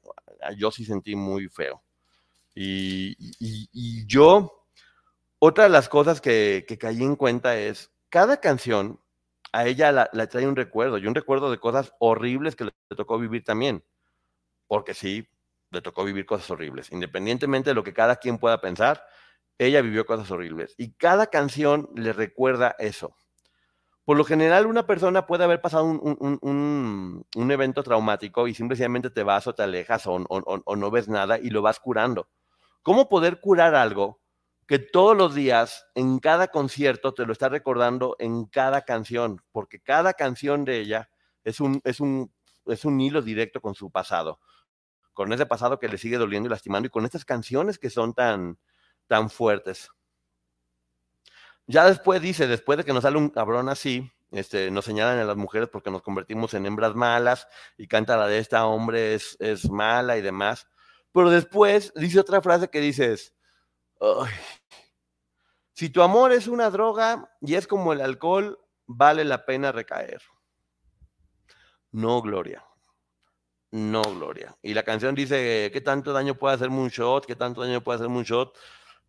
Yo 0.58 0.72
sí 0.72 0.86
sentí 0.86 1.16
muy 1.16 1.50
feo. 1.50 1.84
y 2.56 4.06
yo 4.08 4.58
otra 5.40 5.66
de 5.66 5.70
las 5.70 5.88
cosas 5.88 6.20
que, 6.20 6.66
caí 6.80 7.04
en 7.04 7.16
cuenta 7.16 7.58
es, 7.58 7.92
cada 8.10 8.38
canción 8.38 9.00
a 9.52 9.68
ella 9.68 9.92
la, 9.92 10.28
trae 10.28 10.48
un 10.48 10.56
recuerdo, 10.56 10.98
y 10.98 11.06
un 11.06 11.16
recuerdo 11.16 11.52
de 11.52 11.60
cosas 11.60 11.94
horribles 12.00 12.56
que 12.56 12.66
le, 12.66 12.72
tocó 12.96 13.20
vivir 13.20 13.44
también. 13.44 13.84
Porque 14.68 14.94
sí, 14.94 15.30
le 15.72 15.82
tocó 15.82 16.04
vivir 16.04 16.26
cosas 16.26 16.50
horribles. 16.50 16.92
Independientemente 16.92 17.70
de 17.70 17.76
lo 17.76 17.84
que 17.84 17.94
cada 17.94 18.16
quien 18.18 18.40
pueda 18.40 18.60
pensar, 18.60 19.04
ella 19.58 19.82
vivió 19.82 20.06
cosas 20.06 20.30
horribles. 20.32 20.76
Y 20.78 20.94
cada 20.94 21.28
canción 21.28 21.90
le 21.96 22.14
recuerda 22.14 22.76
eso. 22.80 23.16
Por 24.06 24.16
lo 24.16 24.24
general, 24.24 24.68
una 24.68 24.88
persona 24.88 25.28
puede 25.28 25.44
haber 25.44 25.60
pasado 25.60 25.84
un, 25.84 27.26
evento 27.36 27.84
traumático 27.84 28.48
y 28.48 28.54
simplemente 28.54 29.10
te 29.10 29.24
vas 29.24 29.48
o 29.48 29.54
te 29.54 29.64
alejas 29.64 30.04
o, 30.08 30.20
no 30.78 30.92
ves 30.92 31.10
nada 31.10 31.38
y 31.40 31.50
lo 31.50 31.62
vas 31.62 31.80
curando. 31.80 32.30
¿Cómo 32.84 33.10
poder 33.10 33.42
curar 33.42 33.76
algo 33.76 34.22
que 34.66 34.80
todos 34.80 35.18
los 35.18 35.36
días, 35.36 35.88
en 35.94 36.20
cada 36.20 36.48
concierto, 36.48 37.14
te 37.14 37.26
lo 37.26 37.34
está 37.34 37.50
recordando 37.50 38.16
en 38.20 38.46
cada 38.46 38.84
canción? 38.84 39.42
Porque 39.52 39.82
cada 39.82 40.14
canción 40.14 40.64
de 40.64 40.80
ella 40.80 41.10
es 41.44 41.60
un, 41.60 41.82
es 41.84 42.00
un, 42.00 42.32
es 42.66 42.86
un 42.86 43.02
hilo 43.02 43.22
directo 43.22 43.60
con 43.60 43.76
su 43.76 43.92
pasado. 43.92 44.40
Con 45.12 45.34
ese 45.34 45.46
pasado 45.46 45.80
que 45.80 45.90
le 45.90 45.98
sigue 45.98 46.18
doliendo 46.18 46.48
y 46.48 46.52
lastimando 46.52 46.88
y 46.88 46.92
con 46.92 47.04
estas 47.04 47.26
canciones 47.26 47.78
que 47.78 47.90
son 47.90 48.14
tan, 48.14 48.58
tan 49.08 49.30
fuertes. 49.30 49.90
Ya 51.66 51.86
después 51.86 52.22
dice, 52.22 52.48
después 52.48 52.78
de 52.78 52.84
que 52.84 52.94
nos 52.94 53.04
sale 53.04 53.18
un 53.18 53.30
cabrón 53.30 53.68
así, 53.70 54.10
este, 54.32 54.72
nos 54.72 54.86
señalan 54.86 55.20
a 55.20 55.26
las 55.26 55.38
mujeres 55.38 55.70
porque 55.70 55.92
nos 55.92 56.02
convertimos 56.02 56.54
en 56.54 56.66
hembras 56.66 56.96
malas 56.96 57.48
y 57.78 57.88
canta 57.88 58.18
la 58.18 58.28
de 58.28 58.40
esta 58.40 58.66
hombre 58.66 59.16
es, 59.16 59.38
es 59.40 59.70
mala 59.70 60.18
y 60.18 60.22
demás. 60.22 60.68
Pero 61.12 61.30
después 61.30 61.94
dice 61.96 62.20
otra 62.20 62.42
frase 62.42 62.70
que 62.70 62.80
dices, 62.80 63.34
si 65.74 65.90
tu 65.90 66.02
amor 66.02 66.32
es 66.32 66.48
una 66.48 66.70
droga 66.70 67.32
y 67.42 67.56
es 67.56 67.68
como 67.68 67.94
el 67.94 68.02
alcohol, 68.02 68.60
vale 68.86 69.24
la 69.26 69.46
pena 69.46 69.72
recaer. 69.72 70.22
No, 71.92 72.22
Gloria. 72.22 72.64
No, 73.72 74.02
Gloria. 74.02 74.56
Y 74.62 74.74
la 74.74 74.84
canción 74.84 75.16
dice, 75.16 75.70
¿qué 75.74 75.82
tanto 75.82 76.14
daño 76.14 76.36
puede 76.36 76.56
hacerme 76.56 76.80
un 76.80 76.90
shot? 76.90 77.26
¿Qué 77.26 77.36
tanto 77.36 77.62
daño 77.62 77.84
puede 77.84 77.98
hacerme 77.98 78.18
un 78.18 78.24
shot? 78.24 78.58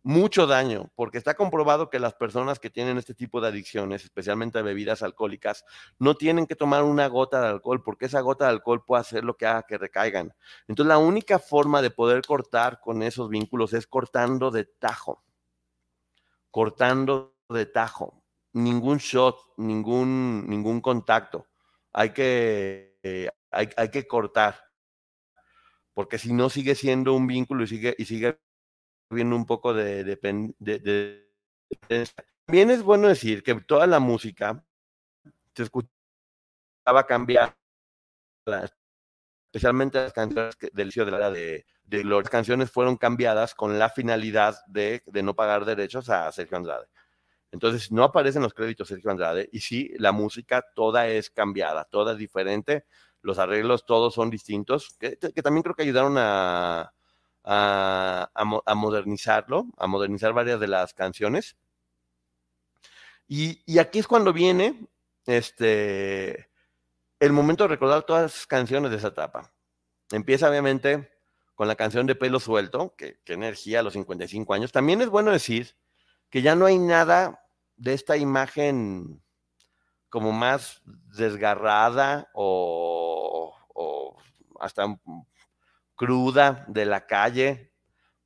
Mucho 0.01 0.47
daño, 0.47 0.91
porque 0.95 1.17
está 1.17 1.35
comprobado 1.35 1.89
que 1.89 1.99
las 1.99 2.13
personas 2.13 2.59
que 2.59 2.69
tienen 2.69 2.97
este 2.97 3.13
tipo 3.13 3.41
de 3.41 3.49
adicciones, 3.49 4.03
especialmente 4.03 4.59
a 4.59 4.61
bebidas 4.61 5.03
alcohólicas, 5.03 5.65
no 5.97 6.15
tienen 6.15 6.47
que 6.47 6.55
tomar 6.55 6.83
una 6.83 7.07
gota 7.07 7.41
de 7.41 7.47
alcohol, 7.47 7.83
porque 7.83 8.05
esa 8.05 8.21
gota 8.21 8.45
de 8.45 8.51
alcohol 8.51 8.83
puede 8.85 9.01
hacer 9.01 9.23
lo 9.23 9.35
que 9.35 9.45
haga 9.45 9.63
que 9.63 9.77
recaigan. 9.77 10.33
Entonces, 10.67 10.87
la 10.89 10.97
única 10.97 11.37
forma 11.39 11.81
de 11.81 11.91
poder 11.91 12.21
cortar 12.25 12.79
con 12.79 13.03
esos 13.03 13.29
vínculos 13.29 13.73
es 13.73 13.87
cortando 13.87 14.51
de 14.51 14.65
tajo, 14.65 15.23
cortando 16.51 17.35
de 17.49 17.65
tajo. 17.65 18.23
Ningún 18.53 18.97
shot, 18.97 19.37
ningún, 19.57 20.47
ningún 20.47 20.81
contacto. 20.81 21.47
Hay 21.93 22.11
que, 22.11 23.31
hay, 23.51 23.69
hay 23.75 23.89
que 23.91 24.07
cortar 24.07 24.69
porque 25.99 26.17
si 26.17 26.31
no 26.31 26.49
sigue 26.49 26.75
siendo 26.75 27.13
un 27.13 27.27
vínculo 27.27 27.63
y 27.63 27.67
sigue, 27.67 27.93
y 27.97 28.05
sigue 28.05 28.39
viendo 29.09 29.35
un 29.35 29.45
poco 29.45 29.73
de, 29.73 30.03
de, 30.03 31.29
También 32.45 32.71
es 32.71 32.83
bueno 32.83 33.07
decir 33.07 33.43
que 33.43 33.55
toda 33.55 33.87
la 33.87 33.99
música 33.99 34.63
se 35.55 35.63
escuchaba 35.63 37.05
cambiar, 37.07 37.57
especialmente 39.45 39.99
las 39.99 40.13
canciones 40.13 40.57
del 40.59 40.85
inicio 40.85 41.05
de 41.05 41.11
la 41.11 41.17
era 41.17 41.31
de, 41.31 41.65
de 41.83 42.03
Las 42.03 42.29
canciones 42.29 42.71
fueron 42.71 42.97
cambiadas 42.97 43.55
con 43.55 43.79
la 43.79 43.89
finalidad 43.89 44.57
de, 44.67 45.01
de 45.05 45.23
no 45.23 45.35
pagar 45.35 45.65
derechos 45.65 46.09
a 46.09 46.31
Sergio 46.31 46.57
Andrade. 46.57 46.87
Entonces 47.51 47.91
no 47.91 48.03
aparecen 48.03 48.43
los 48.43 48.53
créditos 48.53 48.87
Sergio 48.87 49.09
Andrade 49.09 49.49
y 49.51 49.61
sí, 49.61 49.91
la 49.97 50.11
música 50.11 50.63
toda 50.75 51.07
es 51.07 51.31
cambiada, 51.31 51.85
toda 51.85 52.13
es 52.13 52.19
diferente, 52.19 52.85
los 53.21 53.39
arreglos 53.39 53.87
todos 53.87 54.13
son 54.13 54.29
distintos, 54.29 54.95
que 54.99 55.17
también 55.17 55.63
creo 55.63 55.75
que 55.75 55.81
ayudaron 55.81 56.15
a, 56.17 56.93
a, 57.43 58.29
modernizarlo, 58.75 59.67
a 59.77 59.87
modernizar 59.87 60.33
varias 60.33 60.59
de 60.59 60.67
las 60.67 60.93
canciones. 60.93 61.57
Y, 63.27 63.77
aquí 63.79 63.99
es 63.99 64.07
cuando 64.07 64.33
viene 64.33 64.87
este, 65.25 66.49
el 67.19 67.31
momento 67.31 67.63
de 67.63 67.69
recordar 67.69 68.03
todas 68.03 68.23
las 68.23 68.47
canciones 68.47 68.91
de 68.91 68.97
esa 68.97 69.09
etapa. 69.09 69.53
Empieza 70.11 70.49
obviamente 70.49 71.11
con 71.59 71.67
la 71.67 71.75
canción 71.75 72.07
de 72.07 72.15
Pelo 72.15 72.39
Suelto, 72.39 72.95
que, 72.95 73.19
energía 73.27 73.81
a 73.81 73.83
los 73.83 73.93
55 73.93 74.53
años. 74.53 74.71
También 74.71 75.01
es 75.01 75.09
bueno 75.09 75.31
decir 75.31 75.75
que 76.29 76.41
ya 76.41 76.55
no 76.55 76.65
hay 76.65 76.77
nada 76.77 77.45
de 77.75 77.93
esta 77.93 78.17
imagen 78.17 79.21
como 80.09 80.31
más 80.31 80.81
desgarrada 80.85 82.29
o, 82.33 83.55
hasta 84.59 84.85
cruda 85.99 86.63
de 86.69 86.85
la 86.85 87.05
calle. 87.05 87.73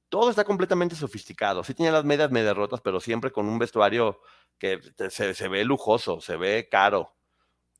Todo 0.07 0.29
está 0.29 0.43
completamente 0.43 0.95
sofisticado. 0.95 1.63
Sí 1.63 1.73
tiene 1.73 1.91
las 1.91 2.05
medias 2.05 2.29
medio 2.29 2.53
rotas, 2.53 2.81
pero 2.81 2.99
siempre 2.99 3.31
con 3.31 3.47
un 3.47 3.57
vestuario 3.57 4.21
que 4.59 4.79
se, 5.09 5.47
ve 5.47 5.65
lujoso, 5.65 6.21
se 6.21 6.37
ve 6.37 6.69
caro. 6.69 7.15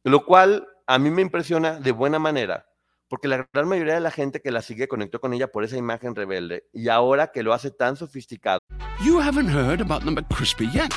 Lo 0.03 0.25
cual 0.25 0.67
a 0.87 0.97
mí 0.97 1.11
me 1.11 1.21
impresiona 1.21 1.79
de 1.79 1.91
buena 1.91 2.17
manera, 2.17 2.65
porque 3.07 3.27
la 3.27 3.47
gran 3.53 3.67
mayoría 3.67 3.93
de 3.93 3.99
la 3.99 4.09
gente 4.09 4.41
que 4.41 4.49
la 4.49 4.63
sigue 4.63 4.87
conectó 4.87 5.21
con 5.21 5.31
ella 5.31 5.51
por 5.51 5.63
esa 5.63 5.77
imagen 5.77 6.15
rebelde 6.15 6.67
y 6.73 6.89
ahora 6.89 7.31
que 7.31 7.43
lo 7.43 7.53
hace 7.53 7.69
tan 7.69 7.95
sofisticado. 7.95 8.59
You 9.05 9.21
haven't 9.21 9.49
heard 9.49 9.79
about 9.79 10.03
the 10.03 10.11
McCrispy 10.11 10.73
yet. 10.73 10.91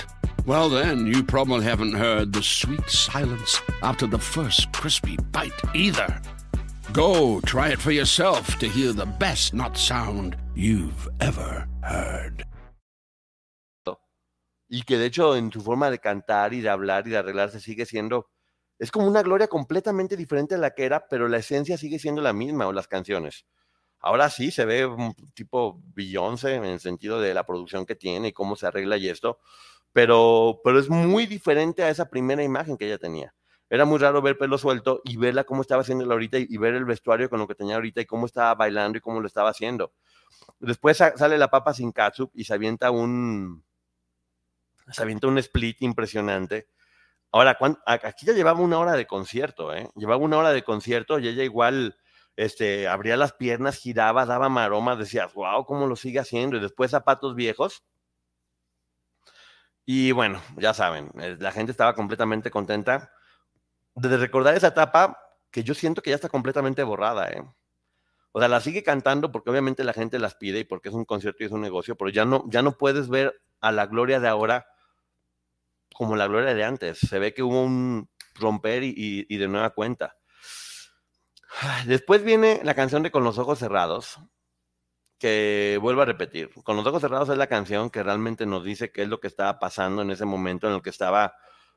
Well, 0.47 0.71
then, 0.71 1.07
you 1.07 1.23
probably 1.23 1.67
haven't 1.67 1.95
heard 1.95 2.33
the 2.33 2.43
sweet 2.43 2.89
silence 2.89 3.61
after 3.83 4.09
the 4.09 4.19
first 4.19 4.73
crispy 4.73 5.19
bite 5.33 5.53
either. 5.75 6.23
Go, 6.93 7.41
try 7.41 7.73
it 7.73 7.81
for 7.81 7.91
yourself 7.91 8.59
to 8.59 8.69
hear 8.69 8.93
the 8.93 9.07
best 9.19 9.53
not 9.53 9.77
sound 9.77 10.37
you've 10.55 11.09
ever 11.21 11.67
heard. 11.83 12.45
Y 14.69 14.83
que 14.83 14.97
de 14.99 15.07
hecho 15.07 15.37
en 15.37 15.53
su 15.53 15.61
forma 15.61 15.91
de 15.91 15.99
cantar 15.99 16.55
y 16.55 16.61
de 16.61 16.69
hablar 16.69 17.07
y 17.07 17.11
de 17.11 17.19
arreglarse 17.19 17.61
sigue 17.61 17.87
siendo, 17.87 18.31
es 18.79 18.91
como 18.91 19.07
una 19.07 19.23
gloria 19.23 19.49
completamente 19.49 20.17
diferente 20.17 20.55
a 20.55 20.59
la 20.59 20.75
que 20.75 20.85
era, 20.85 21.07
pero 21.09 21.29
la 21.29 21.39
esencia 21.39 21.77
sigue 21.77 21.99
siendo 21.99 22.23
la 22.23 22.33
misma 22.33 22.67
o 22.67 22.73
las 22.73 22.89
canciones. 22.89 23.47
Ahora 24.01 24.31
sí 24.31 24.51
se 24.51 24.65
ve 24.65 24.87
un 24.87 25.15
tipo 25.35 25.81
Beyoncé 25.95 26.55
en 26.55 26.65
el 26.65 26.81
sentido 26.81 27.21
de 27.21 27.35
la 27.35 27.47
producción 27.47 27.87
que 27.87 27.95
tiene 27.95 28.29
y 28.29 28.33
cómo 28.33 28.57
se 28.57 28.67
arregla 28.67 28.97
y 28.97 29.09
esto, 29.09 29.39
pero, 29.93 30.61
pero 30.65 30.79
es 30.79 30.89
muy 30.89 31.27
diferente 31.27 31.83
a 31.83 31.91
esa 31.91 32.09
primera 32.09 32.43
imagen 32.43 32.77
que 32.77 32.87
ella 32.87 32.99
tenía 32.99 33.36
era 33.69 33.85
muy 33.85 33.99
raro 33.99 34.23
ver 34.23 34.39
pelo 34.39 34.59
suelto 34.59 35.01
y 35.05 35.17
verla 35.17 35.45
cómo 35.45 35.63
estaba 35.63 35.83
haciendo 35.83 36.05
ahorita 36.11 36.39
y, 36.39 36.57
ver 36.57 36.75
el 36.75 36.85
vestuario 36.85 37.29
con 37.29 37.41
lo 37.41 37.49
que 37.49 37.55
tenía 37.55 37.75
ahorita 37.75 38.01
y 38.01 38.07
cómo 38.07 38.27
estaba 38.27 38.55
bailando 38.55 38.99
y 38.99 39.01
cómo 39.01 39.21
lo 39.21 39.27
estaba 39.27 39.51
haciendo. 39.51 39.93
Después 40.61 40.99
sale 40.99 41.39
la 41.39 41.49
papa 41.49 41.75
sin 41.75 41.93
katsup 41.93 42.31
y 42.35 42.45
se 42.45 42.55
avienta 42.55 42.91
un 42.91 43.65
se 44.91 45.03
avienta 45.03 45.27
un 45.27 45.39
split 45.39 45.83
impresionante. 45.83 46.69
Ahora, 47.33 47.59
aquí 47.87 48.25
ya 48.25 48.33
llevaba 48.33 48.61
una 48.61 48.79
hora 48.79 48.93
de 48.93 49.07
concierto, 49.07 49.75
¿eh? 49.75 49.91
Llevaba 49.97 50.23
una 50.23 50.39
hora 50.39 50.53
de 50.53 50.63
concierto 50.63 51.19
y 51.19 51.29
ella 51.29 51.43
igual 51.43 51.97
este, 52.37 52.87
abría 52.87 53.17
las 53.17 53.33
piernas, 53.33 53.79
giraba, 53.79 54.27
daba 54.27 54.49
maroma, 54.49 54.95
decías, 54.97 55.35
wow, 55.35 55.65
cómo 55.67 55.87
lo 55.89 55.97
sigue 55.97 56.21
haciendo. 56.21 56.57
Y 56.57 56.61
después 56.61 56.93
zapatos 56.93 57.35
viejos. 57.35 57.83
Y 59.85 60.13
bueno, 60.13 60.41
ya 60.57 60.75
saben, 60.75 61.11
eh, 61.21 61.37
la 61.39 61.53
gente 61.53 61.73
estaba 61.73 61.95
completamente 61.95 62.51
contenta 62.51 63.11
de 63.97 64.17
recordar 64.17 64.55
esa 64.55 64.69
etapa 64.69 65.19
que 65.51 65.65
yo 65.65 65.75
siento 65.75 66.03
que 66.03 66.11
ya 66.11 66.17
está 66.17 66.29
completamente 66.29 66.83
borrada, 66.83 67.29
¿eh? 67.31 67.43
O 68.33 68.39
sea, 68.39 68.49
la 68.49 68.61
sigue 68.61 68.83
cantando 68.83 69.33
porque 69.33 69.49
obviamente 69.49 69.83
la 69.83 69.95
gente 69.95 70.19
las 70.19 70.35
pide 70.35 70.61
y 70.61 70.65
porque 70.65 70.91
es 70.91 70.95
un 70.95 71.07
concierto 71.07 71.43
y 71.43 71.47
es 71.47 71.53
un 71.53 71.63
negocio, 71.63 71.97
pero 71.97 72.11
ya 72.11 72.27
no, 72.27 72.45
ya 72.49 72.61
no 72.61 72.77
puedes 72.77 73.09
ver 73.09 73.41
a 73.61 73.73
la 73.73 73.87
gloria 73.87 74.21
de 74.21 74.29
ahora 74.29 74.67
como 75.95 76.17
la 76.17 76.27
gloria 76.27 76.53
de 76.53 76.63
antes. 76.63 76.99
Se 76.99 77.19
ve 77.19 77.33
que 77.33 77.43
hubo 77.43 77.63
un 77.63 78.11
romper 78.35 78.83
y, 78.83 78.95
y 78.97 79.37
de 79.39 79.49
nueva 79.49 79.71
cuenta. 79.71 80.19
Después 81.87 82.23
viene 82.23 82.61
la 82.63 82.75
canción 82.75 83.03
de 83.03 83.11
Con 83.11 83.25
los 83.25 83.39
ojos 83.39 83.59
cerrados, 83.59 84.19
que 85.19 85.79
vuelvo 85.81 86.03
a 86.03 86.05
repetir. 86.05 86.51
Con 86.63 86.77
los 86.77 86.87
ojos 86.87 87.01
cerrados 87.01 87.31
es 87.31 87.39
la 87.39 87.47
canción 87.47 87.89
que 87.89 88.03
realmente 88.03 88.45
nos 88.45 88.65
dice 88.65 88.93
qué 88.93 89.03
es 89.03 89.09
lo 89.09 89.21
que 89.21 89.29
estaba 89.29 89.59
pasando 89.59 90.03
en 90.03 90.11
ese 90.11 90.27
momento 90.27 90.69
en 90.69 90.75
el 90.75 90.83
que 90.83 90.91
estaba 90.91 91.35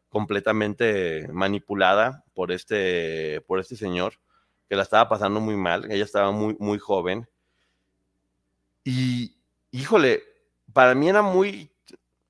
completamente 0.09 1.27
manipulada 1.31 2.23
por 2.33 2.51
este, 2.51 3.41
por 3.47 3.59
este 3.59 3.75
señor, 3.75 4.13
que 4.67 4.75
la 4.75 4.83
estaba 4.83 5.07
pasando 5.09 5.39
muy 5.39 5.55
mal, 5.55 5.91
ella 5.91 6.03
estaba 6.03 6.31
muy, 6.31 6.55
muy 6.59 6.79
joven. 6.79 7.27
Y, 8.83 9.35
híjole, 9.71 10.23
para 10.73 10.95
mí 10.95 11.09
era 11.09 11.21
muy 11.21 11.71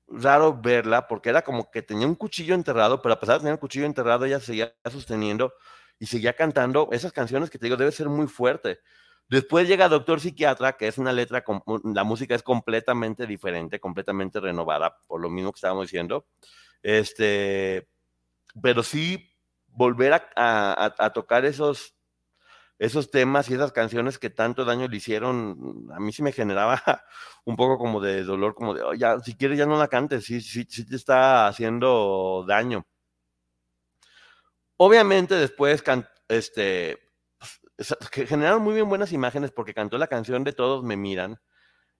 raro 0.08 0.58
verla 0.60 1.06
porque 1.06 1.28
era 1.30 1.42
como 1.42 1.70
que 1.70 1.82
tenía 1.82 2.06
un 2.06 2.14
cuchillo 2.14 2.54
enterrado, 2.54 3.00
pero 3.00 3.14
a 3.14 3.20
pesar 3.20 3.36
de 3.36 3.40
tener 3.40 3.54
un 3.54 3.60
cuchillo 3.60 3.86
enterrado, 3.86 4.24
ella 4.24 4.40
seguía 4.40 4.74
sosteniendo 4.90 5.54
y 5.98 6.06
seguía 6.06 6.34
cantando 6.34 6.88
esas 6.92 7.12
canciones 7.12 7.50
que 7.50 7.58
te 7.58 7.66
digo, 7.66 7.76
debe 7.76 7.92
ser 7.92 8.08
muy 8.08 8.26
fuerte. 8.26 8.80
Después 9.28 9.68
llega 9.68 9.88
Doctor 9.88 10.18
Psiquiatra, 10.18 10.72
que 10.72 10.88
es 10.88 10.98
una 10.98 11.12
letra, 11.12 11.44
la 11.84 12.02
música 12.02 12.34
es 12.34 12.42
completamente 12.42 13.26
diferente, 13.26 13.78
completamente 13.78 14.40
renovada, 14.40 14.98
por 15.06 15.20
lo 15.20 15.30
mismo 15.30 15.52
que 15.52 15.58
estábamos 15.58 15.84
diciendo. 15.84 16.26
Este, 16.82 17.88
pero 18.62 18.82
sí 18.82 19.30
volver 19.68 20.12
a, 20.36 21.12
tocar 21.14 21.44
esos, 21.44 21.94
esos 22.78 23.10
temas 23.10 23.48
y 23.50 23.54
esas 23.54 23.72
canciones 23.72 24.18
que 24.18 24.30
tanto 24.30 24.64
daño 24.64 24.88
le 24.88 24.96
hicieron, 24.96 25.88
a 25.92 26.00
mí 26.00 26.12
sí 26.12 26.22
me 26.22 26.32
generaba 26.32 26.82
un 27.44 27.56
poco 27.56 27.78
como 27.78 28.00
de 28.00 28.24
dolor, 28.24 28.54
como 28.54 28.74
de, 28.74 28.82
oh, 28.82 28.94
ya, 28.94 29.20
si 29.20 29.34
quieres 29.34 29.58
ya 29.58 29.66
no 29.66 29.78
la 29.78 29.88
cantes, 29.88 30.24
sí, 30.24 30.40
sí, 30.40 30.66
sí 30.68 30.86
te 30.86 30.96
está 30.96 31.46
haciendo 31.48 32.44
daño. 32.46 32.86
Obviamente 34.76 35.34
después 35.34 35.84
este, 36.28 36.98
pues, 37.76 37.96
generaron 38.28 38.62
muy 38.62 38.74
bien 38.74 38.88
buenas 38.88 39.12
imágenes 39.12 39.50
porque 39.50 39.74
cantó 39.74 39.98
la 39.98 40.06
canción 40.06 40.42
de 40.44 40.52
Todos 40.52 40.82
me 40.82 40.96
miran 40.96 41.38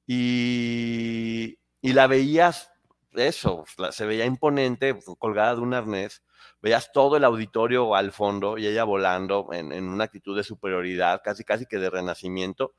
y, 0.07 1.59
y 1.81 1.93
la 1.93 2.07
veías, 2.07 2.71
eso, 3.15 3.65
se 3.91 4.07
veía 4.07 4.25
imponente, 4.25 4.99
colgada 5.19 5.57
de 5.57 5.61
un 5.61 5.75
arnés, 5.75 6.23
veías 6.63 6.93
todo 6.93 7.17
el 7.17 7.25
auditorio 7.25 7.95
al 7.95 8.13
fondo 8.13 8.59
y 8.59 8.67
ella 8.67 8.85
volando 8.85 9.49
en, 9.53 9.73
en 9.73 9.89
una 9.89 10.05
actitud 10.05 10.37
de 10.37 10.45
superioridad, 10.45 11.21
casi 11.25 11.45
casi 11.45 11.67
que 11.67 11.79
de 11.79 11.91
renacimiento. 11.91 12.75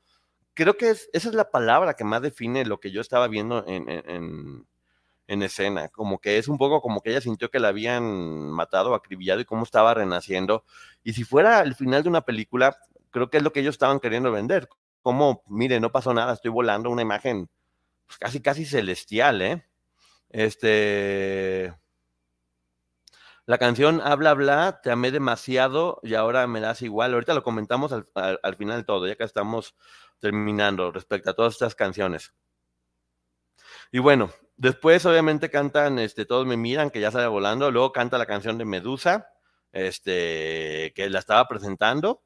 Creo 0.54 0.76
que 0.76 0.90
esa 0.90 1.08
es 1.12 1.34
la 1.34 1.50
palabra 1.50 1.94
que 1.94 2.04
más 2.04 2.22
define 2.22 2.64
lo 2.64 2.78
que 2.80 2.90
yo 2.90 3.00
estaba 3.00 3.28
viendo 3.28 3.64
en, 3.66 3.88
en, 3.88 4.66
en 5.26 5.42
escena, 5.42 5.88
como 5.88 6.18
que 6.18 6.38
es 6.38 6.48
un 6.48 6.58
poco 6.58 6.82
como 6.82 7.00
que 7.00 7.10
ella 7.10 7.20
sintió 7.20 7.50
que 7.50 7.60
la 7.60 7.68
habían 7.68 8.50
matado, 8.50 8.94
acribillado 8.94 9.40
y 9.40 9.44
cómo 9.44 9.64
estaba 9.64 9.94
renaciendo. 9.94 10.64
Y 11.02 11.14
si 11.14 11.24
fuera 11.24 11.60
el 11.60 11.74
final 11.74 12.02
de 12.02 12.08
una 12.10 12.20
película, 12.20 12.76
creo 13.10 13.30
que 13.30 13.38
es 13.38 13.42
lo 13.42 13.52
que 13.52 13.60
ellos 13.60 13.74
estaban 13.74 14.00
queriendo 14.00 14.30
vender. 14.30 14.68
Como, 15.00 15.42
mire, 15.46 15.80
no 15.80 15.90
pasó 15.90 16.12
nada, 16.12 16.34
estoy 16.34 16.50
volando 16.50 16.90
una 16.90 17.02
imagen 17.02 17.48
pues, 18.06 18.18
casi, 18.18 18.40
casi 18.40 18.66
celestial, 18.66 19.42
¿eh? 19.42 19.64
Este. 20.32 21.74
La 23.46 23.58
canción 23.58 24.00
Habla, 24.00 24.34
bla, 24.34 24.80
te 24.82 24.90
amé 24.90 25.10
demasiado 25.10 26.00
y 26.02 26.14
ahora 26.14 26.46
me 26.46 26.60
das 26.60 26.82
igual. 26.82 27.14
Ahorita 27.14 27.34
lo 27.34 27.42
comentamos 27.42 27.92
al, 27.92 28.06
al 28.14 28.56
final 28.56 28.78
de 28.78 28.84
todo, 28.84 29.06
ya 29.06 29.16
que 29.16 29.24
estamos 29.24 29.76
terminando 30.20 30.92
respecto 30.92 31.30
a 31.30 31.34
todas 31.34 31.54
estas 31.54 31.74
canciones. 31.74 32.32
Y 33.90 33.98
bueno, 33.98 34.30
después 34.56 35.04
obviamente 35.06 35.50
cantan 35.50 35.98
este, 35.98 36.24
Todos 36.24 36.46
me 36.46 36.56
miran, 36.56 36.90
que 36.90 37.00
ya 37.00 37.10
sale 37.10 37.26
volando. 37.26 37.70
Luego 37.70 37.92
canta 37.92 38.18
la 38.18 38.26
canción 38.26 38.58
de 38.58 38.64
Medusa, 38.64 39.28
este, 39.72 40.92
que 40.94 41.10
la 41.10 41.18
estaba 41.18 41.46
presentando. 41.48 42.22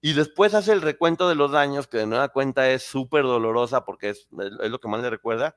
Y 0.00 0.14
después 0.14 0.54
hace 0.54 0.72
el 0.72 0.80
recuento 0.80 1.28
de 1.28 1.34
los 1.34 1.52
daños, 1.52 1.86
que 1.86 1.98
de 1.98 2.06
nueva 2.06 2.30
cuenta 2.30 2.70
es 2.70 2.84
súper 2.84 3.24
dolorosa 3.24 3.84
porque 3.84 4.10
es, 4.10 4.28
es, 4.62 4.70
lo 4.70 4.80
que 4.80 4.88
más 4.88 5.02
le 5.02 5.10
recuerda. 5.10 5.56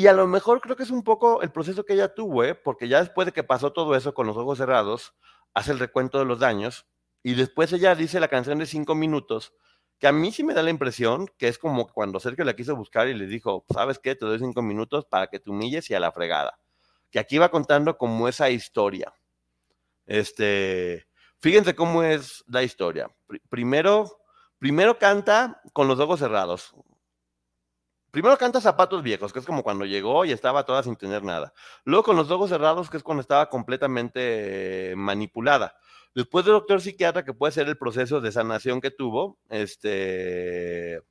Y 0.00 0.06
a 0.06 0.14
lo 0.14 0.26
mejor 0.26 0.62
creo 0.62 0.76
que 0.76 0.82
es 0.84 0.90
un 0.90 1.02
poco 1.02 1.42
el 1.42 1.52
proceso 1.52 1.84
que 1.84 1.92
ella 1.92 2.14
tuvo, 2.14 2.42
¿eh? 2.42 2.54
porque 2.54 2.88
ya 2.88 3.00
después 3.00 3.26
de 3.26 3.32
que 3.32 3.44
pasó 3.44 3.74
todo 3.74 3.94
eso 3.94 4.14
con 4.14 4.26
los 4.26 4.34
ojos 4.34 4.56
cerrados, 4.56 5.12
hace 5.52 5.72
el 5.72 5.78
recuento 5.78 6.18
de 6.18 6.24
los 6.24 6.38
daños. 6.38 6.86
Y 7.22 7.34
después 7.34 7.70
ella 7.74 7.94
dice 7.94 8.18
la 8.18 8.28
canción 8.28 8.56
de 8.56 8.64
cinco 8.64 8.94
minutos, 8.94 9.52
que 9.98 10.06
a 10.06 10.12
mí 10.12 10.32
sí 10.32 10.42
me 10.42 10.54
da 10.54 10.62
la 10.62 10.70
impresión 10.70 11.28
que 11.36 11.48
es 11.48 11.58
como 11.58 11.86
cuando 11.86 12.18
Sergio 12.18 12.46
la 12.46 12.56
quiso 12.56 12.74
buscar 12.76 13.08
y 13.08 13.14
le 13.14 13.26
dijo, 13.26 13.66
¿sabes 13.74 13.98
qué? 13.98 14.14
Te 14.14 14.24
doy 14.24 14.38
cinco 14.38 14.62
minutos 14.62 15.04
para 15.04 15.26
que 15.26 15.38
te 15.38 15.50
humilles 15.50 15.90
y 15.90 15.94
a 15.94 16.00
la 16.00 16.12
fregada. 16.12 16.58
Que 17.10 17.18
aquí 17.18 17.36
va 17.36 17.50
contando 17.50 17.98
como 17.98 18.26
esa 18.26 18.48
historia. 18.48 19.12
Este, 20.06 21.08
fíjense 21.40 21.74
cómo 21.74 22.04
es 22.04 22.42
la 22.46 22.62
historia. 22.62 23.14
primero, 23.50 24.10
primero 24.58 24.98
canta 24.98 25.60
con 25.74 25.88
los 25.88 26.00
ojos 26.00 26.20
cerrados. 26.20 26.74
Primero 28.10 28.36
canta 28.36 28.60
zapatos 28.60 29.02
viejos, 29.02 29.32
que 29.32 29.38
es 29.38 29.46
como 29.46 29.62
cuando 29.62 29.84
llegó 29.84 30.24
y 30.24 30.32
estaba 30.32 30.64
toda 30.64 30.82
sin 30.82 30.96
tener 30.96 31.22
nada. 31.22 31.52
Luego 31.84 32.04
con 32.04 32.16
los 32.16 32.30
ojos 32.30 32.50
cerrados, 32.50 32.90
que 32.90 32.96
es 32.96 33.02
cuando 33.02 33.20
estaba 33.20 33.48
completamente 33.48 34.94
manipulada. 34.96 35.76
Después 36.14 36.44
del 36.44 36.54
doctor 36.54 36.80
psiquiatra, 36.80 37.24
que 37.24 37.34
puede 37.34 37.52
ser 37.52 37.68
el 37.68 37.78
proceso 37.78 38.20
de 38.20 38.32
sanación 38.32 38.80
que 38.80 38.90
tuvo, 38.90 39.38
este, 39.48 41.02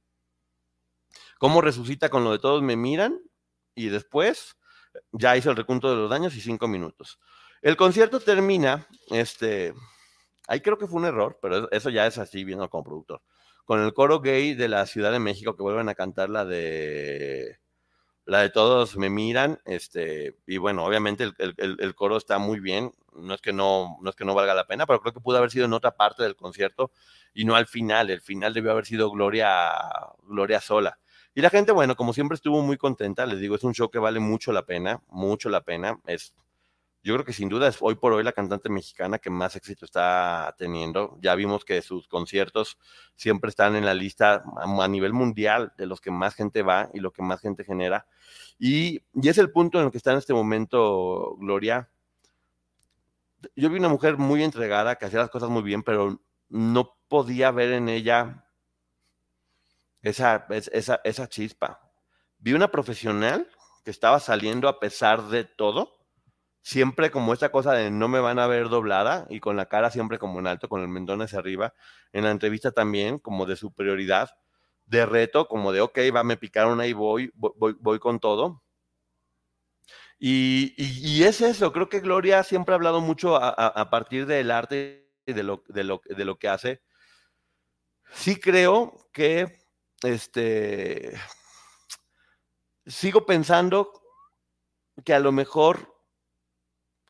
cómo 1.38 1.62
resucita 1.62 2.10
con 2.10 2.26
lo 2.26 2.32
de 2.32 2.40
todos 2.40 2.62
me 2.62 2.76
miran, 2.76 3.22
y 3.76 3.88
después 3.88 4.58
ya 5.12 5.38
hizo 5.38 5.52
el 5.52 5.56
recuento 5.56 5.90
de 5.90 5.96
los 5.96 6.10
daños 6.10 6.36
y 6.36 6.42
cinco 6.42 6.68
minutos. 6.68 7.18
El 7.62 7.78
concierto 7.78 8.20
termina, 8.20 8.88
este, 9.10 9.74
ahí 10.48 10.60
creo 10.60 10.78
que 10.78 10.88
fue 10.88 11.00
un 11.00 11.06
error, 11.06 11.40
pero 11.42 11.72
eso 11.72 11.90
ya 11.90 12.06
es 12.06 12.18
así 12.18 12.44
viendo 12.44 12.70
como 12.70 12.84
productor, 12.84 13.22
con 13.70 13.84
el 13.84 13.94
coro 13.94 14.20
gay 14.20 14.56
de 14.56 14.68
la 14.68 14.88
Ciudad 14.88 15.12
de 15.12 15.20
México 15.20 15.56
que 15.56 15.62
vuelven 15.62 15.90
a 15.90 15.94
cantar 15.94 16.32
la 16.32 16.44
de 16.44 17.60
la 18.26 18.42
de 18.42 18.50
todos 18.50 18.98
me 18.98 19.12
miran, 19.12 19.60
este, 19.64 20.38
y 20.48 20.58
bueno, 20.58 20.84
obviamente 20.84 21.26
el, 21.38 21.56
el, 21.58 21.94
coro 21.94 22.18
está 22.18 22.40
muy 22.40 22.60
bien, 22.60 22.96
no 23.14 23.36
es 23.36 23.42
que 23.42 23.54
no, 23.54 24.00
no 24.02 24.10
es 24.10 24.16
que 24.16 24.26
no 24.26 24.34
valga 24.34 24.56
la 24.56 24.66
pena, 24.66 24.88
pero 24.88 25.00
creo 25.02 25.14
que 25.14 25.20
pudo 25.20 25.38
haber 25.38 25.52
sido 25.52 25.66
en 25.66 25.74
otra 25.74 25.96
parte 25.96 26.24
del 26.24 26.36
concierto 26.36 26.92
y 27.32 27.46
no 27.46 27.56
al 27.56 27.68
final, 27.68 28.10
el 28.10 28.22
final 28.22 28.56
debió 28.56 28.72
haber 28.72 28.88
sido 28.88 29.12
Gloria, 29.12 29.72
Gloria 30.24 30.62
sola. 30.62 30.98
Y 31.36 31.42
la 31.42 31.52
gente, 31.52 31.72
bueno, 31.72 31.96
como 31.96 32.14
siempre 32.14 32.38
estuvo 32.38 32.64
muy 32.64 32.78
contenta, 32.78 33.28
les 33.28 33.40
digo, 33.40 33.54
es 33.54 33.64
un 33.64 33.76
show 33.76 33.92
que 33.92 34.00
vale 34.00 34.20
mucho 34.20 34.52
la 34.52 34.66
pena, 34.66 35.00
mucho 35.10 35.48
la 35.48 35.62
pena, 35.62 36.00
es 36.08 36.34
yo 37.02 37.14
creo 37.14 37.26
que 37.26 37.34
sin 37.34 37.48
duda 37.48 37.68
es 37.70 37.78
hoy 37.80 37.96
por 37.96 38.12
hoy 38.12 38.24
la 38.24 38.34
cantante 38.34 38.68
mexicana 38.70 39.20
que 39.20 39.30
más 39.30 39.56
éxito 39.56 39.86
está 39.86 40.54
teniendo. 40.58 41.18
Ya 41.22 41.34
vimos 41.36 41.64
que 41.64 41.82
sus 41.82 42.08
conciertos 42.10 42.78
siempre 43.16 43.50
están 43.50 43.76
en 43.78 43.86
la 43.86 43.94
lista 43.94 44.44
a 44.58 44.88
nivel 44.88 45.14
mundial 45.14 45.72
de 45.78 45.86
los 45.86 46.02
que 46.02 46.12
más 46.12 46.36
gente 46.36 46.62
va 46.62 46.90
y 46.94 47.00
lo 47.00 47.12
que 47.12 47.22
más 47.22 47.40
gente 47.40 47.64
genera. 47.64 48.06
Y, 48.58 49.02
y 49.14 49.30
es 49.30 49.38
el 49.38 49.52
punto 49.52 49.80
en 49.80 49.86
el 49.86 49.92
que 49.92 49.98
está 49.98 50.12
en 50.12 50.18
este 50.18 50.34
momento 50.34 51.36
Gloria. 51.40 51.90
Yo 53.56 53.70
vi 53.70 53.78
una 53.80 53.88
mujer 53.88 54.18
muy 54.18 54.44
entregada, 54.44 54.98
que 54.98 55.06
hacía 55.06 55.20
las 55.20 55.30
cosas 55.30 55.50
muy 55.50 55.64
bien, 55.64 55.84
pero 55.84 56.22
no 56.50 56.98
podía 57.08 57.52
ver 57.52 57.72
en 57.72 57.88
ella 57.88 58.46
esa, 60.02 60.46
esa, 60.50 61.00
esa 61.06 61.30
chispa. 61.30 61.80
Vi 62.40 62.52
una 62.52 62.70
profesional 62.70 63.50
que 63.86 63.92
estaba 63.92 64.20
saliendo 64.20 64.68
a 64.68 64.82
pesar 64.82 65.30
de 65.30 65.46
todo 65.46 65.99
siempre 66.62 67.12
como 67.12 67.34
esta 67.34 67.52
cosa 67.52 67.74
de 67.74 67.92
no 67.92 68.08
me 68.08 68.20
van 68.20 68.40
a 68.40 68.48
ver 68.48 68.70
doblada 68.70 69.26
y 69.30 69.40
con 69.40 69.56
la 69.56 69.68
cara 69.68 69.92
siempre 69.92 70.20
como 70.20 70.40
en 70.40 70.48
alto, 70.48 70.70
con 70.70 70.82
el 70.82 70.88
mentón 70.88 71.22
hacia 71.22 71.40
arriba. 71.40 71.74
En 72.14 72.24
la 72.24 72.32
entrevista 72.32 72.72
también 72.72 73.20
como 73.20 73.46
de 73.46 73.56
superioridad, 73.56 74.30
de 74.86 75.06
reto, 75.06 75.48
como 75.48 75.72
de, 75.72 75.82
ok, 75.82 76.00
va, 76.16 76.24
me 76.24 76.38
picaron 76.38 76.80
ahí, 76.82 76.94
voy, 76.94 77.32
voy, 77.36 78.00
con 78.00 78.20
todo. 78.20 78.64
Y, 80.18 80.74
y, 80.78 81.24
es 81.24 81.40
eso, 81.42 81.72
creo 81.72 81.88
que 81.88 82.02
Gloria 82.02 82.44
siempre 82.44 82.74
ha 82.74 82.76
hablado 82.76 83.00
mucho 83.00 83.38
a, 83.38 83.50
a, 83.50 83.90
partir 83.90 84.26
del 84.26 84.52
arte 84.52 85.10
y 85.26 85.32
de 85.34 85.44
lo, 85.44 85.64
de, 85.70 85.84
lo, 85.86 86.02
de 86.06 86.26
lo 86.26 86.38
que 86.38 86.50
hace. 86.50 86.82
Sí 88.12 88.38
creo 88.38 89.10
que, 89.14 89.60
este, 90.04 91.14
sigo 92.86 93.26
pensando 93.26 93.94
que 95.06 95.14
a 95.14 95.20
lo 95.20 95.32
mejor 95.32 95.99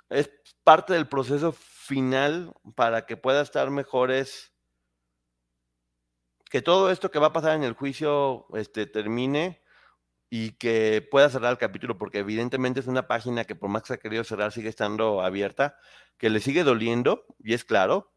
es 0.10 0.30
parte 0.64 0.94
del 0.94 1.08
proceso 1.08 1.52
final 1.52 2.54
para 2.76 3.06
que 3.06 3.18
pueda 3.18 3.42
estar 3.42 3.70
mejores. 3.70 4.54
Que 6.50 6.62
todo 6.62 6.92
esto 6.92 7.12
que 7.12 7.20
va 7.20 7.28
a 7.28 7.34
pasar 7.34 7.56
en 7.56 7.64
el 7.64 7.74
juicio 7.74 8.48
este, 8.56 8.88
termine 8.88 9.62
y 10.30 10.52
que 10.54 11.08
pueda 11.10 11.30
cerrar 11.30 11.52
el 11.52 11.58
capítulo, 11.58 11.98
porque 11.98 12.20
evidentemente 12.20 12.80
es 12.80 12.88
una 12.88 13.08
página 13.08 13.46
que 13.46 13.56
por 13.56 13.70
más 13.70 13.84
que 13.84 13.88
se 13.88 13.94
ha 13.96 13.98
querido 13.98 14.24
cerrar 14.24 14.52
sigue 14.52 14.70
estando 14.70 15.22
abierta, 15.22 15.78
que 16.18 16.30
le 16.30 16.40
sigue 16.40 16.64
doliendo, 16.64 17.26
y 17.40 17.54
es 17.54 17.66
claro. 17.66 18.14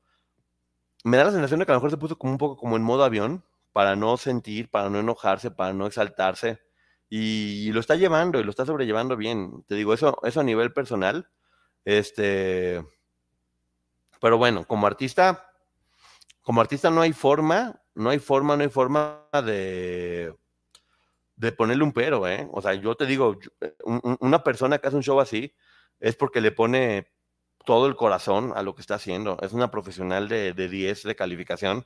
Me 1.05 1.16
da 1.16 1.24
la 1.24 1.32
sensación 1.32 1.61
de 1.61 1.66
que 1.66 1.72
a 1.72 1.74
lo 1.74 1.80
mejor 1.80 1.90
se 1.90 1.97
puso 1.97 2.18
como 2.18 2.32
un 2.32 2.38
poco 2.38 2.57
como 2.57 2.76
en 2.76 2.82
modo 2.82 3.05
avión, 3.05 3.45
para 3.72 3.97
no 3.97 4.16
sentir, 4.18 4.70
para 4.70 4.90
no 4.90 5.01
enojarse, 5.01 5.51
para 5.51 5.72
no 5.72 5.86
exaltarse, 5.86 6.61
y, 7.09 7.70
lo 7.72 7.80
está 7.80 7.97
llevando 7.97 8.40
y 8.40 8.45
lo 8.45 8.51
está 8.51 8.66
sobrellevando 8.66 9.16
bien. 9.16 9.64
Te 9.68 9.74
digo, 9.74 9.95
eso, 9.95 10.18
eso 10.24 10.40
a 10.40 10.45
nivel 10.45 10.72
personal 10.72 11.30
este, 11.85 12.85
pero 14.20 14.39
bueno, 14.39 14.64
como 14.66 14.87
artista, 14.87 15.53
como 16.43 16.61
artista 16.61 16.91
no 16.91 17.01
hay 17.01 17.12
forma, 17.12 17.80
no 17.95 18.11
hay 18.11 18.18
forma, 18.18 18.57
no 18.57 18.62
hay 18.62 18.68
forma 18.68 19.26
de, 19.45 20.35
de 21.37 21.53
ponerle 21.53 21.85
un 21.85 21.93
pero, 21.93 22.26
¿eh? 22.28 22.49
O 22.53 22.62
sea, 22.62 22.74
yo 22.74 22.95
te 22.95 23.07
digo, 23.07 23.39
eh, 23.61 23.74
una 23.85 24.45
persona 24.45 24.78
que 24.78 24.89
hace 24.89 24.97
un 24.97 25.03
show 25.03 25.20
así 25.20 25.55
es 26.01 26.16
porque 26.16 26.41
le 26.41 26.53
pone 26.53 27.12
todo 27.64 27.87
el 27.87 27.97
corazón 27.97 28.53
a 28.55 28.62
lo 28.62 28.74
que 28.74 28.80
está 28.80 28.97
haciendo. 28.97 29.39
Es 29.43 29.53
una 29.53 29.70
profesional 29.70 30.28
de, 30.28 30.53
de 30.53 30.68
10 30.68 31.05
de 31.05 31.16
calificación 31.16 31.85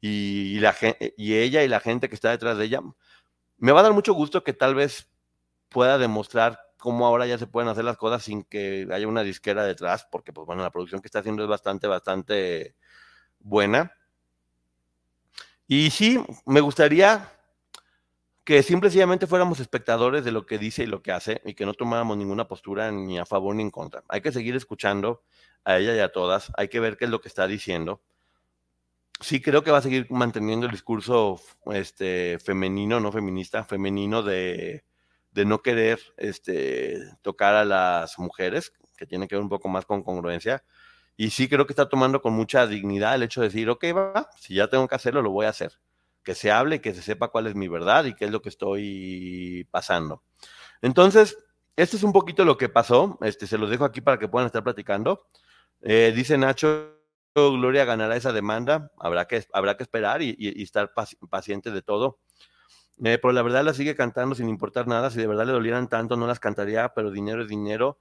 y, 0.00 0.58
la, 0.60 0.74
y 1.16 1.34
ella 1.34 1.62
y 1.64 1.68
la 1.68 1.80
gente 1.80 2.08
que 2.08 2.14
está 2.14 2.30
detrás 2.30 2.58
de 2.58 2.64
ella. 2.66 2.80
Me 3.56 3.72
va 3.72 3.80
a 3.80 3.82
dar 3.84 3.92
mucho 3.92 4.14
gusto 4.14 4.44
que 4.44 4.52
tal 4.52 4.74
vez 4.74 5.10
pueda 5.68 5.98
demostrar 5.98 6.60
cómo 6.78 7.06
ahora 7.06 7.26
ya 7.26 7.36
se 7.38 7.46
pueden 7.46 7.68
hacer 7.68 7.84
las 7.84 7.96
cosas 7.98 8.22
sin 8.22 8.44
que 8.44 8.88
haya 8.90 9.06
una 9.06 9.22
disquera 9.22 9.64
detrás, 9.64 10.06
porque 10.10 10.32
pues 10.32 10.46
bueno, 10.46 10.62
la 10.62 10.70
producción 10.70 11.02
que 11.02 11.08
está 11.08 11.18
haciendo 11.18 11.42
es 11.42 11.48
bastante, 11.48 11.86
bastante 11.86 12.74
buena. 13.40 13.92
Y 15.66 15.90
sí, 15.90 16.24
me 16.46 16.60
gustaría 16.60 17.30
que 18.44 18.62
simplemente 18.62 19.26
fuéramos 19.26 19.60
espectadores 19.60 20.24
de 20.24 20.32
lo 20.32 20.46
que 20.46 20.56
dice 20.56 20.84
y 20.84 20.86
lo 20.86 21.02
que 21.02 21.12
hace 21.12 21.42
y 21.44 21.52
que 21.52 21.66
no 21.66 21.74
tomáramos 21.74 22.16
ninguna 22.16 22.48
postura 22.48 22.90
ni 22.90 23.18
a 23.18 23.26
favor 23.26 23.54
ni 23.54 23.62
en 23.62 23.70
contra. 23.70 24.02
Hay 24.08 24.22
que 24.22 24.32
seguir 24.32 24.56
escuchando 24.56 25.22
a 25.64 25.76
ella 25.76 25.94
y 25.94 25.98
a 25.98 26.12
todas, 26.12 26.50
hay 26.56 26.68
que 26.68 26.80
ver 26.80 26.96
qué 26.96 27.04
es 27.04 27.10
lo 27.10 27.20
que 27.20 27.28
está 27.28 27.46
diciendo. 27.46 28.00
Sí, 29.20 29.42
creo 29.42 29.62
que 29.62 29.70
va 29.70 29.78
a 29.78 29.82
seguir 29.82 30.06
manteniendo 30.10 30.64
el 30.64 30.72
discurso 30.72 31.40
este, 31.66 32.38
femenino, 32.38 33.00
no 33.00 33.12
feminista, 33.12 33.64
femenino 33.64 34.22
de, 34.22 34.84
de 35.30 35.44
no 35.44 35.62
querer 35.62 36.00
este, 36.16 36.98
tocar 37.22 37.54
a 37.54 37.64
las 37.64 38.18
mujeres, 38.18 38.72
que 38.96 39.06
tiene 39.06 39.28
que 39.28 39.36
ver 39.36 39.42
un 39.42 39.48
poco 39.48 39.68
más 39.68 39.86
con 39.86 40.02
congruencia. 40.02 40.64
Y 41.16 41.30
sí 41.30 41.48
creo 41.48 41.66
que 41.66 41.72
está 41.72 41.88
tomando 41.88 42.22
con 42.22 42.32
mucha 42.32 42.66
dignidad 42.66 43.14
el 43.14 43.24
hecho 43.24 43.40
de 43.40 43.48
decir, 43.48 43.68
ok, 43.70 43.84
va, 43.96 44.30
si 44.38 44.54
ya 44.54 44.68
tengo 44.68 44.86
que 44.86 44.94
hacerlo, 44.94 45.22
lo 45.22 45.30
voy 45.30 45.46
a 45.46 45.50
hacer. 45.50 45.72
Que 46.22 46.34
se 46.34 46.50
hable, 46.50 46.80
que 46.80 46.94
se 46.94 47.02
sepa 47.02 47.28
cuál 47.28 47.46
es 47.46 47.54
mi 47.54 47.68
verdad 47.68 48.04
y 48.04 48.14
qué 48.14 48.26
es 48.26 48.30
lo 48.30 48.42
que 48.42 48.48
estoy 48.48 49.66
pasando. 49.70 50.22
Entonces, 50.82 51.36
este 51.76 51.96
es 51.96 52.02
un 52.02 52.12
poquito 52.12 52.44
lo 52.44 52.56
que 52.56 52.68
pasó. 52.68 53.18
Este, 53.22 53.46
se 53.46 53.58
los 53.58 53.70
dejo 53.70 53.84
aquí 53.84 54.00
para 54.00 54.18
que 54.18 54.28
puedan 54.28 54.46
estar 54.46 54.62
platicando. 54.62 55.28
Eh, 55.80 56.12
dice 56.14 56.38
Nacho, 56.38 56.98
Gloria 57.34 57.84
ganará 57.84 58.16
esa 58.16 58.32
demanda. 58.32 58.90
Habrá 58.98 59.26
que, 59.26 59.44
habrá 59.52 59.76
que 59.76 59.84
esperar 59.84 60.22
y, 60.22 60.36
estar 60.62 60.92
paciente 61.30 61.70
de 61.70 61.82
todo. 61.82 62.18
Eh, 63.04 63.18
pero 63.20 63.32
la 63.32 63.42
verdad 63.42 63.64
la 63.64 63.74
sigue 63.74 63.94
cantando 63.94 64.34
sin 64.34 64.48
importar 64.48 64.86
nada. 64.86 65.10
Si 65.10 65.18
de 65.18 65.26
verdad 65.26 65.46
le 65.46 65.52
dolieran 65.52 65.88
tanto, 65.88 66.16
no 66.16 66.26
las 66.26 66.40
cantaría, 66.40 66.88
pero 66.94 67.10
dinero 67.10 67.42
es 67.42 67.48
dinero. 67.48 67.98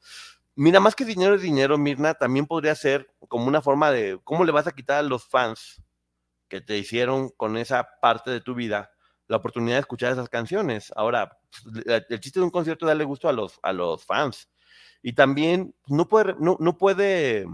Mira, 0.55 0.79
más 0.79 0.95
que 0.95 1.05
dinero 1.05 1.35
es 1.35 1.41
dinero, 1.41 1.77
Mirna, 1.77 2.15
también 2.15 2.47
podría 2.47 2.73
ser 2.75 3.13
como 3.27 3.47
una 3.47 3.61
forma 3.61 3.91
de 3.91 4.19
cómo 4.23 4.43
le 4.43 4.51
vas 4.51 4.67
a 4.67 4.71
quitar 4.71 4.97
a 4.99 5.03
los 5.03 5.27
fans 5.27 5.83
que 6.47 6.61
te 6.61 6.77
hicieron 6.77 7.29
con 7.29 7.57
esa 7.57 7.87
parte 8.01 8.31
de 8.31 8.41
tu 8.41 8.55
vida 8.55 8.91
la 9.27 9.37
oportunidad 9.37 9.75
de 9.75 9.81
escuchar 9.81 10.13
esas 10.13 10.29
canciones. 10.29 10.91
Ahora, 10.95 11.37
el 11.85 12.19
chiste 12.19 12.39
de 12.39 12.45
un 12.45 12.51
concierto 12.51 12.85
es 12.85 12.87
darle 12.87 13.03
gusto 13.03 13.29
a 13.29 13.33
los, 13.33 13.59
a 13.61 13.73
los 13.73 14.05
fans. 14.05 14.49
Y 15.01 15.13
también 15.13 15.75
no 15.87 16.07
puede, 16.07 16.35
no 16.39 16.77
puede, 16.77 17.45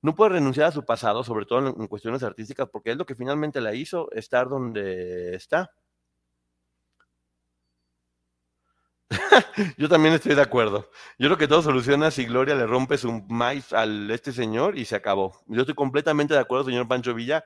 no 0.00 0.14
puede 0.14 0.30
renunciar 0.30 0.68
a 0.68 0.72
su 0.72 0.84
pasado, 0.84 1.24
sobre 1.24 1.46
todo 1.46 1.68
en, 1.68 1.86
cuestiones 1.86 2.22
artísticas, 2.22 2.68
porque 2.70 2.92
es 2.92 2.96
lo 2.96 3.06
que 3.06 3.14
finalmente 3.14 3.60
la 3.60 3.74
hizo 3.74 4.10
estar 4.12 4.48
donde 4.48 5.34
está. 5.34 5.72
Yo 9.76 9.88
también 9.88 10.14
estoy 10.14 10.34
de 10.34 10.42
acuerdo. 10.42 10.90
Yo 11.18 11.28
creo 11.28 11.38
que 11.38 11.48
todo 11.48 11.62
soluciona 11.62 12.10
si 12.10 12.26
Gloria 12.26 12.54
le 12.54 12.66
rompe 12.66 12.98
su 12.98 13.12
maíz 13.28 13.72
al 13.72 14.10
este 14.10 14.32
señor 14.32 14.78
y 14.78 14.84
se 14.84 14.96
acabó. 14.96 15.40
Yo 15.46 15.60
estoy 15.62 15.74
completamente 15.74 16.34
de 16.34 16.40
acuerdo, 16.40 16.66
señor 16.66 16.88
Pancho 16.88 17.14
Villa. 17.14 17.44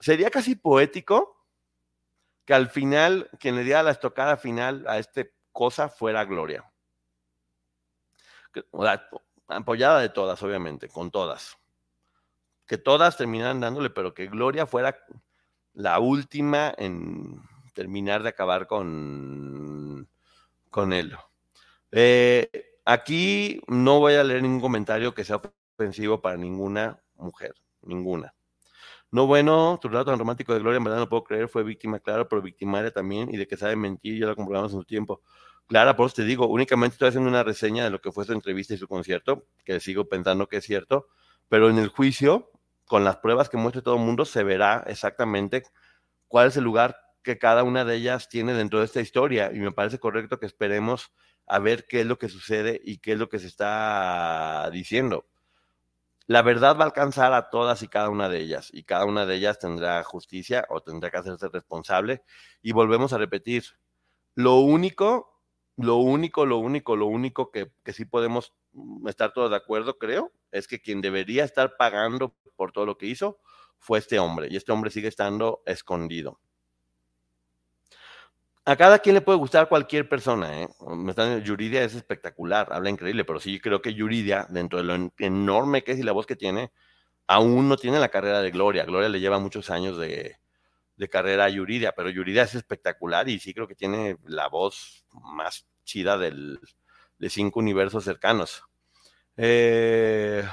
Sería 0.00 0.30
casi 0.30 0.54
poético 0.54 1.46
que 2.44 2.54
al 2.54 2.68
final 2.68 3.28
quien 3.38 3.56
le 3.56 3.64
diera 3.64 3.82
la 3.82 3.90
estocada 3.90 4.36
final 4.36 4.84
a 4.88 4.98
este 4.98 5.34
cosa 5.52 5.88
fuera 5.88 6.24
Gloria. 6.24 6.64
apoyada 9.48 10.00
de 10.00 10.08
todas, 10.08 10.42
obviamente, 10.42 10.88
con 10.88 11.10
todas. 11.10 11.56
Que 12.66 12.78
todas 12.78 13.16
terminaran 13.16 13.60
dándole, 13.60 13.90
pero 13.90 14.14
que 14.14 14.26
Gloria 14.26 14.66
fuera 14.66 14.98
la 15.72 15.98
última 16.00 16.74
en 16.76 17.42
terminar 17.74 18.22
de 18.22 18.30
acabar 18.30 18.66
con, 18.66 20.08
con 20.70 20.92
él. 20.92 21.16
Eh, 21.90 22.50
aquí 22.84 23.60
no 23.66 24.00
voy 24.00 24.14
a 24.14 24.24
leer 24.24 24.42
ningún 24.42 24.60
comentario 24.60 25.14
que 25.14 25.24
sea 25.24 25.40
ofensivo 25.78 26.20
para 26.20 26.36
ninguna 26.36 27.02
mujer, 27.16 27.54
ninguna. 27.82 28.34
No, 29.10 29.26
bueno, 29.26 29.78
tu 29.80 29.88
relato 29.88 30.10
tan 30.10 30.18
romántico 30.18 30.52
de 30.52 30.60
Gloria, 30.60 30.76
en 30.76 30.84
verdad 30.84 30.98
no 30.98 31.08
puedo 31.08 31.24
creer, 31.24 31.48
fue 31.48 31.62
víctima, 31.62 31.98
claro, 31.98 32.28
pero 32.28 32.42
victimaria 32.42 32.90
también, 32.90 33.32
y 33.32 33.38
de 33.38 33.46
que 33.46 33.56
sabe 33.56 33.74
mentir, 33.74 34.20
ya 34.20 34.26
lo 34.26 34.36
comprobamos 34.36 34.72
en 34.72 34.80
su 34.80 34.84
tiempo. 34.84 35.22
Clara, 35.66 35.96
por 35.96 36.06
eso 36.06 36.16
te 36.16 36.24
digo, 36.24 36.46
únicamente 36.46 36.94
estoy 36.94 37.08
haciendo 37.08 37.28
una 37.28 37.42
reseña 37.42 37.84
de 37.84 37.90
lo 37.90 38.00
que 38.00 38.12
fue 38.12 38.26
su 38.26 38.32
entrevista 38.32 38.74
y 38.74 38.78
su 38.78 38.86
concierto, 38.86 39.46
que 39.64 39.80
sigo 39.80 40.08
pensando 40.08 40.46
que 40.46 40.58
es 40.58 40.64
cierto, 40.64 41.08
pero 41.48 41.70
en 41.70 41.78
el 41.78 41.88
juicio, 41.88 42.50
con 42.84 43.04
las 43.04 43.16
pruebas 43.16 43.48
que 43.48 43.56
muestre 43.56 43.82
todo 43.82 43.96
el 43.96 44.02
mundo, 44.02 44.26
se 44.26 44.44
verá 44.44 44.84
exactamente 44.86 45.64
cuál 46.26 46.48
es 46.48 46.56
el 46.58 46.64
lugar 46.64 46.96
que 47.28 47.38
cada 47.38 47.62
una 47.64 47.84
de 47.84 47.96
ellas 47.96 48.28
tiene 48.28 48.54
dentro 48.54 48.80
de 48.80 48.86
esta 48.86 49.00
historia, 49.00 49.50
y 49.52 49.58
me 49.60 49.72
parece 49.72 49.98
correcto 49.98 50.38
que 50.40 50.46
esperemos 50.46 51.12
a 51.46 51.58
ver 51.58 51.86
qué 51.86 52.00
es 52.00 52.06
lo 52.06 52.18
que 52.18 52.28
sucede 52.28 52.80
y 52.84 52.98
qué 52.98 53.12
es 53.12 53.18
lo 53.18 53.28
que 53.28 53.38
se 53.38 53.46
está 53.46 54.68
diciendo 54.72 55.26
la 56.28 56.42
verdad 56.42 56.76
va 56.76 56.82
a 56.82 56.86
alcanzar 56.88 57.32
a 57.32 57.48
todas 57.48 57.82
y 57.82 57.88
cada 57.88 58.10
una 58.10 58.28
de 58.28 58.40
ellas, 58.40 58.68
y 58.70 58.84
cada 58.84 59.06
una 59.06 59.24
de 59.24 59.34
ellas 59.36 59.58
tendrá 59.58 60.04
justicia 60.04 60.66
o 60.68 60.82
tendrá 60.82 61.10
que 61.10 61.16
hacerse 61.16 61.48
responsable. 61.48 62.22
Y 62.60 62.72
volvemos 62.72 63.14
a 63.14 63.18
repetir, 63.18 63.64
lo 64.34 64.56
único, 64.56 65.40
lo 65.76 65.96
único, 65.96 66.44
lo 66.44 66.58
único, 66.58 66.96
lo 66.96 67.06
único 67.06 67.50
que, 67.50 67.72
que 67.82 67.94
sí 67.94 68.04
podemos 68.04 68.52
estar 69.06 69.32
todos 69.32 69.50
de 69.50 69.56
acuerdo, 69.56 69.96
creo, 69.96 70.30
es 70.52 70.68
que 70.68 70.82
quien 70.82 71.00
debería 71.00 71.44
estar 71.44 71.78
pagando 71.78 72.36
por 72.56 72.72
todo 72.72 72.84
lo 72.84 72.98
que 72.98 73.06
hizo 73.06 73.38
fue 73.78 73.98
este 73.98 74.18
hombre, 74.18 74.48
y 74.50 74.56
este 74.56 74.70
hombre 74.70 74.90
sigue 74.90 75.08
estando 75.08 75.62
escondido 75.64 76.40
a 78.68 78.76
cada 78.76 78.98
quien 78.98 79.14
le 79.14 79.22
puede 79.22 79.38
gustar 79.38 79.66
cualquier 79.66 80.10
persona, 80.10 80.60
¿eh? 80.60 80.68
Yuridia 81.42 81.82
es 81.84 81.94
espectacular, 81.94 82.68
habla 82.70 82.90
increíble, 82.90 83.24
pero 83.24 83.40
sí 83.40 83.58
creo 83.60 83.80
que 83.80 83.94
Yuridia, 83.94 84.46
dentro 84.50 84.78
de 84.78 84.84
lo 84.84 85.10
enorme 85.16 85.82
que 85.82 85.92
es 85.92 85.98
y 85.98 86.02
la 86.02 86.12
voz 86.12 86.26
que 86.26 86.36
tiene, 86.36 86.70
aún 87.26 87.66
no 87.66 87.78
tiene 87.78 87.98
la 87.98 88.10
carrera 88.10 88.42
de 88.42 88.50
Gloria. 88.50 88.84
Gloria 88.84 89.08
le 89.08 89.20
lleva 89.20 89.38
muchos 89.38 89.70
años 89.70 89.96
de, 89.96 90.36
carrera 91.10 91.46
a 91.46 91.48
Yuridia, 91.48 91.92
pero 91.92 92.10
Yuridia 92.10 92.42
es 92.42 92.56
espectacular 92.56 93.26
y 93.30 93.38
sí 93.38 93.54
creo 93.54 93.66
que 93.66 93.74
tiene 93.74 94.18
la 94.26 94.48
voz 94.48 95.06
más 95.12 95.66
chida 95.84 96.18
del, 96.18 96.60
de 97.18 97.30
cinco 97.30 97.60
universos 97.60 98.04
cercanos. 98.04 98.64
Eh, 99.38 100.46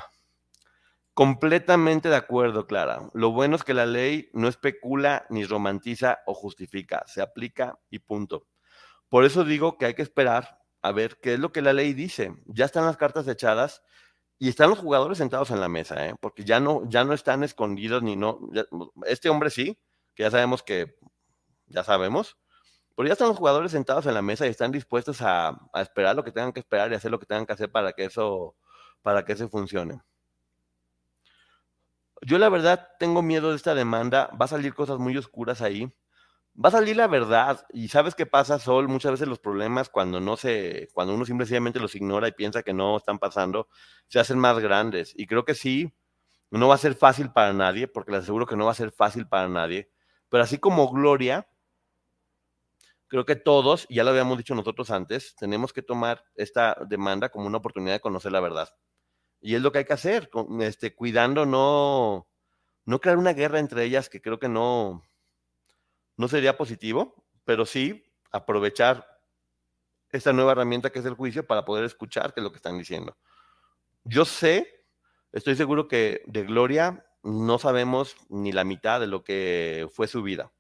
Completamente 1.16 2.10
de 2.10 2.18
acuerdo, 2.18 2.68
Clara. 2.68 3.10
Lo 3.14 3.32
bueno 3.32 3.56
es 3.56 3.64
que 3.64 3.74
la 3.74 3.86
ley 3.86 4.30
no 4.34 4.50
especula 4.50 5.26
ni 5.30 5.46
romantiza 5.46 6.20
o 6.26 6.34
justifica, 6.34 7.06
se 7.08 7.22
aplica 7.22 7.80
y 7.90 8.00
punto. 8.00 8.48
Por 9.08 9.24
eso 9.24 9.46
digo 9.46 9.78
que 9.78 9.86
hay 9.86 9.94
que 9.94 10.02
esperar 10.02 10.60
a 10.82 10.92
ver 10.92 11.18
qué 11.22 11.36
es 11.36 11.40
lo 11.40 11.54
que 11.54 11.62
la 11.62 11.72
ley 11.72 11.94
dice. 11.94 12.36
Ya 12.48 12.66
están 12.66 12.86
las 12.86 12.98
cartas 12.98 13.30
echadas 13.30 13.82
y 14.40 14.50
están 14.50 14.70
los 14.70 14.80
jugadores 14.80 15.18
sentados 15.18 15.52
en 15.52 15.62
la 15.62 15.70
mesa, 15.70 16.06
¿eh? 16.06 16.16
porque 16.20 16.44
ya 16.44 16.60
no, 16.60 16.84
ya 16.90 17.06
no 17.06 17.14
están 17.14 17.46
escondidos 17.46 18.04
ni 18.04 18.18
no. 18.18 18.40
este 19.06 19.30
hombre 19.30 19.52
sí, 19.52 19.80
que 20.16 20.24
ya 20.24 20.32
sabemos 20.32 20.64
que, 20.64 20.98
ya 21.68 21.86
sabemos, 21.86 22.38
pero 22.96 23.08
ya 23.08 23.14
están 23.14 23.30
los 23.30 23.38
jugadores 23.38 23.72
sentados 23.72 24.06
en 24.06 24.16
la 24.16 24.22
mesa 24.22 24.48
y 24.48 24.50
están 24.50 24.74
dispuestos 24.74 25.22
a, 25.22 25.58
a 25.72 25.82
esperar 25.82 26.14
lo 26.18 26.26
que 26.26 26.34
tengan 26.34 26.52
que 26.52 26.60
esperar 26.60 26.92
y 26.92 26.96
hacer 26.96 27.12
lo 27.12 27.20
que 27.20 27.26
tengan 27.26 27.46
que 27.46 27.54
hacer 27.54 27.72
para 27.72 27.94
que 27.94 28.04
eso, 28.06 28.58
para 29.02 29.24
que 29.24 29.34
eso 29.34 29.48
funcione. 29.50 30.02
Yo 32.26 32.40
la 32.40 32.50
verdad 32.50 32.90
tengo 32.98 33.22
miedo 33.22 33.52
de 33.52 33.56
esta 33.56 33.76
demanda, 33.76 34.32
va 34.40 34.46
a 34.46 34.48
salir 34.48 34.74
cosas 34.74 34.98
muy 34.98 35.16
oscuras 35.16 35.62
ahí. 35.62 35.94
Va 36.64 36.70
a 36.70 36.72
salir 36.74 36.98
la 36.98 37.08
verdad 37.08 37.66
y 37.74 37.90
sabes 37.90 38.16
qué 38.16 38.26
pasa, 38.26 38.60
Sol, 38.60 38.88
muchas 38.90 39.12
veces 39.14 39.28
los 39.28 39.40
problemas 39.40 39.90
cuando 39.90 40.20
no 40.22 40.38
se 40.38 40.90
cuando 40.94 41.16
uno 41.16 41.26
simplemente 41.26 41.80
los 41.80 41.96
ignora 41.96 42.28
y 42.30 42.34
piensa 42.34 42.64
que 42.64 42.74
no 42.74 42.98
están 42.98 43.20
pasando, 43.20 43.70
se 44.10 44.20
hacen 44.20 44.40
más 44.40 44.60
grandes 44.60 45.14
y 45.18 45.28
creo 45.28 45.46
que 45.46 45.56
sí 45.56 45.94
no 46.52 46.68
va 46.70 46.76
a 46.76 46.80
ser 46.80 46.96
fácil 46.96 47.32
para 47.32 47.54
nadie, 47.54 47.88
porque 47.90 48.12
les 48.14 48.24
aseguro 48.24 48.48
que 48.48 48.56
no 48.58 48.66
va 48.66 48.72
a 48.74 48.76
ser 48.76 48.92
fácil 48.92 49.28
para 49.28 49.50
nadie, 49.50 49.92
pero 50.30 50.44
así 50.44 50.60
como 50.60 50.90
Gloria 50.92 51.48
creo 53.08 53.26
que 53.26 53.36
todos, 53.36 53.88
ya 53.90 54.04
lo 54.04 54.12
habíamos 54.12 54.38
dicho 54.38 54.56
nosotros 54.56 54.90
antes, 54.92 55.36
tenemos 55.36 55.74
que 55.74 55.82
tomar 55.82 56.24
esta 56.36 56.76
demanda 56.88 57.30
como 57.30 57.48
una 57.48 57.58
oportunidad 57.58 57.94
de 57.96 58.00
conocer 58.00 58.32
la 58.32 58.40
verdad. 58.40 58.70
Y 59.46 59.54
es 59.54 59.62
lo 59.62 59.72
que 59.72 59.78
hay 59.78 59.86
que 59.86 59.94
hacer, 59.94 60.32
este, 60.62 60.96
cuidando 60.96 61.46
no, 61.46 62.28
no 62.84 63.00
crear 63.00 63.20
una 63.20 63.34
guerra 63.34 63.60
entre 63.60 63.84
ellas 63.84 64.10
que 64.10 64.20
creo 64.20 64.40
que 64.40 64.50
no, 64.50 65.04
no 66.18 66.28
sería 66.28 66.58
positivo, 66.58 67.24
pero 67.44 67.68
sí 67.68 68.12
aprovechar 68.32 69.08
esta 70.10 70.34
nueva 70.34 70.54
herramienta 70.54 70.90
que 70.90 70.98
es 70.98 71.06
el 71.06 71.14
juicio 71.14 71.46
para 71.46 71.64
poder 71.64 71.86
escuchar 71.86 72.34
qué 72.34 72.40
es 72.40 72.44
lo 72.44 72.50
que 72.50 72.56
están 72.56 72.80
diciendo. 72.80 73.18
Yo 74.04 74.26
sé, 74.26 74.88
estoy 75.32 75.56
seguro 75.56 75.88
que 75.88 76.24
de 76.26 76.42
Gloria 76.42 77.06
no 77.22 77.60
sabemos 77.60 78.16
ni 78.30 78.52
la 78.52 78.64
mitad 78.64 79.00
de 79.00 79.06
lo 79.06 79.24
que 79.24 79.88
fue 79.94 80.08
su 80.08 80.24
vida. 80.24 80.52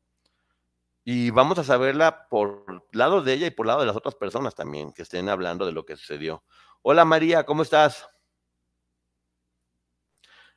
Y 1.04 1.32
vamos 1.32 1.58
a 1.58 1.64
saberla 1.64 2.28
por 2.30 2.86
lado 2.92 3.24
de 3.24 3.34
ella 3.34 3.48
y 3.48 3.52
por 3.52 3.66
lado 3.66 3.80
de 3.80 3.88
las 3.88 3.96
otras 3.96 4.14
personas 4.14 4.54
también 4.54 4.94
que 4.94 5.02
estén 5.02 5.28
hablando 5.28 5.66
de 5.66 5.72
lo 5.72 5.88
que 5.88 5.96
sucedió. 5.96 6.44
Hola 6.84 7.04
María, 7.04 7.48
¿cómo 7.48 7.64
estás? 7.64 8.08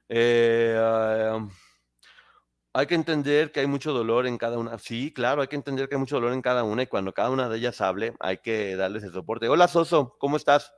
Eh, 0.08 1.48
hay 2.72 2.86
que 2.86 2.94
entender 2.94 3.50
que 3.52 3.60
hay 3.60 3.66
mucho 3.66 3.92
dolor 3.92 4.26
en 4.26 4.38
cada 4.38 4.58
una. 4.58 4.78
Sí, 4.78 5.12
claro, 5.12 5.42
hay 5.42 5.48
que 5.48 5.56
entender 5.56 5.88
que 5.88 5.96
hay 5.96 6.00
mucho 6.00 6.16
dolor 6.16 6.32
en 6.32 6.42
cada 6.42 6.64
una 6.64 6.82
y 6.82 6.86
cuando 6.86 7.12
cada 7.12 7.30
una 7.30 7.48
de 7.48 7.58
ellas 7.58 7.80
hable, 7.80 8.14
hay 8.20 8.38
que 8.38 8.76
darles 8.76 9.04
el 9.04 9.12
soporte. 9.12 9.48
Hola 9.48 9.68
Soso, 9.68 10.16
¿cómo 10.18 10.36
estás? 10.36 10.72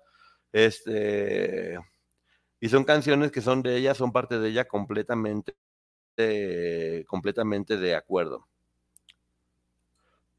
Este, 0.53 1.79
y 2.61 2.69
son 2.69 2.85
canciones 2.85 3.31
que 3.31 3.41
son 3.41 3.63
de 3.63 3.77
ella, 3.77 3.95
son 3.95 4.13
parte 4.13 4.39
de 4.39 4.49
ella 4.49 4.67
completamente, 4.67 5.55
completamente 7.07 7.77
de 7.77 7.95
acuerdo. 7.95 8.47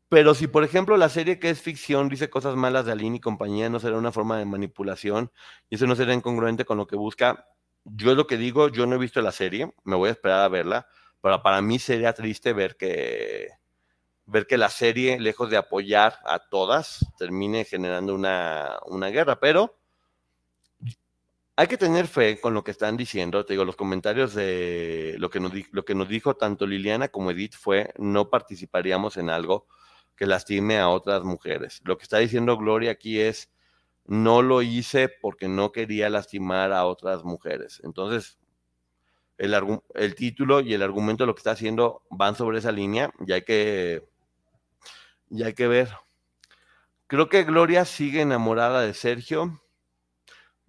Pero 0.09 0.35
si, 0.35 0.47
por 0.47 0.65
ejemplo, 0.65 0.97
la 0.97 1.07
serie 1.07 1.39
que 1.39 1.49
es 1.49 1.61
ficción 1.61 2.09
dice 2.09 2.29
cosas 2.29 2.57
malas 2.57 2.85
de 2.85 2.91
Aline 2.91 3.17
y 3.17 3.21
compañía, 3.21 3.69
no 3.69 3.79
será 3.79 3.97
una 3.97 4.11
forma 4.11 4.37
de 4.37 4.45
manipulación 4.45 5.31
y 5.69 5.75
eso 5.75 5.87
no 5.87 5.95
será 5.95 6.13
incongruente 6.13 6.65
con 6.65 6.77
lo 6.77 6.85
que 6.85 6.97
busca 6.97 7.47
yo 7.85 8.15
lo 8.15 8.27
que 8.27 8.37
digo, 8.37 8.69
yo 8.69 8.85
no 8.85 8.95
he 8.95 8.99
visto 8.99 9.21
la 9.21 9.31
serie, 9.31 9.73
me 9.83 9.95
voy 9.95 10.09
a 10.09 10.13
esperar 10.13 10.41
a 10.41 10.47
verla, 10.47 10.87
pero 11.21 11.41
para 11.41 11.61
mí 11.61 11.79
sería 11.79 12.13
triste 12.13 12.53
ver 12.53 12.77
que 12.77 13.49
ver 14.25 14.47
que 14.47 14.57
la 14.57 14.69
serie, 14.69 15.19
lejos 15.19 15.49
de 15.49 15.57
apoyar 15.57 16.19
a 16.25 16.39
todas, 16.39 17.05
termine 17.17 17.65
generando 17.65 18.15
una, 18.15 18.79
una 18.85 19.07
guerra. 19.07 19.39
Pero 19.39 19.77
hay 21.55 21.67
que 21.67 21.77
tener 21.77 22.07
fe 22.07 22.39
con 22.39 22.53
lo 22.53 22.63
que 22.63 22.71
están 22.71 22.97
diciendo. 22.97 23.45
Te 23.45 23.53
digo, 23.53 23.65
los 23.65 23.75
comentarios 23.75 24.33
de 24.33 25.15
lo 25.19 25.29
que 25.29 25.39
lo 25.71 25.85
que 25.85 25.95
nos 25.95 26.07
dijo 26.07 26.35
tanto 26.35 26.65
Liliana 26.65 27.09
como 27.09 27.31
Edith 27.31 27.55
fue 27.55 27.93
no 27.97 28.29
participaríamos 28.29 29.17
en 29.17 29.29
algo 29.29 29.67
que 30.15 30.25
lastime 30.25 30.79
a 30.79 30.89
otras 30.89 31.23
mujeres. 31.23 31.81
Lo 31.83 31.97
que 31.97 32.03
está 32.03 32.17
diciendo 32.19 32.57
Gloria 32.57 32.91
aquí 32.91 33.19
es 33.19 33.51
no 34.05 34.41
lo 34.41 34.61
hice 34.61 35.09
porque 35.09 35.47
no 35.47 35.71
quería 35.71 36.09
lastimar 36.09 36.73
a 36.73 36.85
otras 36.85 37.23
mujeres. 37.23 37.81
Entonces, 37.83 38.39
el, 39.37 40.15
título 40.15 40.61
y 40.61 40.73
el 40.73 40.83
argumento 40.83 41.23
de 41.23 41.27
lo 41.27 41.35
que 41.35 41.39
está 41.39 41.51
haciendo 41.51 42.03
van 42.09 42.35
sobre 42.35 42.59
esa 42.59 42.71
línea 42.71 43.11
y 43.25 43.31
hay 43.31 43.43
que, 43.43 44.07
hay 45.43 45.53
que 45.53 45.67
ver. 45.67 45.89
Creo 47.07 47.29
que 47.29 47.43
Gloria 47.43 47.85
sigue 47.85 48.21
enamorada 48.21 48.81
de 48.81 48.93
Sergio 48.93 49.61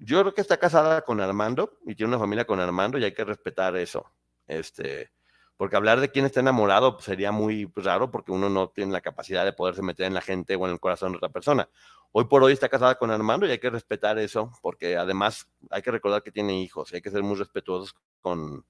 yo 0.04 0.20
creo 0.20 0.34
que 0.34 0.40
está 0.40 0.56
casada 0.56 1.02
con 1.02 1.20
Armando 1.20 1.78
y 1.86 1.94
tiene 1.94 2.08
una 2.08 2.18
familia 2.18 2.44
con 2.44 2.58
Armando 2.58 2.98
y 2.98 3.04
hay 3.04 3.14
que 3.14 3.24
respetar 3.24 3.76
eso. 3.76 4.10
Este, 4.48 5.12
porque 5.57 5.76
hablar 5.76 6.00
de 6.00 6.11
quién 6.11 6.24
está 6.24 6.40
enamorado 6.40 6.94
pues, 6.94 7.05
sería 7.05 7.32
muy 7.32 7.66
pues, 7.66 7.86
raro 7.86 8.11
porque 8.11 8.32
uno 8.32 8.48
no 8.48 8.68
tiene 8.68 8.92
la 8.92 9.00
capacidad 9.00 9.44
de 9.44 9.53
poderse 9.53 9.82
meter 9.82 10.07
en 10.07 10.14
la 10.14 10.20
gente 10.20 10.57
o 10.57 10.66
en 10.66 10.72
el 10.72 10.80
corazón 10.80 11.12
de 11.12 11.18
otra 11.18 11.28
persona. 11.28 11.68
Hoy 12.12 12.24
por 12.24 12.42
hoy 12.42 12.53
está 12.53 12.68
casada 12.68 12.96
con 12.96 13.11
Armando 13.11 13.46
y 13.46 13.50
hay 13.50 13.59
que 13.59 13.70
respetar 13.70 14.18
eso 14.18 14.53
porque 14.61 14.96
además 14.96 15.48
hay 15.70 15.82
que 15.82 15.90
recordar 15.90 16.22
que 16.22 16.32
tiene 16.32 16.61
hijos 16.61 16.92
y 16.92 16.96
hay 16.96 17.03
que 17.03 17.11
ser 17.11 17.22
muy 17.22 17.36
respetuosos 17.36 17.94
con, 18.20 18.64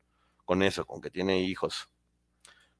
con 0.44 0.62
eso, 0.62 0.86
con 0.86 1.00
que 1.00 1.10
tiene 1.10 1.40
hijos. 1.42 1.88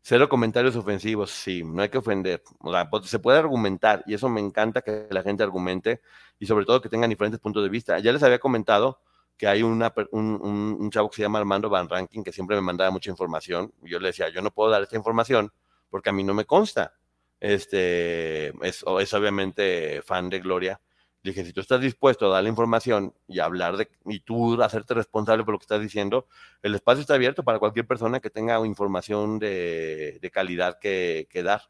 Cero 0.05 0.29
comentarios 0.29 0.75
ofensivos, 0.75 1.31
sí, 1.31 1.63
no 1.65 1.81
hay 1.81 1.89
que 1.89 1.99
ofender. 1.99 2.43
O 2.59 2.73
sea, 2.73 2.91
pues, 2.91 3.07
se 3.07 3.21
puede 3.21 3.39
argumentar 3.39 4.03
y 4.07 4.15
eso 4.15 4.29
me 4.29 4.41
encanta 4.41 4.83
que 4.83 5.07
la 5.11 5.23
gente 5.23 5.45
argumente 5.45 6.01
y 6.41 6.47
sobre 6.47 6.65
todo 6.65 6.81
que 6.81 6.89
tengan 6.89 7.09
diferentes 7.09 7.41
puntos 7.41 7.63
de 7.63 7.69
vista. 7.69 7.99
Ya 8.01 8.13
les 8.13 8.23
había 8.23 8.41
comentado 8.41 9.01
que 9.43 9.49
hay 9.49 9.65
una, 9.65 9.93
un, 10.13 10.89
chavo 10.93 11.11
que 11.11 11.17
se 11.17 11.23
llama 11.23 11.41
Armando 11.41 11.69
Van 11.69 11.89
Ranking 11.89 12.23
que 12.23 12.31
siempre 12.31 12.55
me 12.55 12.63
mandaba 12.63 12.93
mucha 12.93 13.11
información. 13.11 13.73
Y 13.83 13.91
yo 13.91 13.99
le 13.99 14.07
decía, 14.07 14.29
yo 14.29 14.41
no 14.41 14.53
puedo 14.53 14.71
dar 14.71 14.83
esta 14.83 14.95
información 14.95 15.53
porque 15.91 16.11
a 16.11 16.13
mí 16.13 16.23
no 16.23 16.33
me 16.33 16.45
consta. 16.45 16.95
Este 17.41 18.53
es, 18.65 18.85
obviamente 18.85 20.01
fan 20.03 20.31
de 20.31 20.39
Gloria 20.39 20.81
dije, 21.25 21.45
si 21.45 21.53
tú 21.53 21.61
estás 21.61 21.81
dispuesto 21.81 22.27
a 22.27 22.35
dar 22.35 22.45
la 22.45 22.51
información 22.51 23.15
y 23.27 23.41
hablar 23.41 23.77
de, 23.77 23.91
y 24.07 24.21
tú 24.21 24.63
hacerte 24.63 24.95
responsable 24.95 25.43
por 25.43 25.55
lo 25.55 25.59
que 25.59 25.65
estás 25.65 25.81
diciendo, 25.81 26.29
el 26.63 26.77
espacio 26.77 27.01
está 27.01 27.15
abierto 27.15 27.43
para 27.43 27.59
cualquier 27.59 27.89
persona 27.89 28.21
que 28.21 28.31
tenga 28.31 28.65
información 28.65 29.41
de, 29.41 30.31
calidad 30.33 30.79
que, 30.79 31.27
dar. 31.45 31.63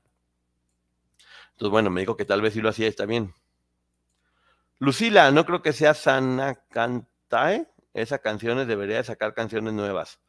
Entonces, 1.53 1.71
bueno, 1.71 1.89
me 1.89 2.03
dijo 2.03 2.19
que 2.19 2.27
tal 2.27 2.43
vez 2.43 2.53
si 2.53 2.61
lo 2.61 2.69
hacía 2.69 2.87
está 2.87 3.07
bien. 3.07 3.33
Lucila, 4.79 5.31
no 5.31 5.47
creo 5.47 5.63
que 5.63 5.73
sea 5.73 5.95
sana 5.95 6.63
cantae. 7.33 7.67
Esa 7.95 8.19
canciones 8.19 8.67
debería 8.67 9.03
sacar 9.05 9.35
canciones 9.35 9.73
nuevas. 9.75 10.21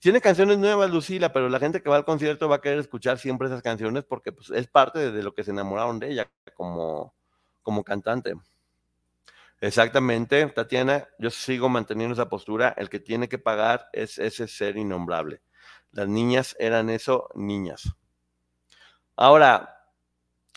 Tiene 0.00 0.20
canciones 0.20 0.58
nuevas, 0.58 0.90
Lucila, 0.90 1.32
pero 1.32 1.48
la 1.48 1.58
gente 1.58 1.82
que 1.82 1.88
va 1.88 1.96
al 1.96 2.04
concierto 2.04 2.48
va 2.48 2.56
a 2.56 2.60
querer 2.60 2.78
escuchar 2.78 3.18
siempre 3.18 3.48
esas 3.48 3.62
canciones 3.62 4.04
porque 4.04 4.32
pues, 4.32 4.50
es 4.50 4.66
parte 4.66 5.10
de 5.10 5.22
lo 5.22 5.32
que 5.32 5.42
se 5.42 5.52
enamoraron 5.52 5.98
de 5.98 6.10
ella 6.10 6.30
como, 6.54 7.14
como 7.62 7.82
cantante. 7.82 8.34
Exactamente, 9.58 10.46
Tatiana, 10.48 11.08
yo 11.18 11.30
sigo 11.30 11.70
manteniendo 11.70 12.12
esa 12.12 12.28
postura. 12.28 12.74
El 12.76 12.90
que 12.90 13.00
tiene 13.00 13.28
que 13.28 13.38
pagar 13.38 13.88
es 13.94 14.18
ese 14.18 14.46
ser 14.46 14.76
innombrable. 14.76 15.40
Las 15.92 16.08
niñas 16.08 16.54
eran 16.58 16.90
eso, 16.90 17.30
niñas. 17.34 17.94
Ahora, 19.16 19.82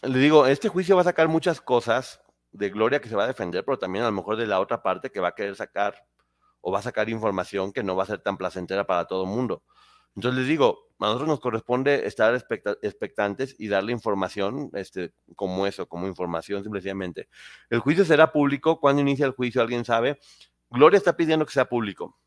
le 0.01 0.19
digo, 0.19 0.45
este 0.47 0.67
juicio 0.67 0.97
va 0.97 1.03
a 1.03 1.05
sacar 1.05 1.29
muchas 1.29 1.61
cosas 1.61 2.21
de 2.51 2.69
Gloria 2.69 2.99
que 3.01 3.09
se 3.09 3.15
va 3.15 3.23
a 3.23 3.27
defender, 3.27 3.63
pero 3.65 3.77
también 3.77 4.03
a 4.03 4.07
lo 4.07 4.13
mejor 4.13 4.37
de 4.37 4.47
la 4.47 4.59
otra 4.59 4.81
parte 4.81 5.11
que 5.11 5.19
va 5.19 5.29
a 5.29 5.35
querer 5.35 5.55
sacar 5.55 5.95
o 6.61 6.71
va 6.71 6.79
a 6.79 6.83
sacar 6.83 7.09
información 7.09 7.71
que 7.71 7.83
no 7.83 7.95
va 7.95 8.03
a 8.03 8.07
ser 8.07 8.19
tan 8.19 8.37
placentera 8.37 8.85
para 8.85 9.05
todo 9.05 9.23
el 9.23 9.29
mundo. 9.29 9.63
Entonces 10.15 10.39
les 10.39 10.47
digo, 10.47 10.89
a 10.99 11.05
nosotros 11.05 11.29
nos 11.29 11.39
corresponde 11.39 12.05
estar 12.07 12.35
expectantes 12.81 13.55
y 13.57 13.67
darle 13.69 13.93
información, 13.93 14.69
este, 14.73 15.13
como 15.35 15.65
eso, 15.65 15.87
como 15.87 16.07
información 16.07 16.63
simplemente. 16.63 17.29
El 17.69 17.79
juicio 17.79 18.03
será 18.03 18.31
público. 18.31 18.79
cuando 18.79 19.01
inicia 19.01 19.25
el 19.25 19.31
juicio? 19.31 19.61
¿Alguien 19.61 19.85
sabe? 19.85 20.19
Gloria 20.69 20.97
está 20.97 21.15
pidiendo 21.15 21.45
que 21.45 21.53
sea 21.53 21.65
público. 21.69 22.17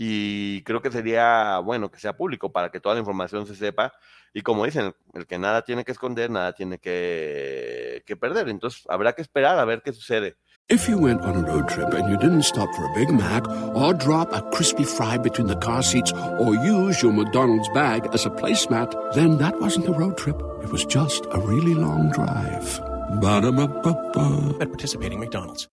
Y 0.00 0.62
creo 0.62 0.80
que 0.80 0.92
sería 0.92 1.58
bueno 1.58 1.90
que 1.90 1.98
sea 1.98 2.16
público 2.16 2.52
para 2.52 2.70
que 2.70 2.78
toda 2.78 2.94
la 2.94 3.00
información 3.00 3.46
se 3.48 3.56
sepa. 3.56 3.92
Y 4.32 4.42
como 4.42 4.64
dicen, 4.64 4.94
el 5.12 5.26
que 5.26 5.38
nada 5.38 5.62
tiene 5.62 5.84
que 5.84 5.90
esconder, 5.90 6.30
nada 6.30 6.52
tiene 6.52 6.78
que, 6.78 8.04
que 8.06 8.16
perder. 8.16 8.48
Entonces 8.48 8.84
habrá 8.88 9.12
que 9.14 9.22
esperar 9.22 9.58
a 9.58 9.64
ver 9.64 9.82
qué 9.82 9.92
sucede. 9.92 10.36
If 10.70 10.86
you 10.86 10.98
went 10.98 11.22
on 11.22 11.34
a 11.34 11.40
road 11.40 11.66
trip 11.66 11.94
and 11.94 12.10
you 12.10 12.16
didn't 12.18 12.42
stop 12.42 12.72
for 12.74 12.84
a 12.84 12.94
Big 12.94 13.10
Mac 13.10 13.48
or 13.74 13.92
drop 13.94 14.32
a 14.32 14.42
crispy 14.50 14.84
fry 14.84 15.16
between 15.16 15.48
the 15.48 15.56
car 15.56 15.82
seats 15.82 16.12
or 16.12 16.54
use 16.54 17.02
your 17.02 17.12
McDonald's 17.12 17.68
bag 17.70 18.06
as 18.12 18.26
a 18.26 18.30
placemat, 18.30 18.94
then 19.14 19.38
that 19.38 19.58
wasn't 19.60 19.88
a 19.88 19.92
road 19.92 20.16
trip. 20.16 20.36
It 20.62 20.70
was 20.70 20.84
just 20.84 21.26
a 21.32 21.40
really 21.40 21.74
long 21.74 22.10
drive. 22.12 22.80
Ba-da-ba-ba-ba. 23.20 24.58
At 24.60 24.68
participating 24.68 25.18
McDonald's. 25.18 25.66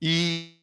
Y, 0.00 0.57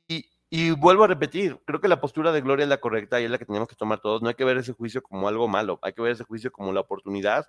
y, 0.50 0.72
vuelvo 0.72 1.04
a 1.04 1.08
repetir, 1.08 1.60
creo 1.66 1.82
que 1.82 1.88
la 1.88 2.00
postura 2.00 2.32
de 2.32 2.42
Gloria 2.42 2.64
es 2.64 2.70
la 2.70 2.80
correcta 2.80 3.20
y 3.20 3.26
es 3.26 3.32
la 3.32 3.38
que 3.38 3.46
tenemos 3.46 3.68
que 3.68 3.76
tomar 3.76 4.00
todos. 4.00 4.22
No 4.22 4.30
hay 4.30 4.36
que 4.36 4.46
ver 4.46 4.58
ese 4.58 4.74
juicio 4.74 5.02
como 5.02 5.28
algo 5.28 5.48
malo, 5.48 5.80
hay 5.82 5.94
que 5.94 6.02
ver 6.02 6.14
ese 6.14 6.24
juicio 6.24 6.52
como 6.52 6.72
la 6.72 6.82
oportunidad 6.82 7.48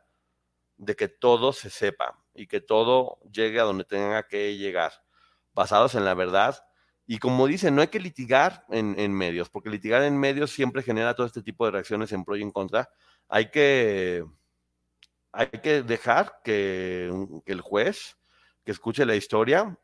de 0.77 0.97
que 0.97 1.09
todo 1.09 1.53
se 1.53 1.71
sepa 1.71 2.19
y 2.35 2.47
que 2.47 2.61
todo 2.61 3.19
llegue 3.31 3.61
a 3.61 3.65
donde 3.65 3.85
tenga 3.85 4.27
que 4.27 4.57
llegar 4.57 4.93
basados 5.55 5.95
en 5.95 6.05
la 6.05 6.15
verdad. 6.15 6.57
Y 7.07 7.19
como 7.19 7.47
dicen, 7.47 7.75
no 7.75 7.83
hay 7.83 7.89
que 7.89 8.01
litigar 8.01 8.65
en, 8.69 9.13
medios, 9.13 9.49
porque 9.49 9.71
litigar 9.71 10.03
en 10.03 10.19
medios 10.19 10.51
siempre 10.51 10.83
genera 10.83 11.15
todo 11.15 11.27
este 11.27 11.43
tipo 11.43 11.65
de 11.65 11.71
reacciones 11.71 12.13
en 12.13 12.25
pro 12.25 12.37
y 12.37 12.43
en 12.43 12.51
contra. 12.51 12.91
Hay 13.29 13.51
que, 13.51 14.25
hay 15.33 15.47
que 15.47 15.83
dejar 15.83 16.41
que, 16.43 17.11
el 17.47 17.61
juez, 17.61 18.17
que 18.65 18.73
escuche 18.73 19.07
la 19.07 19.15
historia, 19.15 19.79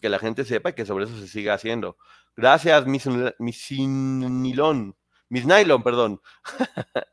que 0.00 0.08
la 0.08 0.18
gente 0.18 0.44
sepa 0.44 0.70
y 0.70 0.72
que 0.74 0.86
sobre 0.86 1.04
eso 1.04 1.16
se 1.18 1.28
siga 1.28 1.54
haciendo. 1.54 1.96
Gracias, 2.36 2.86
mis, 2.86 3.06
mis 3.38 3.70
nylon, 3.70 4.96
mis 5.28 5.46
nylon, 5.46 5.82
perdón. 5.82 6.20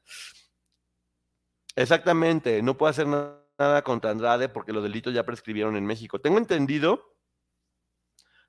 Exactamente, 1.75 2.61
no 2.61 2.77
puedo 2.77 2.89
hacer 2.89 3.07
nada 3.07 3.81
contra 3.83 4.11
Andrade 4.11 4.49
porque 4.49 4.73
los 4.73 4.83
delitos 4.83 5.13
ya 5.13 5.25
prescribieron 5.25 5.75
en 5.75 5.85
México. 5.85 6.19
Tengo 6.19 6.37
entendido 6.37 7.15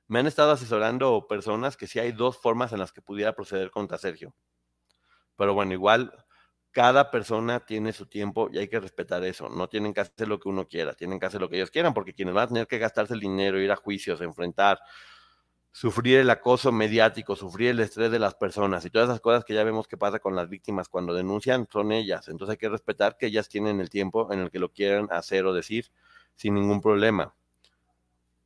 me 0.09 0.21
han 0.21 0.27
estado 0.27 0.53
asesorando 0.53 1.27
personas 1.27 1.77
que 1.77 1.87
sí 1.87 1.99
hay 1.99 2.13
dos 2.13 2.39
formas 2.39 2.73
en 2.73 2.79
las 2.79 2.93
que 2.93 3.03
pudiera 3.03 3.35
proceder 3.35 3.71
contra 3.71 3.99
Sergio. 3.99 4.35
Pero 5.37 5.55
bueno, 5.55 5.73
igual 5.73 6.13
cada 6.77 7.11
persona 7.11 7.61
tiene 7.61 7.91
su 7.95 8.05
tiempo 8.05 8.51
y 8.53 8.59
hay 8.59 8.69
que 8.69 8.79
respetar 8.79 9.25
eso. 9.25 9.49
No 9.49 9.67
tienen 9.67 9.95
que 9.95 10.03
hacer 10.03 10.29
lo 10.29 10.39
que 10.39 10.51
uno 10.51 10.69
quiera, 10.69 10.93
tienen 10.93 11.19
que 11.19 11.25
hacer 11.25 11.41
lo 11.41 11.49
que 11.49 11.57
ellos 11.57 11.71
quieran, 11.71 11.95
porque 11.95 12.13
quienes 12.13 12.35
van 12.35 12.45
a 12.45 12.49
tener 12.49 12.67
que 12.67 12.77
gastarse 12.77 13.15
el 13.15 13.21
dinero, 13.21 13.59
ir 13.59 13.73
a 13.73 13.77
juicios, 13.77 14.21
enfrentar, 14.21 14.79
sufrir 15.73 16.19
el 16.19 16.29
acoso 16.29 16.73
mediático, 16.73 17.35
sufrir 17.35 17.71
el 17.71 17.81
estrés 17.81 18.11
de 18.11 18.19
las 18.19 18.35
personas 18.35 18.85
y 18.85 18.91
todas 18.91 19.09
esas 19.09 19.23
cosas 19.23 19.43
que 19.47 19.55
ya 19.55 19.65
vemos 19.65 19.89
que 19.89 19.97
pasa 19.97 20.19
con 20.19 20.37
las 20.37 20.51
víctimas 20.51 20.91
cuando 20.91 21.15
denuncian, 21.15 21.67
son 21.73 21.93
ellas. 21.93 22.29
Entonces 22.29 22.53
hay 22.53 22.59
que 22.59 22.69
respetar 22.69 23.17
que 23.17 23.25
ellas 23.29 23.49
tienen 23.49 23.81
el 23.81 23.89
tiempo 23.89 24.31
en 24.31 24.41
el 24.41 24.51
que 24.51 24.59
lo 24.59 24.71
quieran 24.71 25.09
hacer 25.11 25.47
o 25.47 25.55
decir 25.55 25.87
sin 26.35 26.53
ningún 26.53 26.83
problema. 26.83 27.35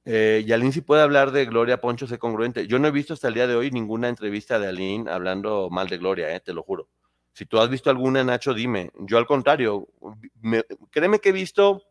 Eh, 0.04 0.44
y 0.46 0.52
Aline 0.52 0.70
si 0.70 0.82
puede 0.82 1.02
hablar 1.02 1.32
de 1.32 1.46
Gloria 1.46 1.80
Poncho, 1.80 2.06
sé 2.06 2.20
congruente. 2.20 2.68
Yo 2.68 2.78
no 2.78 2.86
he 2.86 2.92
visto 2.92 3.12
hasta 3.12 3.26
el 3.26 3.34
día 3.34 3.48
de 3.48 3.56
hoy 3.56 3.72
ninguna 3.72 4.08
entrevista 4.08 4.60
de 4.60 4.68
Aline 4.68 5.10
hablando 5.10 5.68
mal 5.68 5.88
de 5.88 5.98
Gloria, 5.98 6.32
eh, 6.32 6.38
te 6.38 6.54
lo 6.54 6.62
juro. 6.62 6.88
Si 7.32 7.46
tú 7.46 7.58
has 7.58 7.70
visto 7.70 7.90
alguna, 7.90 8.24
Nacho, 8.24 8.54
dime. 8.54 8.90
Yo 9.00 9.18
al 9.18 9.26
contrario, 9.26 9.88
créeme 10.90 11.18
que 11.20 11.30
he 11.30 11.32
visto 11.32 11.82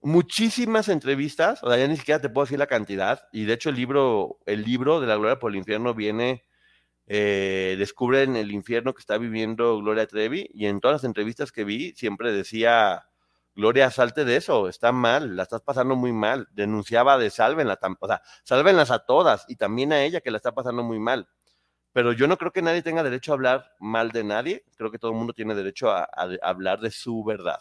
muchísimas 0.00 0.88
entrevistas, 0.88 1.62
o 1.62 1.68
sea, 1.68 1.78
ya 1.78 1.88
ni 1.88 1.96
siquiera 1.96 2.20
te 2.20 2.28
puedo 2.28 2.44
decir 2.44 2.58
la 2.58 2.66
cantidad, 2.66 3.28
y 3.32 3.44
de 3.44 3.54
hecho 3.54 3.70
el 3.70 3.76
libro, 3.76 4.38
el 4.46 4.62
libro 4.64 5.00
de 5.00 5.06
la 5.06 5.16
Gloria 5.16 5.38
por 5.38 5.50
el 5.50 5.56
Infierno 5.58 5.94
viene, 5.94 6.44
eh, 7.06 7.74
descubren 7.78 8.36
el 8.36 8.52
infierno 8.52 8.94
que 8.94 9.00
está 9.00 9.18
viviendo 9.18 9.78
Gloria 9.80 10.06
Trevi, 10.06 10.48
y 10.52 10.66
en 10.66 10.80
todas 10.80 10.96
las 10.96 11.04
entrevistas 11.04 11.52
que 11.52 11.64
vi 11.64 11.94
siempre 11.94 12.32
decía 12.32 13.08
Gloria, 13.58 13.90
salte 13.90 14.24
de 14.24 14.36
eso, 14.36 14.68
está 14.68 14.92
mal, 14.92 15.34
la 15.34 15.42
estás 15.42 15.62
pasando 15.62 15.96
muy 15.96 16.12
mal. 16.12 16.46
Denunciaba 16.52 17.18
de 17.18 17.28
sálvenla, 17.28 17.76
o 17.98 18.08
sálvenlas 18.44 18.92
a 18.92 19.00
todas 19.00 19.46
y 19.48 19.56
también 19.56 19.92
a 19.92 20.04
ella 20.04 20.20
que 20.20 20.30
la 20.30 20.36
está 20.36 20.52
pasando 20.52 20.84
muy 20.84 21.00
mal. 21.00 21.28
Pero 21.98 22.12
yo 22.12 22.28
no 22.28 22.38
creo 22.38 22.52
que 22.52 22.62
nadie 22.62 22.80
tenga 22.80 23.02
derecho 23.02 23.32
a 23.32 23.34
hablar 23.34 23.74
mal 23.80 24.12
de 24.12 24.22
nadie, 24.22 24.64
creo 24.76 24.92
que 24.92 25.00
todo 25.00 25.10
el 25.10 25.16
mundo 25.16 25.32
tiene 25.32 25.56
derecho 25.56 25.90
a, 25.90 26.08
hablar 26.42 26.78
de 26.78 26.92
su 26.92 27.24
verdad. 27.24 27.58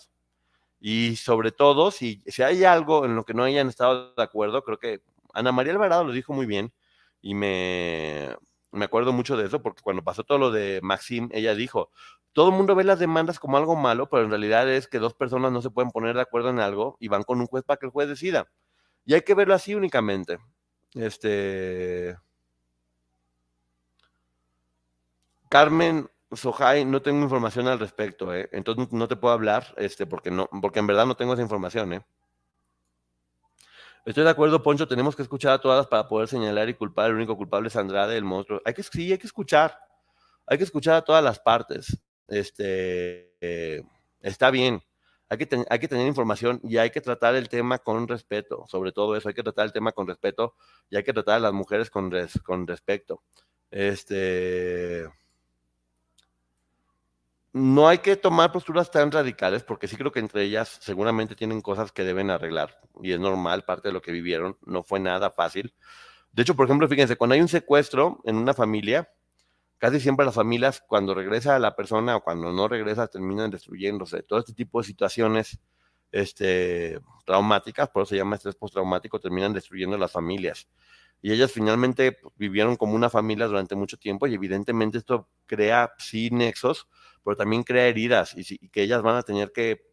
Y 0.79 1.15
sobre 1.15 1.51
todo, 1.51 1.89
si, 1.89 2.21
si 2.27 2.43
hay 2.43 2.63
algo 2.63 3.03
en 3.05 3.15
lo 3.15 3.25
que 3.25 3.33
no 3.33 3.41
hayan 3.45 3.67
estado 3.67 4.13
de 4.13 4.21
acuerdo, 4.21 4.63
creo 4.63 4.77
que 4.77 5.01
Ana 5.33 5.51
María 5.51 5.73
Alvarado 5.73 6.03
lo 6.03 6.11
dijo 6.11 6.33
muy 6.33 6.45
bien 6.45 6.71
y 7.19 7.33
me, 7.33 8.29
me 8.71 8.85
acuerdo 8.85 9.11
mucho 9.11 9.37
de 9.37 9.47
eso 9.47 9.63
porque 9.63 9.81
cuando 9.81 10.03
pasó 10.03 10.23
todo 10.23 10.37
lo 10.37 10.51
de 10.51 10.81
Maxim, 10.83 11.29
ella 11.31 11.55
dijo, 11.55 11.89
todo 12.31 12.49
el 12.49 12.55
mundo 12.55 12.75
ve 12.75 12.83
las 12.83 12.99
demandas 12.99 13.39
como 13.39 13.57
algo 13.57 13.75
malo, 13.75 14.07
pero 14.07 14.23
en 14.23 14.29
realidad 14.29 14.69
es 14.69 14.87
que 14.87 14.99
dos 14.99 15.15
personas 15.15 15.51
no 15.51 15.63
se 15.63 15.71
pueden 15.71 15.89
poner 15.89 16.15
de 16.15 16.21
acuerdo 16.21 16.51
en 16.51 16.59
algo 16.59 16.95
y 16.99 17.07
van 17.07 17.23
con 17.23 17.41
un 17.41 17.47
juez 17.47 17.63
para 17.63 17.77
que 17.79 17.87
el 17.87 17.91
juez 17.91 18.07
decida. 18.07 18.51
Y 19.03 19.15
hay 19.15 19.21
que 19.21 19.33
verlo 19.33 19.55
así 19.55 19.73
únicamente. 19.73 20.37
Este. 20.93 22.15
Carmen 25.49 26.09
Sojai, 26.31 26.83
no 26.85 27.01
tengo 27.01 27.23
información 27.23 27.67
al 27.67 27.79
respecto, 27.79 28.33
¿eh? 28.33 28.49
entonces 28.51 28.91
no 28.91 29.07
te 29.07 29.15
puedo 29.15 29.33
hablar, 29.33 29.73
este, 29.77 30.05
porque 30.05 30.29
no, 30.29 30.49
porque 30.61 30.79
en 30.79 30.87
verdad 30.87 31.05
no 31.05 31.15
tengo 31.15 31.33
esa 31.33 31.41
información, 31.41 31.93
¿eh? 31.93 32.05
Estoy 34.05 34.23
de 34.23 34.29
acuerdo, 34.29 34.63
Poncho, 34.63 34.87
tenemos 34.87 35.17
que 35.17 35.21
escuchar 35.21 35.51
a 35.51 35.59
todas 35.59 35.85
para 35.87 36.07
poder 36.07 36.29
señalar 36.29 36.69
y 36.69 36.73
culpar. 36.73 37.09
El 37.09 37.17
único 37.17 37.35
culpable 37.35 37.67
es 37.67 37.75
Andrade, 37.75 38.15
el 38.15 38.23
monstruo. 38.23 38.61
Hay 38.63 38.73
que, 38.73 38.81
sí, 38.81 39.11
hay 39.11 39.17
que 39.17 39.27
escuchar. 39.27 39.77
Hay 40.45 40.57
que 40.57 40.63
escuchar 40.63 40.95
a 40.95 41.01
todas 41.01 41.21
las 41.21 41.41
partes. 41.41 41.99
Este, 42.29 43.33
eh, 43.41 43.83
está 44.21 44.49
bien. 44.49 44.81
Hay 45.27 45.37
que, 45.37 45.45
tener 45.89 46.07
información 46.07 46.61
y 46.63 46.77
hay 46.77 46.89
que 46.89 47.01
tratar 47.01 47.35
el 47.35 47.49
tema 47.49 47.79
con 47.79 48.07
respeto. 48.07 48.63
Sobre 48.69 48.93
todo 48.93 49.17
eso, 49.17 49.27
hay 49.27 49.35
que 49.35 49.43
tratar 49.43 49.65
el 49.65 49.73
tema 49.73 49.91
con 49.91 50.07
respeto 50.07 50.55
y 50.89 50.95
hay 50.95 51.03
que 51.03 51.11
tratar 51.11 51.35
a 51.35 51.39
las 51.39 51.51
mujeres 51.51 51.89
con, 51.89 52.09
con 52.45 52.65
respecto. 52.65 53.23
Este 53.69 55.05
no 57.57 57.87
hay 57.87 57.99
que 57.99 58.15
tomar 58.15 58.51
posturas 58.51 58.91
tan 58.91 59.11
radicales 59.11 59.63
porque 59.63 59.87
sí 59.87 59.95
creo 59.95 60.11
que 60.11 60.19
entre 60.19 60.43
ellas 60.43 60.77
seguramente 60.81 61.35
tienen 61.35 61.61
cosas 61.61 61.91
que 61.91 62.03
deben 62.03 62.29
arreglar 62.29 62.79
y 63.01 63.11
es 63.11 63.19
normal, 63.19 63.63
parte 63.63 63.89
de 63.89 63.93
lo 63.93 64.01
que 64.01 64.11
vivieron, 64.11 64.57
no 64.65 64.83
fue 64.83 64.99
nada 64.99 65.31
fácil. 65.31 65.73
De 66.31 66.43
hecho, 66.43 66.55
por 66.55 66.65
ejemplo, 66.65 66.87
fíjense, 66.87 67.15
cuando 67.15 67.33
hay 67.33 67.41
un 67.41 67.47
secuestro 67.47 68.21
en 68.25 68.35
una 68.37 68.53
familia, 68.53 69.09
casi 69.77 69.99
siempre 69.99 70.25
las 70.25 70.35
familias 70.35 70.83
cuando 70.87 71.13
regresa 71.13 71.57
la 71.59 71.75
persona 71.75 72.15
o 72.15 72.23
cuando 72.23 72.51
no 72.51 72.67
regresa 72.67 73.07
terminan 73.07 73.49
destruyéndose. 73.51 74.23
Todo 74.23 74.39
este 74.39 74.53
tipo 74.53 74.79
de 74.79 74.87
situaciones 74.87 75.59
este, 76.11 76.99
traumáticas, 77.25 77.89
por 77.89 78.03
eso 78.03 78.11
se 78.11 78.17
llama 78.17 78.35
estrés 78.35 78.55
postraumático, 78.55 79.19
terminan 79.19 79.53
destruyendo 79.53 79.97
las 79.97 80.11
familias. 80.11 80.67
Y 81.21 81.31
ellas 81.31 81.51
finalmente 81.51 82.19
vivieron 82.35 82.75
como 82.75 82.95
una 82.95 83.09
familia 83.09 83.47
durante 83.47 83.75
mucho 83.75 83.97
tiempo 83.97 84.27
y 84.27 84.35
evidentemente 84.35 84.99
esto 84.99 85.27
crea 85.47 85.93
sí 85.97 86.29
nexos 86.31 86.87
pero 87.27 87.35
también 87.35 87.63
crea 87.63 87.87
heridas 87.87 88.33
y, 88.37 88.69
que 88.69 88.81
ellas 88.81 89.01
van 89.01 89.17
a 89.17 89.21
tener 89.21 89.51
que, 89.51 89.91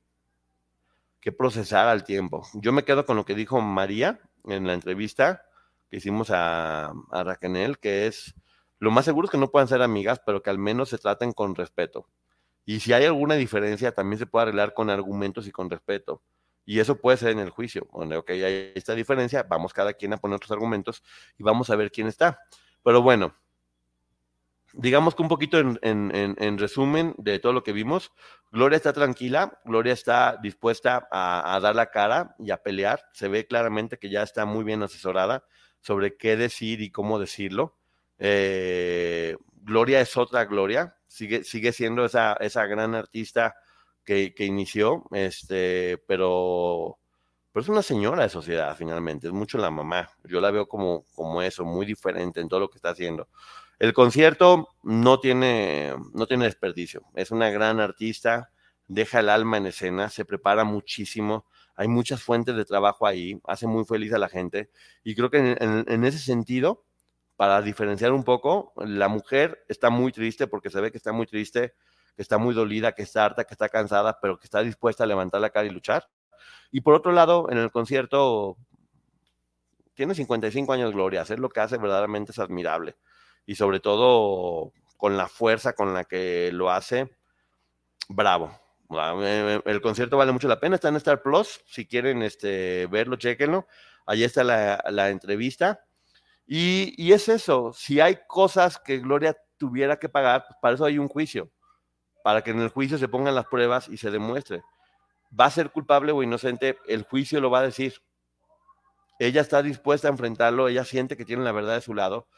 que 1.18 1.32
procesar 1.32 1.88
al 1.88 2.04
tiempo. 2.04 2.46
Yo 2.54 2.72
me 2.72 2.84
quedo 2.84 3.04
con 3.04 3.16
lo 3.16 3.24
que 3.24 3.34
dijo 3.34 3.60
María 3.60 4.20
en 4.44 4.68
la 4.68 4.72
entrevista 4.72 5.42
que 5.90 5.96
hicimos 5.96 6.30
a, 6.30 6.92
a 7.10 7.24
Raquel, 7.24 7.80
que 7.80 8.06
es, 8.06 8.36
lo 8.78 8.92
más 8.92 9.04
seguro 9.04 9.24
es 9.24 9.32
que 9.32 9.38
no 9.38 9.50
puedan 9.50 9.66
ser 9.66 9.82
amigas, 9.82 10.22
pero 10.24 10.44
que 10.44 10.50
al 10.50 10.60
menos 10.60 10.90
se 10.90 10.98
traten 10.98 11.32
con 11.32 11.56
respeto. 11.56 12.08
Y 12.64 12.78
si 12.78 12.92
hay 12.92 13.04
alguna 13.04 13.34
diferencia, 13.34 13.90
también 13.90 14.20
se 14.20 14.26
puede 14.26 14.44
arreglar 14.44 14.72
con 14.72 14.88
argumentos 14.88 15.48
y 15.48 15.50
con 15.50 15.68
respeto. 15.68 16.22
Y 16.64 16.78
eso 16.78 17.00
puede 17.00 17.16
ser 17.16 17.30
en 17.30 17.40
el 17.40 17.50
juicio, 17.50 17.88
donde, 17.92 18.16
ok, 18.16 18.30
hay 18.30 18.70
esta 18.76 18.94
diferencia, 18.94 19.42
vamos 19.42 19.72
cada 19.72 19.92
quien 19.94 20.12
a 20.12 20.18
poner 20.18 20.36
otros 20.36 20.52
argumentos 20.52 21.02
y 21.36 21.42
vamos 21.42 21.68
a 21.68 21.74
ver 21.74 21.90
quién 21.90 22.06
está. 22.06 22.38
Pero 22.84 23.02
bueno, 23.02 23.34
digamos 24.76 25.14
que 25.14 25.22
un 25.22 25.28
poquito 25.28 25.58
en, 25.58 26.58
resumen 26.58 27.14
de 27.18 27.38
todo 27.38 27.52
lo 27.52 27.62
que 27.62 27.72
vimos, 27.72 28.12
Gloria 28.50 28.76
está 28.76 28.92
tranquila, 28.92 29.60
Gloria 29.64 29.92
está 29.92 30.36
dispuesta 30.42 31.08
a, 31.10 31.58
dar 31.62 31.76
la 31.76 31.90
cara 31.90 32.34
y 32.38 32.50
a 32.50 32.62
pelear, 32.62 33.04
se 33.12 33.28
ve 33.28 33.46
claramente 33.46 33.98
que 33.98 34.10
ya 34.10 34.22
está 34.22 34.44
muy 34.44 34.64
bien 34.64 34.82
asesorada 34.82 35.44
sobre 35.80 36.16
qué 36.16 36.36
decir 36.36 36.80
y 36.80 36.90
cómo 36.90 37.18
decirlo. 37.18 37.76
Eh, 38.18 39.36
Gloria 39.52 40.00
es 40.00 40.16
otra 40.16 40.44
Gloria, 40.44 40.96
sigue, 41.06 41.44
sigue 41.44 41.72
siendo 41.72 42.04
esa, 42.04 42.34
esa 42.34 42.66
gran 42.66 42.94
artista 42.94 43.54
que, 44.04 44.34
inició, 44.38 45.04
este, 45.12 45.98
pero, 46.06 46.98
pero 47.52 47.62
es 47.62 47.68
una 47.68 47.82
señora 47.82 48.24
de 48.24 48.28
sociedad 48.28 48.76
finalmente, 48.76 49.28
es 49.28 49.32
mucho 49.32 49.56
la 49.58 49.70
mamá. 49.70 50.10
Yo 50.24 50.40
la 50.40 50.50
veo 50.50 50.66
como, 50.66 51.04
como 51.14 51.42
eso, 51.42 51.64
muy 51.64 51.86
diferente 51.86 52.40
en 52.40 52.48
todo 52.48 52.60
lo 52.60 52.70
que 52.70 52.78
está 52.78 52.90
haciendo. 52.90 53.28
El 53.78 53.92
concierto 53.92 54.68
no 54.82 55.18
tiene, 55.18 55.94
no 56.12 56.26
tiene 56.26 56.44
desperdicio. 56.44 57.02
Es 57.14 57.30
una 57.30 57.50
gran 57.50 57.80
artista, 57.80 58.50
deja 58.86 59.20
el 59.20 59.28
alma 59.28 59.56
en 59.56 59.66
escena, 59.66 60.10
se 60.10 60.24
prepara 60.24 60.64
muchísimo. 60.64 61.46
Hay 61.74 61.88
muchas 61.88 62.22
fuentes 62.22 62.54
de 62.54 62.64
trabajo 62.64 63.06
ahí, 63.06 63.40
hace 63.44 63.66
muy 63.66 63.84
feliz 63.84 64.12
a 64.12 64.18
la 64.18 64.28
gente. 64.28 64.70
Y 65.02 65.16
creo 65.16 65.30
que 65.30 65.56
en, 65.58 66.04
ese 66.04 66.18
sentido, 66.18 66.84
para 67.36 67.62
diferenciar 67.62 68.12
un 68.12 68.22
poco, 68.22 68.72
la 68.76 69.08
mujer 69.08 69.64
está 69.68 69.90
muy 69.90 70.12
triste 70.12 70.46
porque 70.46 70.70
se 70.70 70.80
ve 70.80 70.92
que 70.92 70.98
está 70.98 71.12
muy 71.12 71.26
triste, 71.26 71.74
que 72.14 72.22
está 72.22 72.38
muy 72.38 72.54
dolida, 72.54 72.92
que 72.92 73.02
está 73.02 73.24
harta, 73.24 73.44
que 73.44 73.54
está 73.54 73.68
cansada, 73.68 74.20
pero 74.22 74.38
que 74.38 74.46
está 74.46 74.62
dispuesta 74.62 75.02
a 75.02 75.06
levantar 75.08 75.40
la 75.40 75.50
cara 75.50 75.66
y 75.66 75.70
luchar. 75.70 76.08
Y 76.70 76.82
por 76.82 76.94
otro 76.94 77.10
lado, 77.10 77.50
en 77.50 77.58
el 77.58 77.72
concierto, 77.72 78.56
tiene 79.94 80.14
55 80.14 80.72
años 80.72 80.92
Gloria, 80.92 81.22
hacer 81.22 81.40
lo 81.40 81.48
que 81.48 81.58
hace 81.58 81.76
verdaderamente 81.76 82.30
es 82.30 82.38
admirable 82.38 82.96
y 83.46 83.54
sobre 83.54 83.80
todo 83.80 84.72
con 84.96 85.16
la 85.16 85.28
fuerza 85.28 85.74
con 85.74 85.92
la 85.94 86.04
que 86.04 86.50
lo 86.52 86.70
hace, 86.70 87.10
bravo. 88.08 88.58
Eh, 89.22 89.60
el 89.64 89.80
concierto 89.80 90.16
vale 90.16 90.32
mucho 90.32 90.48
la 90.48 90.60
pena, 90.60 90.76
está 90.76 90.88
en 90.88 90.96
Star 90.96 91.22
Plus, 91.22 91.60
si 91.66 91.86
quieren 91.86 92.22
este, 92.22 92.86
verlo, 92.86 93.16
chequenlo. 93.16 93.66
Allí 94.06 94.24
está 94.24 94.44
la, 94.44 95.10
entrevista. 95.10 95.84
Y, 96.46 96.94
y, 97.02 97.12
es 97.12 97.28
eso, 97.28 97.72
si 97.72 98.00
hay 98.00 98.18
cosas 98.28 98.78
que 98.78 98.98
Gloria 98.98 99.36
tuviera 99.56 99.98
que 99.98 100.10
pagar, 100.10 100.44
pues 100.46 100.58
para 100.60 100.74
eso 100.74 100.84
hay 100.84 100.98
un 100.98 101.08
juicio, 101.08 101.50
para 102.22 102.42
que 102.42 102.50
en 102.50 102.60
el 102.60 102.68
juicio 102.68 102.98
se 102.98 103.08
pongan 103.08 103.34
las 103.34 103.46
pruebas 103.46 103.88
y 103.88 103.96
se 103.96 104.10
demuestre. 104.10 104.62
Va 105.38 105.46
a 105.46 105.50
ser 105.50 105.70
culpable 105.70 106.12
o 106.12 106.22
inocente, 106.22 106.78
el 106.86 107.04
juicio 107.04 107.40
lo 107.40 107.50
va 107.50 107.60
a 107.60 107.62
decir. 107.62 107.94
Ella 109.18 109.40
está 109.40 109.62
dispuesta 109.62 110.08
a 110.08 110.10
enfrentarlo, 110.10 110.68
ella 110.68 110.84
siente 110.84 111.16
que 111.16 111.24
tiene 111.24 111.44
la 111.44 111.52
verdad 111.52 111.74
de 111.74 111.80
su 111.80 111.94
lado, 111.94 112.28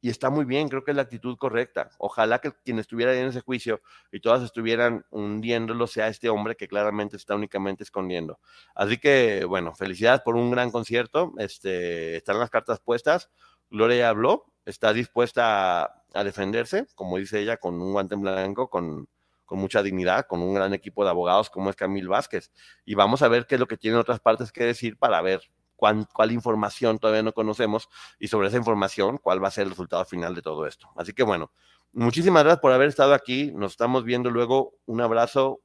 y 0.00 0.10
está 0.10 0.30
muy 0.30 0.44
bien, 0.44 0.68
creo 0.68 0.84
que 0.84 0.90
es 0.92 0.96
la 0.96 1.02
actitud 1.02 1.36
correcta. 1.36 1.90
Ojalá 1.98 2.38
que 2.38 2.52
quien 2.64 2.78
estuviera 2.78 3.14
en 3.14 3.28
ese 3.28 3.40
juicio 3.40 3.80
y 4.12 4.20
todas 4.20 4.42
estuvieran 4.42 5.04
hundiéndolo 5.10 5.86
sea 5.86 6.08
este 6.08 6.28
hombre 6.28 6.56
que 6.56 6.68
claramente 6.68 7.16
está 7.16 7.34
únicamente 7.34 7.82
escondiendo. 7.82 8.38
Así 8.74 8.98
que, 8.98 9.44
bueno, 9.44 9.74
felicidades 9.74 10.20
por 10.20 10.36
un 10.36 10.50
gran 10.50 10.70
concierto. 10.70 11.32
Este, 11.38 12.16
están 12.16 12.38
las 12.38 12.50
cartas 12.50 12.80
puestas. 12.80 13.30
Gloria 13.70 14.08
habló, 14.10 14.52
está 14.64 14.92
dispuesta 14.92 15.84
a, 16.14 16.24
defenderse, 16.24 16.86
como 16.94 17.16
dice 17.18 17.40
ella, 17.40 17.56
con 17.56 17.80
un 17.80 17.92
guante 17.92 18.14
en 18.14 18.22
blanco, 18.22 18.70
con, 18.70 19.08
con 19.44 19.58
mucha 19.58 19.82
dignidad, 19.82 20.26
con 20.26 20.40
un 20.40 20.54
gran 20.54 20.72
equipo 20.72 21.04
de 21.04 21.10
abogados 21.10 21.50
como 21.50 21.70
es 21.70 21.76
Camil 21.76 22.08
Vázquez. 22.08 22.52
Y 22.84 22.94
vamos 22.94 23.22
a 23.22 23.28
ver 23.28 23.46
qué 23.46 23.56
es 23.56 23.60
lo 23.60 23.66
que 23.66 23.76
tienen 23.76 23.98
otras 23.98 24.20
partes 24.20 24.52
que 24.52 24.64
decir 24.64 24.98
para 24.98 25.20
ver 25.22 25.42
cuál, 25.76 26.32
información 26.32 26.98
todavía 26.98 27.22
no 27.22 27.32
conocemos 27.32 27.88
y 28.18 28.28
sobre 28.28 28.48
esa 28.48 28.56
información 28.56 29.18
cuál 29.18 29.42
va 29.42 29.48
a 29.48 29.52
ser 29.52 29.64
el 29.64 29.70
resultado 29.70 30.04
final 30.04 30.34
de 30.34 30.42
todo 30.42 30.66
esto. 30.66 30.88
Así 30.96 31.12
que 31.12 31.22
bueno, 31.22 31.52
muchísimas 31.92 32.42
gracias 32.42 32.60
por 32.60 32.72
haber 32.72 32.88
estado 32.88 33.14
aquí. 33.14 33.52
Nos 33.54 33.72
estamos 33.72 34.04
viendo 34.04 34.30
luego. 34.30 34.74
Un 34.86 35.00
abrazo. 35.00 35.60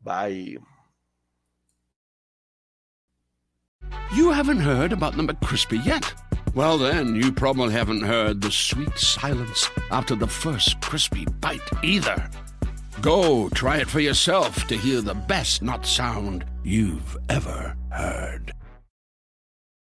Bye. 0.00 0.58
You 4.14 4.32
haven't 4.32 4.60
heard 4.60 4.92
about 4.92 5.16
the 5.16 5.22
McCrispy 5.22 5.84
yet. 5.84 6.12
Well, 6.52 6.78
then, 6.78 7.14
you 7.14 7.30
probably 7.30 7.72
haven't 7.72 8.02
heard 8.02 8.40
the 8.40 8.50
sweet 8.50 8.98
silence 8.98 9.70
after 9.92 10.16
the 10.16 10.26
first 10.26 10.80
crispy 10.80 11.24
bite 11.40 11.60
either. 11.84 12.28
Go 13.00 13.48
try 13.50 13.78
it 13.78 13.88
for 13.88 14.00
yourself 14.00 14.66
to 14.66 14.76
hear 14.76 15.00
the 15.00 15.14
best 15.14 15.62
nut 15.62 15.86
sound 15.86 16.44
you've 16.64 17.16
ever 17.28 17.76
heard. 17.90 18.52